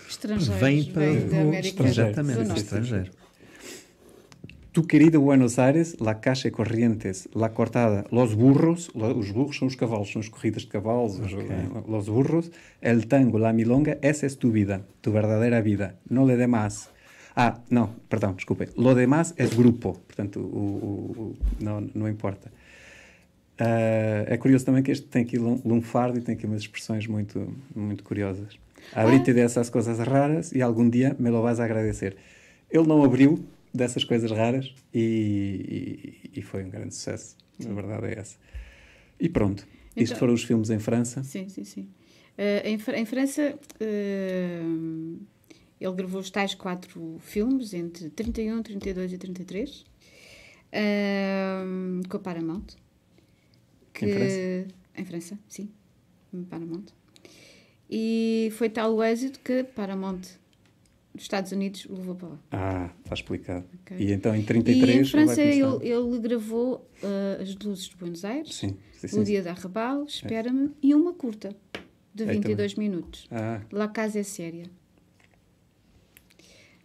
Estrangeiros. 0.10 0.60
vêm 0.62 0.84
para 0.86 1.06
vêm 1.06 1.28
da 1.28 1.38
o 1.38 1.42
América 1.42 1.68
estrangeiro. 1.68 2.10
exatamente, 2.10 2.38
do 2.40 2.48
Norte. 2.48 2.62
estrangeiro. 2.64 3.12
Tu 4.74 4.84
querido 4.84 5.22
Buenos 5.22 5.58
Aires, 5.58 5.96
la 6.02 6.16
calle 6.20 6.52
Corrientes, 6.52 7.30
la 7.34 7.50
cortada, 7.54 8.04
los 8.12 8.34
burros, 8.34 8.90
lo- 8.94 9.18
os 9.18 9.32
burros 9.32 9.58
são 9.58 9.68
os 9.70 9.76
cavalos, 9.76 10.12
são 10.12 10.20
as 10.20 10.28
corridas 10.28 10.64
de 10.64 10.68
cavalos, 10.68 11.18
os- 11.18 11.32
los 11.88 12.10
burros, 12.10 12.52
el 12.82 13.08
tango, 13.08 13.38
la 13.38 13.54
milonga, 13.54 13.98
esa 14.02 14.26
es 14.26 14.36
tu 14.38 14.52
vida, 14.52 14.86
tu 15.02 15.12
verdadera 15.14 15.62
vida, 15.62 15.96
no 16.10 16.26
le 16.26 16.36
demás. 16.36 16.90
Ah, 17.38 17.60
não, 17.70 17.88
perdão, 18.10 18.34
desculpem. 18.34 18.68
Lo 18.76 18.94
demás 18.94 19.34
es 19.38 19.54
grupo, 19.54 19.94
portanto, 20.08 20.40
o, 20.42 20.44
o- 20.44 21.22
o- 21.22 21.36
não, 21.64 21.80
não 21.96 22.10
importa. 22.10 22.52
Ah, 23.58 24.26
é 24.28 24.36
curioso 24.38 24.66
também 24.66 24.84
que 24.84 24.92
este 24.92 25.06
tem 25.08 25.24
aqui 25.24 25.38
lun- 25.38 25.62
lunfardo 25.64 26.18
e 26.18 26.22
tem 26.22 26.36
aqui 26.36 26.46
umas 26.46 26.60
expressões 26.62 27.08
muito, 27.08 27.48
muito 27.74 28.04
curiosas. 28.04 28.58
Abrir-te 28.94 29.34
dessas 29.34 29.70
coisas 29.70 29.98
raras 30.00 30.52
e 30.52 30.62
algum 30.62 30.90
dia 30.90 31.16
me 31.20 31.30
lo 31.30 31.42
vas 31.42 31.60
a 31.60 31.66
agradecer. 31.66 32.16
Ele 32.70 32.88
não 32.88 33.04
abriu 33.04 33.46
dessas 33.74 34.04
coisas 34.04 34.32
raras 34.32 34.74
e, 34.94 36.30
e- 36.34 36.40
e 36.40 36.42
foi 36.42 36.64
um 36.64 36.70
grande 36.70 36.94
sucesso. 36.96 37.36
A 37.66 37.74
verdade 37.74 38.08
é 38.08 38.20
essa. 38.20 38.38
E 39.20 39.30
pronto. 39.30 39.66
Isto 39.96 40.12
Então- 40.12 40.18
foram 40.20 40.34
os 40.34 40.44
filmes 40.44 40.70
em 40.70 40.80
França. 40.80 41.24
Sim, 41.24 41.48
sim, 41.50 41.64
sim. 41.64 41.90
Eh, 42.38 42.70
em, 42.70 42.74
em 42.76 43.06
França, 43.06 43.58
eh, 43.80 44.62
ele 45.80 45.94
gravou 45.96 46.20
os 46.20 46.30
tais 46.30 46.54
quatro 46.54 47.18
filmes 47.22 47.74
entre 47.74 48.10
31, 48.10 48.62
32 48.62 49.14
e 49.14 49.18
33, 49.18 49.86
eh, 50.72 51.64
com 52.10 52.18
a 52.18 52.20
Paramount. 52.20 52.66
Em 54.02 54.12
França? 54.14 54.68
Em 54.98 55.06
França, 55.06 55.40
sim. 55.48 55.70
Paramount. 56.50 56.86
E 57.90 58.52
foi 58.58 58.70
tal 58.70 58.96
o 58.96 59.04
êxito 59.04 59.40
que 59.40 59.64
Paramount 59.64 60.22
dos 61.14 61.24
Estados 61.24 61.52
Unidos 61.52 61.86
o 61.86 61.94
levou 61.96 62.16
para 62.16 62.28
lá. 62.30 62.40
Ah, 62.52 62.90
está 63.04 63.14
explicado. 63.14 63.66
Ok. 63.82 63.98
E 63.98 64.12
então 64.12 64.36
em 64.36 64.42
E 64.42 64.44
33 64.44 64.90
em 64.90 64.92
ele 64.92 65.04
vai 65.04 65.08
França 65.10 65.42
ele, 65.42 65.90
ele 65.90 66.20
gravou 66.20 66.90
eh, 67.02 67.42
As 67.42 67.56
Luzes 67.56 67.86
de 67.86 67.96
Buenos 67.96 68.26
Aires, 68.26 68.54
Sim, 68.56 68.78
sim, 68.94 69.08
sim. 69.08 69.20
O 69.20 69.24
Dia 69.24 69.42
da 69.42 69.52
Arrabal, 69.52 70.04
Espera-me 70.04 70.72
e 70.82 70.94
uma 70.94 71.14
curta 71.14 71.56
de 72.14 72.24
Aí 72.24 72.28
também. 72.28 72.42
22 72.42 72.76
minutos. 72.76 73.28
Ah, 73.32 73.62
La 73.72 73.88
Casa 73.88 74.20
é 74.20 74.24
Séria. 74.24 74.66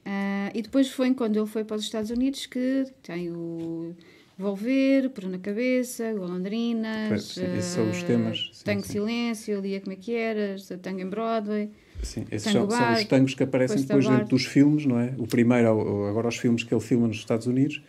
Ah, 0.04 0.50
e 0.54 0.62
depois 0.62 0.88
foi 0.88 1.12
quando 1.14 1.36
ele 1.36 1.46
foi 1.46 1.64
para 1.64 1.76
os 1.76 1.82
Estados 1.82 2.10
Unidos 2.10 2.46
que 2.46 2.84
tem 3.02 3.30
o 3.30 3.94
Volver, 4.40 5.10
Por 5.10 5.24
na 5.26 5.38
Cabeça, 5.38 6.12
Golondrinas, 6.14 7.34
sim, 7.34 7.42
esses 7.44 7.66
são 7.66 7.90
os 7.90 8.02
temas, 8.02 8.50
sim, 8.52 8.64
Tango 8.64 8.82
sim. 8.82 8.92
Silêncio, 8.92 9.60
Lia 9.60 9.80
Como 9.80 9.92
é 9.92 9.96
que 9.96 10.14
Eras, 10.14 10.66
Tango 10.82 11.00
em 11.00 11.06
Broadway. 11.08 11.70
sim. 12.02 12.24
Esses 12.30 12.50
são, 12.50 12.62
são 12.70 12.86
os 12.92 13.00
Bar, 13.00 13.08
tangos 13.08 13.34
que 13.34 13.42
aparecem 13.42 13.82
depois 13.82 14.04
Bar. 14.06 14.18
dentro 14.18 14.36
dos 14.36 14.46
filmes, 14.46 14.86
não 14.86 14.98
é? 14.98 15.14
O 15.18 15.26
primeiro, 15.26 15.66
é 15.66 16.10
agora 16.10 16.28
os 16.28 16.36
filmes 16.36 16.64
que 16.64 16.72
ele 16.72 16.80
filma 16.80 17.06
nos 17.06 17.18
Estados 17.18 17.46
Unidos, 17.46 17.82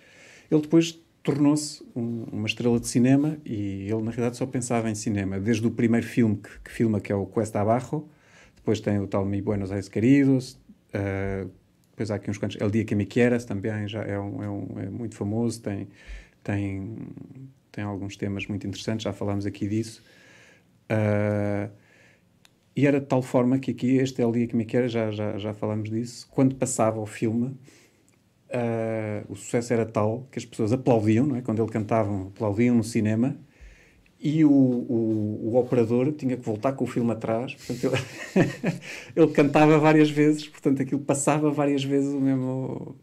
ele 0.50 0.62
depois 0.62 1.00
tornou-se 1.24 1.84
um- 1.96 2.26
uma 2.32 2.48
estrela 2.48 2.80
de 2.80 2.88
cinema 2.88 3.38
e 3.46 3.84
ele 3.84 4.02
na 4.02 4.12
realidade 4.12 4.38
só 4.38 4.46
pensava 4.46 4.90
em 4.90 4.96
cinema. 4.96 5.40
Desde 5.40 5.66
o 5.66 5.72
primeiro 5.72 6.06
filme 6.06 6.36
que, 6.38 6.50
que 6.66 6.72
filma, 6.72 7.00
que 7.00 7.12
é 7.12 7.16
o 7.16 7.26
Cuesta 7.26 7.62
Abajo, 7.62 8.10
depois 8.56 8.80
tem 8.82 9.00
o 9.00 9.08
tal 9.08 9.26
Mi 9.26 9.42
Buenos 9.42 9.72
Aires 9.72 9.88
Queridos, 9.88 10.60
ah, 10.94 11.48
depois 11.92 12.10
há 12.12 12.16
aqui 12.16 12.30
uns 12.32 12.38
quantos, 12.38 12.60
El 12.60 12.72
Dia 12.72 12.84
que 12.86 12.96
Me 12.96 13.06
Quieras 13.06 13.46
também 13.46 13.88
já 13.88 14.02
é, 14.04 14.20
um, 14.20 14.44
é, 14.44 14.50
um- 14.50 14.80
é 14.80 14.90
muito 14.90 15.16
famoso, 15.16 15.62
tem, 15.62 15.88
tem, 16.44 16.96
tem 17.72 17.84
alguns 17.84 18.16
temas 18.18 18.46
muito 18.48 18.68
interessantes, 18.68 19.04
já 19.04 19.14
falámos 19.14 19.46
aqui 19.46 19.68
disso. 19.68 20.04
Ah, 20.90 21.70
e 22.76 22.86
era 22.88 23.00
de 23.00 23.06
tal 23.06 23.22
forma 23.22 23.60
que 23.60 23.72
aqui, 23.72 23.98
este 23.98 24.22
é 24.22 24.26
o 24.26 24.32
dia 24.32 24.48
que 24.48 24.56
me 24.56 24.66
quer, 24.66 24.90
já, 24.90 25.12
já, 25.12 25.38
já 25.38 25.54
falámos 25.54 25.90
disso, 25.90 26.28
quando 26.32 26.56
passava 26.56 27.00
o 27.00 27.06
filme, 27.06 27.58
ah, 28.52 29.24
o 29.30 29.36
sucesso 29.36 29.74
era 29.74 29.86
tal 29.86 30.28
que 30.32 30.40
as 30.40 30.46
pessoas 30.46 30.74
aplaudiam, 30.74 31.26
não 31.28 31.36
é? 31.38 31.42
quando 31.42 31.62
ele 31.62 31.72
cantava, 31.72 32.28
aplaudiam 32.28 32.76
no 32.76 32.84
cinema, 32.84 33.38
e 34.20 34.46
o, 34.46 34.52
o, 34.52 35.50
o 35.52 35.56
operador 35.58 36.12
tinha 36.14 36.38
que 36.38 36.44
voltar 36.46 36.74
com 36.74 36.84
o 36.84 36.88
filme 36.88 37.12
atrás, 37.12 37.56
portanto, 37.56 37.96
ele, 38.36 38.50
ele 39.16 39.32
cantava 39.32 39.80
várias 39.80 40.12
vezes, 40.12 40.48
portanto, 40.48 40.82
aquilo 40.82 41.02
passava 41.02 41.50
várias 41.52 41.84
vezes 41.84 42.14
o 42.14 42.22
mesmo, 42.22 42.96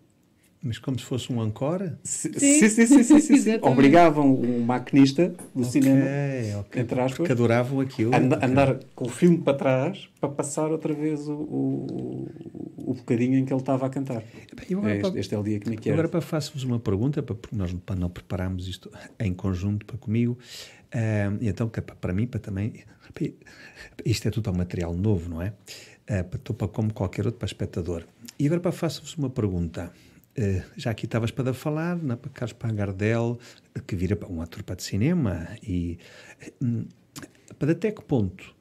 Mas 0.60 0.76
como 0.78 0.98
se 0.98 1.04
fosse 1.04 1.32
um 1.32 1.42
encore? 1.44 1.92
Sim, 2.02 2.32
Sim. 2.32 2.68
sim, 2.68 2.86
sim, 2.86 3.20
sim, 3.20 3.36
sim. 3.38 3.58
Obrigavam 3.62 4.34
o 4.34 4.60
maquinista 4.60 5.32
do 5.54 5.64
cinema 5.64 6.04
Ok, 6.04 6.54
ok. 6.60 6.82
entre 6.82 7.00
aspas, 7.00 7.16
Porque 7.18 7.32
adoravam 7.32 7.80
aquilo. 7.80 8.12
a 8.12 8.18
anda- 8.18 8.36
Ok. 8.36 8.48
andar 8.48 8.78
com 8.94 9.04
o 9.04 9.08
filme 9.08 9.38
para 9.38 9.54
trás 9.56 10.08
para 10.20 10.28
passar 10.30 10.70
outra 10.72 10.92
vez 10.92 11.28
o, 11.28 11.32
o, 11.34 12.28
o 12.76 12.94
bocadinho 12.94 13.38
em 13.38 13.44
que 13.44 13.52
ele 13.52 13.60
estava 13.60 13.86
a 13.86 13.88
cantar. 13.88 14.20
Bem, 14.20 14.90
É, 14.90 14.98
para- 14.98 15.08
este, 15.08 15.18
este 15.20 15.34
é 15.34 15.38
o 15.38 15.44
dia 15.44 15.60
que 15.60 15.70
me 15.70 15.76
quer. 15.76 15.92
Agora 15.92 16.08
para 16.08 16.20
faço-vos 16.20 16.64
uma 16.64 16.80
pergunta, 16.80 17.22
para, 17.22 17.36
porque 17.36 17.54
nós 17.54 17.72
para 17.86 17.94
não 17.94 18.10
prepararmos 18.10 18.66
isto 18.66 18.90
em 19.20 19.32
conjunto 19.32 19.86
para 19.86 19.96
comigo, 19.96 20.36
ah, 20.92 21.36
e 21.40 21.46
então 21.48 21.68
que 21.68 21.78
é 21.78 21.82
para, 21.82 22.12
mim, 22.12 22.26
para 22.26 22.40
também, 22.40 22.72
isto 24.04 24.26
é 24.26 24.30
tudo 24.32 24.42
para 24.50 24.58
material 24.58 24.92
novo, 24.92 25.30
não 25.30 25.40
é? 25.40 25.52
Ah, 26.08 26.24
para, 26.24 26.38
tu- 26.40 26.54
para 26.54 26.66
como 26.66 26.92
qualquer 26.92 27.26
outro, 27.26 27.38
para 27.38 27.46
espectador. 27.46 28.02
E 28.40 28.46
agora 28.46 28.60
para 28.60 28.72
faço-vos 28.72 29.16
uma 29.16 29.30
pergunta. 29.30 29.92
Ah, 30.38 30.64
já 30.76 30.92
aqui 30.92 31.06
estavas 31.06 31.32
para 31.32 31.52
falar, 31.52 31.96
não 31.96 32.14
é? 32.14 32.16
para 32.16 32.30
Carlos 32.30 32.52
Pagardel, 32.52 33.38
que 33.86 33.96
vira 33.96 34.16
um 34.30 34.40
ator 34.40 34.62
para 34.62 34.76
de 34.76 34.84
cinema, 34.84 35.48
e 35.62 35.98
hum, 36.62 36.86
para 37.58 37.72
até 37.72 37.90
que 37.90 38.02
ponto 38.02 38.56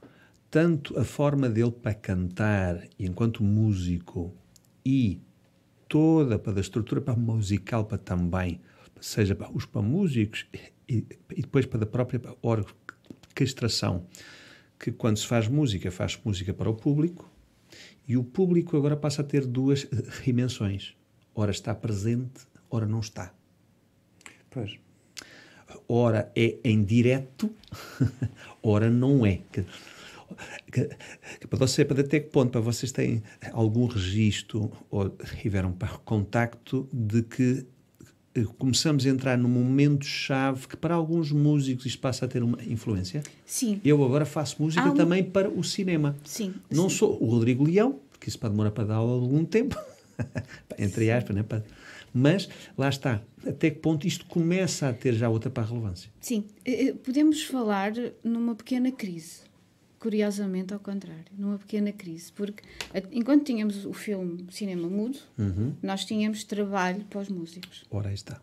tanto 0.50 0.98
a 0.98 1.04
forma 1.04 1.50
dele 1.50 1.72
para 1.72 1.94
cantar 1.94 2.82
enquanto 2.98 3.44
músico 3.44 4.34
e 4.86 5.22
toda 5.88 6.40
para 6.40 6.58
a 6.58 6.62
estrutura 6.62 7.02
para 7.02 7.16
musical 7.16 7.86
para 7.86 7.98
também 7.98 8.62
seja 9.00 9.36
para 9.36 9.52
os 9.52 9.66
para 9.66 9.82
músicos 9.82 10.48
e, 10.90 11.06
e 11.32 11.42
depois 11.42 11.66
para 11.66 11.84
a 11.84 11.86
própria 11.86 12.22
orquestração, 12.42 14.08
que 14.80 14.92
quando 14.92 15.18
se 15.18 15.28
faz 15.28 15.48
música, 15.48 15.92
faz 15.92 16.20
música 16.24 16.54
para 16.54 16.70
o 16.70 16.74
público, 16.74 17.30
e 18.08 18.16
o 18.18 18.24
público 18.24 18.78
agora 18.78 18.96
passa 18.96 19.22
a 19.22 19.26
ter 19.26 19.46
duas 19.46 19.88
dimensões. 20.24 20.96
Ora 21.40 21.52
está 21.52 21.76
presente, 21.76 22.48
ora 22.68 22.88
não 22.88 23.00
está. 23.00 23.32
Pois. 24.50 24.80
Ora 25.88 26.32
é 26.36 26.58
em 26.64 26.84
direto, 26.84 27.54
ora 28.64 28.90
não 28.90 29.24
é. 29.24 29.42
Que, 29.52 29.64
que, 30.72 30.90
que 31.40 31.48
para 31.48 31.60
você, 31.60 31.86
para 31.86 32.02
até 32.02 32.20
que 32.22 32.32
ponto 32.32 32.50
para 32.50 32.60
vocês 32.60 32.92
têm 32.92 33.22
algum 33.52 33.86
registro 33.86 34.72
ou 34.90 35.10
tiveram 35.40 35.78
contacto 36.04 36.90
de 36.92 37.22
que 37.22 37.68
eh, 38.34 38.44
começamos 38.58 39.06
a 39.06 39.10
entrar 39.10 39.38
num 39.38 39.48
momento-chave 39.48 40.68
que 40.68 40.76
para 40.76 40.96
alguns 40.96 41.32
músicos 41.32 41.86
isto 41.86 42.00
passa 42.00 42.26
a 42.26 42.28
ter 42.28 42.42
uma 42.42 42.64
influência? 42.64 43.22
Sim. 43.46 43.80
Eu 43.86 44.04
agora 44.04 44.26
faço 44.26 44.60
música 44.60 44.90
um... 44.90 44.96
também 44.96 45.24
para 45.24 45.48
o 45.48 45.64
cinema. 45.64 46.18
Sim. 46.26 46.56
Não 46.68 46.90
sim. 46.90 46.96
sou 46.96 47.24
o 47.24 47.28
Rodrigo 47.28 47.64
Leão, 47.64 48.00
porque 48.10 48.28
isso 48.28 48.40
pode 48.40 48.54
demorar 48.54 48.72
para 48.72 48.86
dar 48.86 48.96
algum 48.96 49.46
tempo, 49.46 49.78
entre 50.78 51.12
aspas, 51.12 51.36
né? 51.36 51.46
mas 52.14 52.50
lá 52.78 52.90
está. 52.90 53.22
Até 53.46 53.70
que 53.70 53.80
ponto 53.80 54.08
isto 54.08 54.26
começa 54.26 54.90
a 54.90 54.94
ter 54.94 55.14
já 55.14 55.30
outra 55.30 55.50
para 55.50 55.64
a 55.64 55.66
relevância? 55.66 56.10
Sim. 56.20 56.46
Eh, 56.66 56.94
podemos 56.94 57.44
falar 57.44 57.94
numa 58.24 58.56
pequena 58.56 58.92
crise 58.92 59.48
curiosamente 60.00 60.74
ao 60.74 60.80
contrário, 60.80 61.26
numa 61.38 61.58
pequena 61.58 61.92
crise, 61.92 62.32
porque 62.32 62.64
enquanto 63.12 63.46
tínhamos 63.46 63.86
o 63.86 63.94
filme 63.94 64.46
Cinema 64.52 64.88
Mudo, 64.88 65.18
uhum. 65.38 65.74
nós 65.82 66.06
tínhamos 66.06 66.44
trabalho 66.44 67.04
para 67.06 67.22
os 67.22 67.30
músicos. 67.30 67.84
Ora, 67.90 68.10
aí 68.10 68.16
está. 68.16 68.40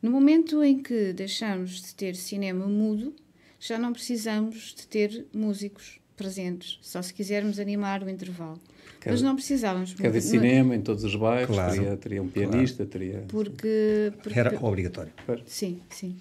No 0.00 0.10
momento 0.10 0.64
em 0.64 0.82
que 0.82 1.12
deixamos 1.12 1.82
de 1.82 1.94
ter 1.94 2.16
cinema 2.16 2.66
mudo, 2.66 3.14
já 3.60 3.78
não 3.78 3.92
precisamos 3.92 4.74
de 4.76 4.86
ter 4.88 5.26
músicos 5.32 6.00
presentes, 6.16 6.78
só 6.82 7.00
se 7.00 7.14
quisermos 7.14 7.60
animar 7.60 8.02
o 8.02 8.10
intervalo. 8.10 8.60
Cada, 9.02 9.14
Mas 9.14 9.22
não 9.22 9.34
precisávamos. 9.34 9.94
Cada 9.94 10.20
cinema, 10.20 10.76
em 10.76 10.80
todos 10.80 11.02
os 11.02 11.16
bairros, 11.16 11.56
claro. 11.56 11.74
teria, 11.74 11.96
teria 11.96 12.22
um 12.22 12.28
pianista, 12.28 12.84
claro. 12.84 12.90
teria... 12.90 13.24
Porque, 13.26 14.12
porque, 14.22 14.38
Era 14.38 14.64
obrigatório. 14.64 15.12
Sim, 15.44 15.80
sim. 15.90 16.16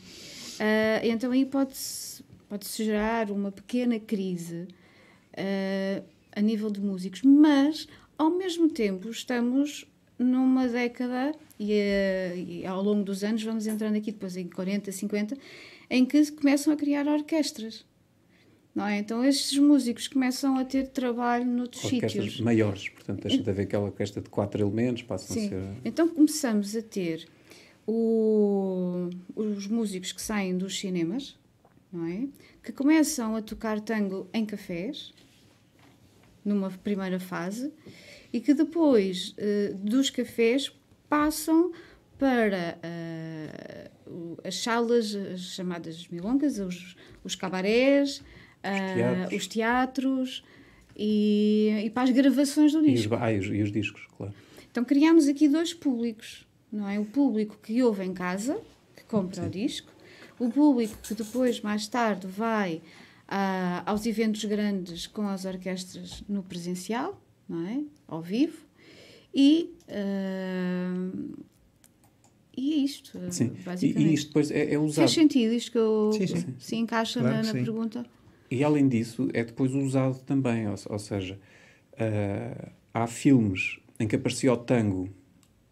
Uh, 0.55 1.05
então 1.05 1.31
aí 1.31 1.45
pode-se 1.45 2.23
pode-se 2.49 2.83
gerar 2.83 3.29
uma 3.29 3.51
pequena 3.51 3.99
crise 3.99 4.67
uh, 5.37 6.03
a 6.35 6.41
nível 6.41 6.71
de 6.71 6.81
músicos, 6.81 7.21
mas 7.21 7.87
ao 8.17 8.31
mesmo 8.31 8.67
tempo 8.67 9.09
estamos 9.09 9.85
numa 10.17 10.67
década 10.67 11.33
e, 11.59 11.71
uh, 11.71 12.37
e, 12.37 12.65
ao 12.65 12.81
longo 12.81 13.03
dos 13.03 13.23
anos 13.23 13.43
vamos 13.43 13.67
entrando 13.67 13.95
aqui 13.95 14.11
depois 14.11 14.35
em 14.35 14.47
40, 14.49 14.91
50, 14.91 15.37
em 15.87 16.03
que 16.03 16.25
se 16.25 16.31
começam 16.31 16.73
a 16.73 16.75
criar 16.75 17.07
orquestras. 17.07 17.85
Não 18.73 18.85
é? 18.85 18.99
Então 18.99 19.23
estes 19.23 19.57
músicos 19.57 20.07
começam 20.07 20.57
a 20.57 20.63
ter 20.63 20.87
trabalho 20.87 21.45
noutros 21.45 21.83
orquestras 21.83 22.25
sítios. 22.25 22.39
maiores, 22.39 22.87
portanto 22.89 23.23
deixa 23.23 23.43
de 23.43 23.49
haver 23.49 23.63
aquela 23.63 23.85
orquestra 23.85 24.21
de 24.21 24.29
quatro 24.29 24.61
elementos, 24.61 25.03
passam 25.03 25.35
Sim. 25.35 25.47
a 25.47 25.49
ser... 25.49 25.63
Então 25.83 26.07
começamos 26.07 26.75
a 26.75 26.81
ter 26.81 27.27
o, 27.85 29.09
os 29.35 29.67
músicos 29.67 30.13
que 30.13 30.21
saem 30.21 30.57
dos 30.57 30.79
cinemas, 30.79 31.37
não 31.91 32.05
é? 32.05 32.27
Que 32.63 32.71
começam 32.71 33.35
a 33.35 33.41
tocar 33.41 33.81
tango 33.81 34.29
em 34.33 34.45
cafés, 34.45 35.11
numa 36.43 36.69
primeira 36.69 37.19
fase, 37.19 37.73
e 38.31 38.39
que 38.39 38.53
depois 38.53 39.35
uh, 39.37 39.75
dos 39.75 40.09
cafés 40.09 40.71
passam 41.09 41.73
para 42.17 42.77
uh, 42.77 44.37
as 44.45 44.55
salas 44.55 45.13
as 45.15 45.41
chamadas 45.41 46.07
milongas, 46.07 46.59
os, 46.59 46.95
os 47.23 47.35
cabarés, 47.35 48.23
os 48.63 48.69
uh, 48.69 48.95
teatros, 48.95 49.33
os 49.33 49.47
teatros 49.47 50.43
e, 50.95 51.83
e, 51.85 51.89
para 51.89 52.03
as 52.03 52.09
gravações 52.11 52.73
do 52.73 52.81
disco. 52.81 53.13
E 53.13 53.17
os, 53.17 53.21
ah, 53.21 53.33
e 53.33 53.39
os, 53.39 53.45
e 53.47 53.61
os 53.61 53.71
discos, 53.71 54.07
claro. 54.17 54.33
Então 54.71 54.85
criamos 54.85 55.27
aqui 55.27 55.47
dois 55.47 55.73
públicos, 55.73 56.47
não 56.71 56.87
é? 56.87 56.99
O 56.99 57.05
público 57.05 57.57
que 57.61 57.81
ouve 57.83 58.03
em 58.03 58.13
casa, 58.13 58.59
que 58.95 59.03
compra 59.03 59.41
Sim. 59.41 59.47
o 59.47 59.49
disco, 59.49 59.91
o 60.39 60.49
público 60.49 60.97
que 61.03 61.13
depois, 61.13 61.61
mais 61.61 61.87
tarde, 61.87 62.27
vai 62.27 62.81
ah, 63.27 63.83
aos 63.85 64.05
eventos 64.05 64.43
grandes 64.45 65.07
com 65.07 65.27
as 65.27 65.45
orquestras 65.45 66.23
no 66.27 66.43
presencial, 66.43 67.21
não 67.47 67.67
é? 67.67 67.81
Ao 68.07 68.21
vivo. 68.21 68.57
E, 69.33 69.73
uh, 69.87 71.35
e 72.55 72.73
é 72.73 72.75
isto, 72.77 73.17
sim. 73.29 73.55
basicamente. 73.65 74.07
E, 74.07 74.11
e 74.11 74.13
isto 74.13 74.27
depois 74.27 74.51
é, 74.51 74.73
é 74.73 74.77
usado... 74.77 74.95
Faz 74.95 75.11
sentido 75.11 75.53
isto 75.53 75.71
que 75.71 75.77
eu, 75.77 76.11
sim, 76.13 76.27
sim. 76.27 76.55
se 76.59 76.75
encaixa 76.75 77.21
claro 77.21 77.37
na, 77.37 77.43
na 77.43 77.53
pergunta? 77.53 78.05
E 78.51 78.65
além 78.65 78.89
disso, 78.89 79.29
é 79.33 79.45
depois 79.45 79.73
usado 79.73 80.19
também, 80.25 80.67
ou, 80.67 80.75
ou 80.89 80.99
seja, 80.99 81.39
uh, 81.93 82.69
há 82.93 83.07
filmes 83.07 83.79
em 83.97 84.05
que 84.05 84.17
aparecia 84.17 84.51
o 84.51 84.57
tango, 84.57 85.09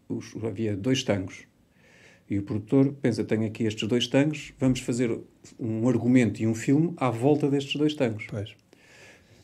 os, 0.08 0.34
havia 0.42 0.74
dois 0.74 1.04
tangos, 1.04 1.44
e 2.30 2.38
o 2.38 2.42
produtor 2.42 2.94
pensa: 3.02 3.22
tenho 3.22 3.44
aqui 3.44 3.64
estes 3.64 3.86
dois 3.86 4.06
tangos, 4.06 4.54
vamos 4.58 4.80
fazer 4.80 5.18
um 5.58 5.86
argumento 5.88 6.40
e 6.40 6.46
um 6.46 6.54
filme 6.54 6.94
à 6.96 7.10
volta 7.10 7.50
destes 7.50 7.76
dois 7.76 7.92
tangos. 7.92 8.24
Pois. 8.30 8.54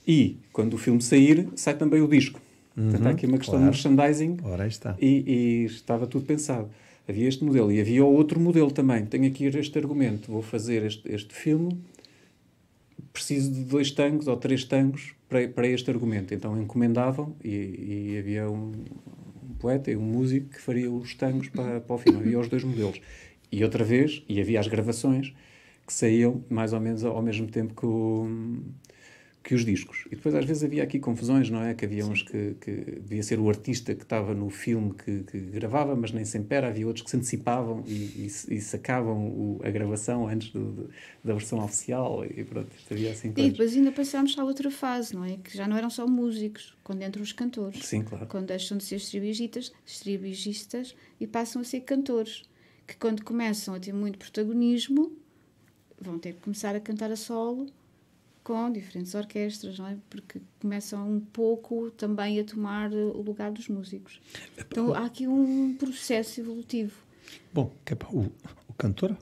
E 0.07 0.39
quando 0.53 0.74
o 0.74 0.78
filme 0.78 1.03
sair, 1.03 1.49
sai 1.57 1.76
também 1.76 2.01
o 2.01 2.09
disco. 2.09 2.41
Uhum, 2.76 2.84
Portanto, 2.84 3.07
há 3.07 3.11
aqui 3.11 3.26
uma 3.26 3.39
questão 3.39 3.59
claro. 3.59 3.72
de 3.72 3.89
merchandising. 3.89 4.37
Ora, 4.45 4.66
está. 4.66 4.97
E, 5.01 5.24
e, 5.26 5.64
estava 5.64 6.07
tudo 6.07 6.24
pensado. 6.24 6.70
Havia 7.09 7.28
este 7.28 7.45
modelo 7.45 7.72
e 7.72 7.80
havia 7.80 8.05
outro 8.05 8.39
modelo 8.39 8.70
também. 8.70 9.05
Tenho 9.05 9.26
aqui 9.26 9.47
este 9.47 9.78
argumento, 9.78 10.30
vou 10.30 10.43
fazer 10.43 10.84
este, 10.84 11.12
este 11.12 11.34
filme, 11.34 11.76
preciso 13.17 13.51
de 13.51 13.64
dois 13.64 13.91
tangos 13.91 14.29
ou 14.29 14.37
três 14.37 14.64
tangos 14.64 15.14
para, 15.29 15.49
para 15.49 15.67
este 15.67 15.91
argumento. 15.91 16.35
Então 16.35 16.61
encomendavam 16.61 17.35
e, 17.43 18.12
e 18.12 18.19
havia 18.19 18.51
um, 18.51 18.73
poeta 19.59 19.91
e 19.91 19.97
um 19.97 20.03
músico 20.03 20.51
que 20.51 20.61
faria 20.61 20.91
os 20.91 21.14
tangos 21.14 21.49
para, 21.49 21.81
para 21.81 21.97
o 21.97 21.99
filme. 21.99 22.21
Havia 22.21 22.39
os 22.39 22.49
dois 22.49 22.62
modelos. 22.62 23.01
E 23.51 23.64
outra 23.64 23.85
vez, 23.85 24.23
e 24.29 24.41
havia 24.41 24.61
as 24.61 24.69
gravações 24.69 25.35
que 25.87 25.93
saíam 25.93 26.45
mais 26.51 26.73
ou 26.73 26.81
menos 26.81 27.05
ao 27.05 27.23
mesmo 27.23 27.47
tempo 27.47 27.75
que, 27.75 27.87
o, 27.87 28.29
que 29.47 29.55
os 29.55 29.65
discos. 29.65 30.07
E 30.07 30.17
depois 30.17 30.35
às 30.35 30.45
vezes 30.45 30.65
havia 30.65 30.83
aqui 30.83 30.99
confusões, 30.99 31.49
não 31.49 31.63
é? 31.63 31.73
Que 31.73 31.85
havia 31.85 32.05
uns 32.05 32.21
que, 32.21 32.57
que 32.61 32.73
devia 33.01 33.23
ser 33.23 33.39
o 33.39 33.49
artista 33.49 33.95
que 33.95 34.03
estava 34.03 34.35
no 34.35 34.51
filme 34.51 34.93
que, 34.93 35.21
que 35.23 35.39
gravava, 35.39 35.95
mas 35.95 36.11
nem 36.11 36.25
sempre 36.25 36.57
era. 36.57 36.67
Havia 36.67 36.85
outros 36.85 37.05
que 37.05 37.11
se 37.11 37.17
antecipavam 37.17 37.85
e, 37.87 37.93
e, 37.93 38.27
e 38.27 38.61
sacavam 38.61 39.29
o, 39.29 39.61
a 39.63 39.71
gravação 39.71 40.27
antes 40.27 40.51
do, 40.51 40.73
do, 40.73 40.91
da 41.23 41.33
versão 41.35 41.65
oficial. 41.65 42.25
E 42.25 42.43
pronto, 42.43 42.75
isto 42.77 42.93
havia 42.93 43.13
assim 43.13 43.31
coisas. 43.31 43.49
E 43.49 43.53
depois 43.53 43.77
ainda 43.77 43.93
passámos 43.93 44.37
à 44.37 44.43
outra 44.43 44.69
fase, 44.69 45.15
não 45.15 45.25
é? 45.25 45.37
Que 45.37 45.57
já 45.57 45.69
não 45.69 45.77
eram 45.77 45.91
só 45.91 46.09
músicos, 46.09 46.77
quando 46.83 47.03
entram 47.05 47.23
os 47.23 47.31
cantores. 47.31 47.87
Sim, 47.87 48.03
claro. 48.03 48.27
Quando 48.27 48.47
deixam 48.47 48.77
de 48.77 48.83
ser 48.83 48.97
estribigistas, 48.97 49.73
estribigistas 49.87 50.97
e 51.21 51.27
passam 51.27 51.63
a 51.63 51.65
ser 51.65 51.83
cantores. 51.83 52.43
Que 52.85 52.97
quando 52.97 53.23
começam 53.23 53.77
a 53.77 53.79
ter 53.79 53.93
muito 53.93 54.19
protagonismo, 54.19 55.13
vão 56.01 56.19
ter 56.19 56.33
que 56.33 56.41
começar 56.41 56.75
a 56.75 56.81
cantar 56.81 57.13
a 57.13 57.17
solo 57.17 57.69
com 58.47 58.71
diferentes 58.71 59.13
orquestras, 59.17 59.77
não 59.77 59.89
é? 59.89 59.97
Porque 60.09 60.41
começam 60.61 61.11
um 61.11 61.19
pouco 61.19 61.91
também 61.91 62.39
a 62.39 62.45
tomar 62.45 62.93
o 62.93 63.21
lugar 63.21 63.51
dos 63.51 63.67
músicos. 63.67 64.21
Então 64.57 64.95
há 64.95 65.05
aqui 65.05 65.27
um 65.27 65.75
processo 65.77 66.39
evolutivo. 66.41 66.93
Bom, 67.53 67.73
o, 68.13 68.21
o 68.69 68.73
cantor 68.79 69.17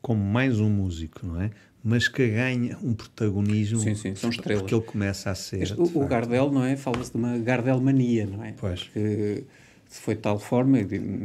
como 0.00 0.22
mais 0.22 0.60
um 0.60 0.70
músico, 0.70 1.26
não 1.26 1.42
é? 1.42 1.50
Mas 1.82 2.06
que 2.06 2.28
ganha 2.28 2.78
um 2.80 2.94
protagonismo. 2.94 3.80
Sim, 3.80 3.96
sim, 3.96 4.14
são 4.14 4.30
estrelas. 4.30 4.62
Porque 4.62 4.74
ele 4.76 4.84
começa 4.84 5.32
a 5.32 5.34
ser. 5.34 5.60
Este, 5.60 5.80
o, 5.80 5.82
o 5.82 6.06
Gardel, 6.06 6.52
não 6.52 6.64
é? 6.64 6.76
Fala-se 6.76 7.10
de 7.10 7.16
uma 7.16 7.36
Gardelmania, 7.36 8.24
não 8.24 8.44
é? 8.44 8.52
Pois. 8.52 8.84
Porque 8.84 9.42
foi 9.84 10.14
de 10.14 10.20
tal 10.20 10.38
forma, 10.38 10.78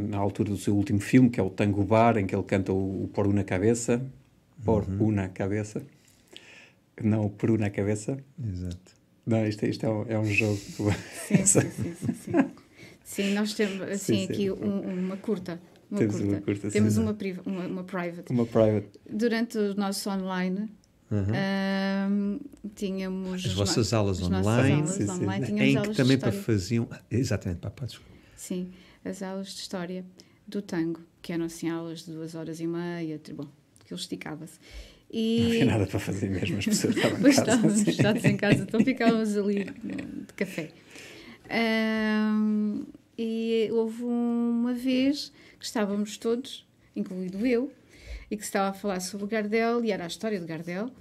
na 0.09 0.17
altura 0.17 0.49
do 0.49 0.57
seu 0.57 0.75
último 0.75 0.99
filme, 0.99 1.29
que 1.29 1.39
é 1.39 1.43
o 1.43 1.51
Tango 1.51 1.83
Bar, 1.83 2.17
em 2.17 2.25
que 2.25 2.35
ele 2.35 2.43
canta 2.43 2.73
o, 2.73 3.03
o 3.03 3.07
Por 3.07 3.27
Una 3.27 3.43
Cabeça, 3.43 4.03
Por 4.65 4.89
uhum. 4.89 5.09
Una 5.09 5.29
Cabeça, 5.29 5.83
não 7.05 7.25
o 7.25 7.29
Peru 7.29 7.57
na 7.57 7.69
cabeça. 7.69 8.17
Exato. 8.41 8.99
Não, 9.25 9.45
isto, 9.45 9.65
isto 9.65 9.85
é, 9.85 9.89
um, 9.89 10.05
é 10.07 10.19
um 10.19 10.25
jogo. 10.25 10.59
Sim, 11.27 11.45
sim, 11.45 11.61
sim, 11.69 11.95
sim, 12.13 12.49
sim. 13.03 13.33
nós 13.33 13.53
temos 13.53 13.81
assim, 13.81 14.25
sim, 14.25 14.33
aqui 14.33 14.51
um, 14.51 14.81
uma 14.81 15.17
curta. 15.17 15.61
Uma 15.89 15.99
temos 15.99 16.15
curta. 16.15 16.31
uma 16.31 16.41
curta. 16.41 16.71
Temos 16.71 16.93
sim, 16.93 17.01
uma, 17.01 17.15
uma, 17.45 17.67
uma 17.67 17.83
private. 17.83 18.31
Uma 18.31 18.45
private. 18.45 18.99
Durante 19.09 19.57
o 19.57 19.75
nosso 19.75 20.09
online, 20.09 20.69
Uhum. 21.11 22.39
tínhamos 22.75 23.43
as 23.43 23.53
vossas 23.53 23.93
aulas 23.93 24.21
online, 24.21 24.73
aulas 24.73 24.89
sim, 24.91 25.09
online 25.09 25.45
sim. 25.47 25.59
em 25.59 25.81
que 25.81 25.95
também 25.95 26.19
para 26.19 26.31
faziam 26.31 26.87
exatamente 27.09 27.61
para 27.61 27.71
sim 28.35 28.71
as 29.03 29.23
aulas 29.23 29.47
de 29.47 29.61
história 29.61 30.05
do 30.47 30.61
tango 30.61 31.01
que 31.19 31.33
eram 31.33 31.45
assim 31.45 31.67
aulas 31.67 32.05
de 32.05 32.11
duas 32.11 32.35
horas 32.35 32.59
e 32.59 32.67
meia 32.67 33.19
bom 33.33 33.47
aquilo 33.81 33.99
esticava-se 33.99 34.59
e... 35.11 35.39
Não 35.39 35.47
havia 35.47 35.65
nada 35.65 35.87
para 35.87 35.99
fazer 35.99 36.29
mesmo, 36.29 36.57
as 36.57 36.65
pessoas 36.65 36.95
estavam 36.95 37.19
em 37.19 37.23
casa. 37.23 37.41
estávamos 37.41 37.83
fechados 37.83 38.25
em 38.25 38.37
casa, 38.37 38.63
então 38.63 38.79
ficávamos 38.83 39.37
ali 39.37 39.65
de 40.27 40.33
café. 40.35 40.69
Um, 41.51 42.85
e 43.17 43.69
houve 43.71 44.03
uma 44.03 44.73
vez 44.73 45.31
que 45.57 45.65
estávamos 45.65 46.17
todos 46.17 46.67
incluído 46.95 47.45
eu, 47.45 47.71
e 48.29 48.37
que 48.37 48.43
se 48.43 48.49
estava 48.49 48.69
a 48.69 48.73
falar 48.73 48.99
sobre 48.99 49.27
Gardel, 49.27 49.83
e 49.83 49.91
era 49.91 50.03
a 50.03 50.07
história 50.07 50.39
de 50.39 50.45
Gardel. 50.45 50.91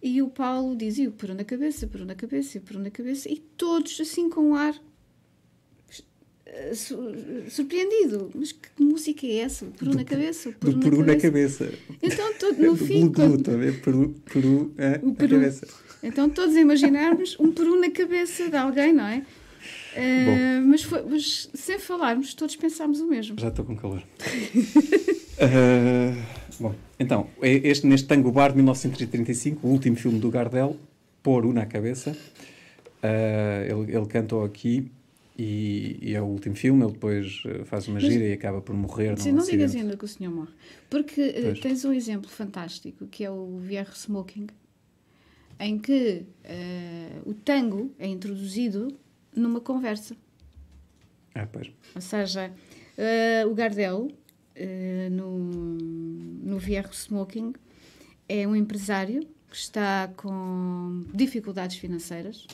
E 0.00 0.22
o 0.22 0.28
Paulo 0.28 0.76
dizia, 0.76 1.10
peru 1.10 1.34
na 1.34 1.44
cabeça, 1.44 1.86
peru 1.86 2.04
na 2.04 2.14
cabeça, 2.14 2.60
peru 2.60 2.78
na 2.78 2.90
cabeça, 2.90 3.28
e 3.28 3.38
todos 3.38 4.00
assim 4.00 4.30
com 4.30 4.50
um 4.50 4.54
ar 4.54 4.74
surpreendido. 7.48 8.30
Mas 8.34 8.52
que 8.52 8.82
música 8.82 9.26
é 9.26 9.38
essa? 9.38 9.66
Peru 9.78 9.94
na 9.94 10.04
cabeça? 10.04 10.52
Peru 10.52 10.72
do 10.72 10.80
peru 10.80 11.04
na 11.04 11.16
cabeça. 11.16 11.72
Então, 12.02 12.32
todo, 12.34 12.58
no 12.58 12.76
fim... 12.76 13.10
Quando... 13.10 13.42
Peru, 13.82 14.14
peru, 14.32 14.72
é, 14.76 15.00
o 15.02 15.14
peru. 15.14 15.36
cabeça. 15.36 15.66
Então, 16.02 16.30
todos 16.30 16.56
imaginarmos 16.56 17.36
um 17.40 17.52
peru 17.52 17.80
na 17.80 17.90
cabeça 17.90 18.48
de 18.48 18.56
alguém, 18.56 18.92
não 18.92 19.06
é? 19.06 19.24
Uh, 19.98 20.66
mas, 20.66 20.82
foi, 20.82 21.02
mas 21.02 21.48
sem 21.54 21.78
falarmos, 21.78 22.34
todos 22.34 22.54
pensámos 22.56 23.00
o 23.00 23.08
mesmo. 23.08 23.38
Já 23.38 23.48
estou 23.48 23.64
com 23.64 23.76
calor. 23.76 23.98
uh, 23.98 24.02
bom, 26.60 26.74
então, 27.00 27.28
é 27.42 27.50
este, 27.50 27.86
neste 27.86 28.06
Tango 28.06 28.30
Bar 28.30 28.50
de 28.50 28.56
1935, 28.56 29.66
o 29.66 29.70
último 29.70 29.96
filme 29.96 30.18
do 30.18 30.30
Gardel, 30.30 30.76
Pôr 31.20 31.44
o 31.44 31.52
na 31.52 31.66
cabeça, 31.66 32.12
uh, 32.12 33.82
ele, 33.82 33.96
ele 33.96 34.06
cantou 34.06 34.44
aqui 34.44 34.88
e, 35.38 35.98
e, 36.02 36.14
é 36.14 36.20
o 36.20 36.24
último 36.24 36.56
filme, 36.56 36.82
ele 36.82 36.92
depois 36.92 37.42
faz 37.66 37.86
uma 37.86 38.00
gira 38.00 38.14
mas, 38.14 38.30
e 38.30 38.32
acaba 38.32 38.60
por 38.60 38.74
morrer. 38.74 39.16
Sim, 39.18 39.32
não 39.32 39.44
digas 39.44 39.74
ainda 39.74 39.96
que 39.96 40.04
o 40.04 40.08
senhor 40.08 40.34
morre. 40.34 40.52
Porque 40.90 41.20
uh, 41.20 41.60
tens 41.60 41.84
um 41.84 41.92
exemplo 41.92 42.28
fantástico, 42.28 43.06
que 43.06 43.24
é 43.24 43.30
o 43.30 43.56
VR 43.58 43.92
Smoking, 43.94 44.48
em 45.60 45.78
que 45.78 46.24
uh, 46.44 47.30
o 47.30 47.34
tango 47.34 47.94
é 47.98 48.08
introduzido 48.08 48.98
numa 49.34 49.60
conversa. 49.60 50.16
Ah, 51.34 51.46
pois. 51.46 51.70
Ou 51.94 52.00
seja, 52.00 52.52
uh, 52.98 53.48
o 53.48 53.54
Gardel, 53.54 54.08
uh, 54.08 55.10
no, 55.10 55.38
no 55.38 56.58
VR 56.58 56.92
Smoking, 56.92 57.52
é 58.28 58.46
um 58.46 58.56
empresário 58.56 59.22
que 59.48 59.56
está 59.56 60.12
com 60.16 61.04
dificuldades 61.14 61.76
financeiras 61.76 62.46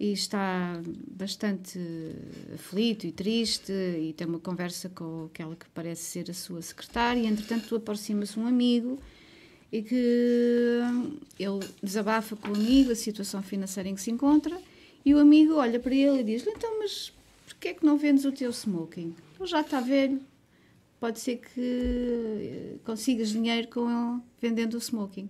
e 0.00 0.12
está 0.14 0.80
bastante 1.10 1.78
aflito 2.54 3.06
e 3.06 3.12
triste 3.12 3.70
e 3.70 4.14
tem 4.14 4.26
uma 4.26 4.40
conversa 4.40 4.88
com 4.88 5.26
aquela 5.26 5.54
que 5.54 5.68
parece 5.74 6.04
ser 6.04 6.30
a 6.30 6.34
sua 6.34 6.62
secretária. 6.62 7.28
Entretanto, 7.28 7.76
aproxima-se 7.76 8.40
um 8.40 8.46
amigo 8.46 8.98
e 9.70 9.82
que 9.82 10.80
ele 11.38 11.60
desabafa 11.82 12.34
com 12.34 12.48
o 12.48 12.54
amigo 12.54 12.90
a 12.90 12.94
situação 12.94 13.42
financeira 13.42 13.90
em 13.90 13.94
que 13.94 14.00
se 14.00 14.10
encontra 14.10 14.58
e 15.04 15.14
o 15.14 15.18
amigo 15.18 15.56
olha 15.56 15.78
para 15.78 15.94
ele 15.94 16.20
e 16.20 16.24
diz 16.24 16.46
então, 16.46 16.78
mas 16.78 17.12
porquê 17.46 17.68
é 17.68 17.74
que 17.74 17.84
não 17.84 17.98
vendes 17.98 18.24
o 18.24 18.32
teu 18.32 18.50
smoking? 18.50 19.14
Ele 19.38 19.46
já 19.46 19.60
está 19.60 19.82
velho, 19.82 20.18
pode 20.98 21.20
ser 21.20 21.42
que 21.42 21.60
eh, 21.60 22.76
consigas 22.84 23.28
dinheiro 23.28 23.68
com 23.68 23.82
ele 23.82 24.22
vendendo 24.40 24.74
o 24.74 24.78
smoking. 24.78 25.28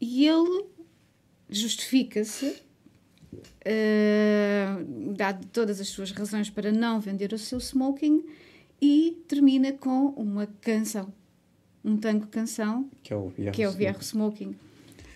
E 0.00 0.26
ele 0.26 0.64
justifica-se, 1.50 2.63
uh, 3.40 5.14
dá 5.14 5.32
todas 5.32 5.80
as 5.80 5.88
suas 5.88 6.10
razões 6.10 6.50
para 6.50 6.72
não 6.72 7.00
vender 7.00 7.32
o 7.32 7.38
seu 7.38 7.58
smoking 7.58 8.24
e 8.80 9.22
termina 9.28 9.72
com 9.72 10.08
uma 10.16 10.46
canção 10.60 11.12
um 11.84 11.96
tango 11.98 12.26
canção, 12.28 12.88
que 13.02 13.12
é 13.12 13.16
o 13.16 13.28
Vierro, 13.28 13.52
que 13.52 13.62
é 13.62 13.68
o 13.68 13.72
Vierro 13.72 14.00
Smoking. 14.00 14.50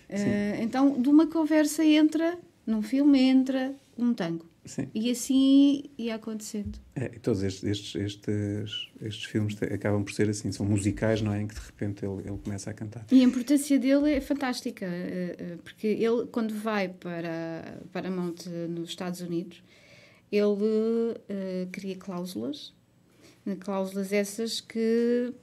Uh, 0.09 0.61
então, 0.61 1.01
de 1.01 1.09
uma 1.09 1.25
conversa 1.27 1.83
entra, 1.83 2.37
num 2.65 2.81
filme 2.81 3.19
entra 3.19 3.73
um 4.03 4.13
tango. 4.13 4.45
Sim. 4.65 4.87
E 4.93 5.09
assim 5.09 5.83
ia 5.97 6.15
acontecendo. 6.15 6.77
É, 6.95 7.05
e 7.15 7.19
todos 7.19 7.41
estes, 7.43 7.63
estes, 7.63 7.95
estes, 7.95 8.89
estes 9.01 9.23
filmes 9.25 9.61
acabam 9.63 10.03
por 10.03 10.13
ser 10.13 10.29
assim, 10.29 10.51
são 10.51 10.65
musicais, 10.65 11.21
não 11.21 11.33
é? 11.33 11.41
Em 11.41 11.47
que 11.47 11.55
de 11.55 11.61
repente 11.61 12.05
ele, 12.05 12.27
ele 12.27 12.37
começa 12.37 12.69
a 12.69 12.73
cantar. 12.73 13.05
E 13.11 13.21
a 13.21 13.23
importância 13.23 13.79
dele 13.79 14.11
é 14.13 14.21
fantástica, 14.21 14.85
eh, 14.85 15.35
eh, 15.39 15.57
porque 15.63 15.87
ele, 15.87 16.27
quando 16.31 16.53
vai 16.53 16.89
para, 16.89 17.79
para 17.91 18.11
Monte 18.11 18.49
nos 18.49 18.89
Estados 18.89 19.21
Unidos, 19.21 19.63
ele 20.31 20.43
uh, 20.43 21.17
cria 21.71 21.95
cláusulas, 21.95 22.73
cláusulas 23.59 24.13
essas 24.13 24.61
que 24.61 25.33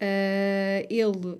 Uh, 0.00 0.80
ele 0.88 1.36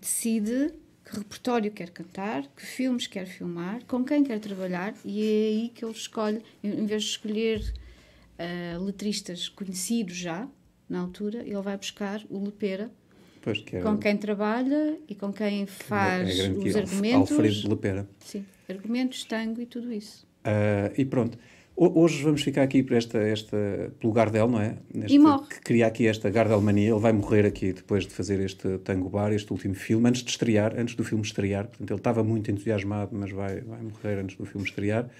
decide 0.00 0.72
que 1.04 1.16
repertório 1.16 1.70
quer 1.70 1.90
cantar, 1.90 2.46
que 2.56 2.64
filmes 2.64 3.06
quer 3.06 3.26
filmar, 3.26 3.84
com 3.86 4.02
quem 4.04 4.24
quer 4.24 4.38
trabalhar, 4.40 4.94
e 5.04 5.22
é 5.22 5.48
aí 5.48 5.72
que 5.74 5.84
ele 5.84 5.92
escolhe, 5.92 6.42
em 6.62 6.86
vez 6.86 7.02
de 7.02 7.10
escolher 7.10 7.74
uh, 8.38 8.82
letristas 8.82 9.48
conhecidos 9.48 10.16
já, 10.16 10.48
na 10.88 11.00
altura, 11.00 11.42
ele 11.42 11.60
vai 11.60 11.76
buscar 11.76 12.22
o 12.30 12.42
Lepera, 12.42 12.90
é 13.72 13.80
com 13.80 13.98
quem 13.98 14.16
trabalha 14.16 14.98
e 15.06 15.14
com 15.14 15.30
quem 15.30 15.66
faz 15.66 16.38
é 16.38 16.48
os 16.48 16.76
argumentos. 16.76 17.30
Alfredo 17.32 17.68
Lepera. 17.68 18.08
Sim, 18.20 18.46
argumentos, 18.68 19.24
tango 19.24 19.60
e 19.60 19.66
tudo 19.66 19.92
isso. 19.92 20.26
Uh, 20.40 20.92
e 20.96 21.04
pronto. 21.04 21.38
Hoje 21.76 22.22
vamos 22.22 22.42
ficar 22.42 22.62
aqui 22.62 22.84
por 22.84 22.96
esta, 22.96 23.18
esta, 23.18 23.56
pelo 23.98 24.12
Gardel, 24.12 24.46
não 24.46 24.60
é? 24.60 24.76
Neste, 24.92 25.16
e 25.16 25.18
morre. 25.18 25.48
Que 25.48 25.60
cria 25.60 25.88
aqui 25.88 26.06
esta 26.06 26.30
Gardelmania. 26.30 26.90
Ele 26.90 27.00
vai 27.00 27.12
morrer 27.12 27.44
aqui 27.44 27.72
depois 27.72 28.06
de 28.06 28.14
fazer 28.14 28.38
este 28.38 28.78
Tango 28.78 29.08
Bar, 29.08 29.32
este 29.32 29.52
último 29.52 29.74
filme, 29.74 30.08
antes 30.08 30.22
de 30.22 30.30
estrear, 30.30 30.78
antes 30.78 30.94
do 30.94 31.02
filme 31.02 31.24
estrear. 31.24 31.66
Portanto, 31.66 31.90
ele 31.90 31.98
estava 31.98 32.22
muito 32.22 32.48
entusiasmado, 32.48 33.10
mas 33.12 33.32
vai, 33.32 33.60
vai 33.60 33.80
morrer 33.82 34.20
antes 34.20 34.36
do 34.36 34.46
filme 34.46 34.64
estrear. 34.64 35.10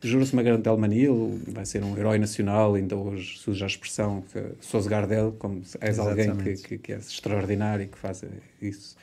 Jura-se 0.00 0.32
uma 0.32 0.44
grande 0.44 0.62
Delmania, 0.62 1.08
ele 1.08 1.40
vai 1.48 1.66
ser 1.66 1.82
um 1.82 1.96
herói 1.96 2.18
nacional, 2.18 2.74
ainda 2.74 2.94
hoje 2.94 3.38
surge 3.38 3.64
a 3.64 3.66
expressão 3.66 4.22
que 4.32 4.40
sou 4.60 4.80
Gardel, 4.84 5.34
como 5.38 5.62
és 5.80 5.98
Exatamente. 5.98 6.30
alguém 6.30 6.56
que, 6.56 6.62
que, 6.62 6.78
que 6.78 6.92
é 6.92 6.98
extraordinário 6.98 7.84
e 7.84 7.88
que 7.88 7.98
faz 7.98 8.22
isso, 8.62 8.96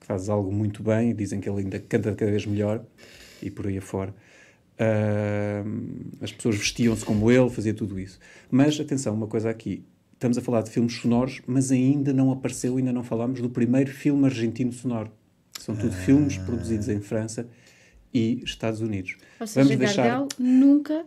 que 0.00 0.06
faz 0.06 0.28
algo 0.28 0.52
muito 0.52 0.82
bem, 0.82 1.14
dizem 1.14 1.40
que 1.40 1.48
ele 1.48 1.60
ainda 1.60 1.78
canta 1.78 2.12
cada 2.14 2.30
vez 2.30 2.44
melhor 2.44 2.84
e 3.40 3.50
por 3.50 3.66
aí 3.66 3.78
afora. 3.78 4.12
Uh, 4.72 6.14
as 6.20 6.32
pessoas 6.32 6.56
vestiam-se 6.56 7.04
como 7.04 7.30
ele, 7.30 7.48
fazia 7.50 7.74
tudo 7.74 7.98
isso. 8.00 8.18
Mas 8.50 8.78
atenção, 8.80 9.14
uma 9.14 9.26
coisa 9.26 9.50
aqui: 9.50 9.84
estamos 10.14 10.38
a 10.38 10.40
falar 10.40 10.62
de 10.62 10.70
filmes 10.70 10.94
sonoros, 10.94 11.40
mas 11.46 11.70
ainda 11.70 12.12
não 12.12 12.32
apareceu, 12.32 12.76
ainda 12.76 12.92
não 12.92 13.04
falámos 13.04 13.40
do 13.40 13.50
primeiro 13.50 13.90
filme 13.90 14.24
argentino 14.24 14.72
sonoro. 14.72 15.10
São 15.60 15.76
tudo 15.76 15.92
ah. 15.92 16.04
filmes 16.04 16.38
produzidos 16.38 16.88
em 16.88 17.00
França 17.00 17.46
e 18.12 18.42
Estados 18.44 18.80
Unidos. 18.80 19.16
Ou 19.38 19.46
seja, 19.46 19.64
Vamos 19.64 19.78
deixar... 19.78 20.02
Gardel 20.04 20.28
nunca, 20.38 21.04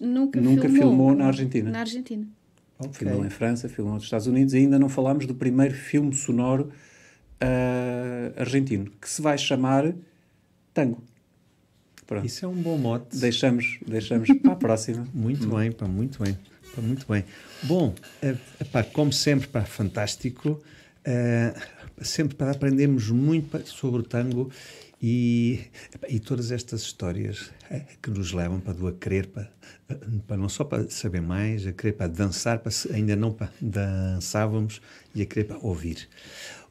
nunca, 0.00 0.40
nunca 0.40 0.68
filmou, 0.68 0.82
filmou 0.82 1.14
na 1.14 1.26
Argentina. 1.26 1.70
Na 1.70 1.80
Argentina. 1.80 2.26
Okay. 2.78 3.08
Filmou 3.08 3.24
em 3.24 3.30
França, 3.30 3.68
filmou 3.68 3.94
nos 3.94 4.04
Estados 4.04 4.26
Unidos 4.26 4.54
e 4.54 4.58
ainda 4.58 4.78
não 4.78 4.88
falámos 4.88 5.26
do 5.26 5.34
primeiro 5.34 5.74
filme 5.74 6.14
sonoro 6.14 6.70
uh, 7.42 8.40
argentino, 8.40 8.90
que 9.00 9.08
se 9.08 9.22
vai 9.22 9.38
chamar 9.38 9.94
Tango. 10.72 11.02
Pronto. 12.06 12.26
Isso 12.26 12.44
é 12.44 12.48
um 12.48 12.54
bom 12.54 12.76
mote. 12.76 13.16
Deixamos, 13.16 13.78
deixamos 13.86 14.28
para 14.42 14.52
a 14.52 14.56
próxima. 14.56 15.06
Muito 15.14 15.46
bem, 15.48 15.72
pá, 15.72 15.86
muito 15.86 16.22
bem. 16.22 16.36
Pá, 16.74 16.82
muito 16.82 17.06
bem. 17.08 17.24
Bom, 17.62 17.94
é, 18.20 18.34
pá, 18.70 18.82
como 18.82 19.12
sempre, 19.12 19.48
pá, 19.48 19.62
fantástico. 19.62 20.62
É, 21.04 21.54
sempre 22.00 22.34
para 22.34 22.50
aprendermos 22.50 23.08
muito 23.10 23.66
sobre 23.66 24.00
o 24.00 24.02
tango 24.02 24.50
e, 25.06 25.60
e 26.08 26.18
todas 26.18 26.50
estas 26.50 26.80
histórias 26.80 27.50
é, 27.70 27.82
que 28.00 28.08
nos 28.08 28.32
levam 28.32 28.58
para 28.58 28.72
do 28.72 28.88
a 28.88 28.92
querer, 28.92 29.26
para, 29.26 29.50
para 30.26 30.36
não 30.38 30.48
só 30.48 30.64
para 30.64 30.88
saber 30.88 31.20
mais, 31.20 31.66
a 31.66 31.72
querer 31.72 31.92
para 31.92 32.06
dançar, 32.06 32.60
para 32.60 32.72
ainda 32.90 33.14
não 33.14 33.30
para 33.30 33.52
dançávamos 33.60 34.80
e 35.14 35.20
a 35.20 35.26
querer 35.26 35.44
para 35.44 35.58
ouvir. 35.58 36.08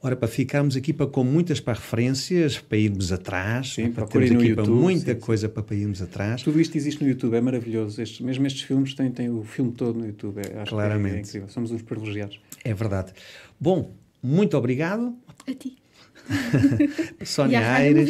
Ora, 0.02 0.16
para 0.16 0.28
ficarmos 0.28 0.76
aqui 0.76 0.92
para, 0.92 1.06
com 1.06 1.24
muitas 1.24 1.60
para 1.60 1.76
referências, 1.76 2.58
para 2.58 2.80
irmos 2.80 3.12
atrás, 3.12 3.76
sim, 3.76 3.92
para 3.92 4.08
termos 4.08 4.32
aqui 4.32 4.48
YouTube, 4.48 4.66
para 4.66 4.74
muita 4.74 5.14
sim, 5.14 5.20
coisa 5.20 5.48
para, 5.48 5.62
para 5.62 5.76
irmos 5.76 6.02
atrás. 6.02 6.42
Tudo 6.42 6.60
isto 6.60 6.76
existe 6.76 7.04
no 7.04 7.10
YouTube, 7.12 7.36
é 7.36 7.42
maravilhoso. 7.42 8.02
Estes, 8.02 8.20
mesmo 8.20 8.48
estes 8.48 8.64
filmes 8.64 8.96
têm, 8.96 9.12
têm 9.12 9.30
o 9.30 9.44
filme 9.44 9.74
todo 9.74 10.00
no 10.00 10.08
YouTube. 10.08 10.40
É, 10.40 10.60
acho 10.60 10.72
Claramente. 10.72 11.12
Que 11.12 11.18
é, 11.18 11.20
é 11.20 11.22
incrível. 11.22 11.50
Somos 11.50 11.70
uns 11.70 11.84
privilegiados. 11.84 12.40
É 12.66 12.74
verdade. 12.74 13.14
Bom, 13.60 13.94
muito 14.24 14.58
obrigado. 14.58 15.16
A 15.46 15.54
ti. 15.54 15.83
Sónia 17.26 17.74
Aires. 17.74 18.10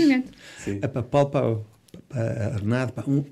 A 0.82 0.88
Paulo, 0.88 1.30
para, 1.30 1.58
para 2.10 2.58
Renato, 2.58 2.94
para 2.94 3.10
um, 3.10 3.24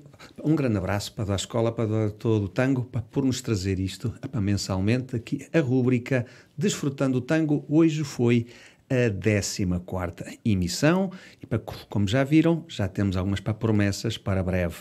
um 0.44 0.54
grande 0.54 0.78
abraço 0.78 1.12
para 1.14 1.32
a 1.32 1.36
escola, 1.36 1.72
para 1.72 2.10
todo 2.10 2.44
o 2.44 2.48
tango, 2.48 2.84
para 2.84 3.02
por 3.02 3.24
nos 3.24 3.40
trazer 3.40 3.78
isto 3.78 4.12
para 4.30 4.40
mensalmente 4.40 5.16
aqui 5.16 5.46
a 5.52 5.60
rúbrica 5.60 6.26
Desfrutando 6.56 7.18
o 7.18 7.20
Tango. 7.20 7.64
Hoje 7.68 8.04
foi 8.04 8.46
a 8.92 9.10
14 9.10 10.38
emissão 10.44 11.10
e 11.40 11.46
para, 11.46 11.58
como 11.58 12.06
já 12.06 12.22
viram, 12.22 12.64
já 12.68 12.86
temos 12.86 13.16
algumas 13.16 13.40
para 13.40 13.54
promessas 13.54 14.18
para 14.18 14.42
breve. 14.42 14.76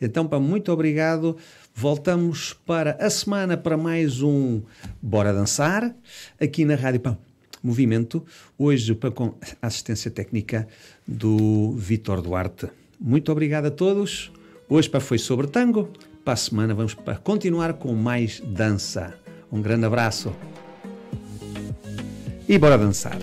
Então, 0.00 0.26
para 0.26 0.38
muito 0.38 0.70
obrigado. 0.70 1.36
Voltamos 1.74 2.52
para 2.52 2.96
a 3.00 3.10
semana 3.10 3.56
para 3.56 3.76
mais 3.76 4.22
um 4.22 4.62
Bora 5.02 5.32
Dançar 5.32 5.94
aqui 6.40 6.64
na 6.64 6.76
Rádio 6.76 7.00
Pão. 7.00 7.27
Movimento, 7.62 8.24
hoje 8.56 8.94
com 9.10 9.34
a 9.60 9.66
assistência 9.66 10.10
técnica 10.10 10.68
do 11.06 11.72
Vitor 11.72 12.20
Duarte. 12.22 12.68
Muito 13.00 13.30
obrigado 13.30 13.66
a 13.66 13.70
todos. 13.70 14.32
Hoje 14.68 14.88
para 14.88 15.00
foi 15.00 15.18
sobre 15.18 15.46
tango. 15.46 15.88
Para 16.24 16.34
a 16.34 16.36
semana 16.36 16.74
vamos 16.74 16.94
para 16.94 17.16
continuar 17.16 17.74
com 17.74 17.94
mais 17.94 18.40
dança. 18.40 19.14
Um 19.50 19.62
grande 19.62 19.86
abraço. 19.86 20.32
e 22.48 22.58
bora 22.58 22.78
dançar. 22.78 23.18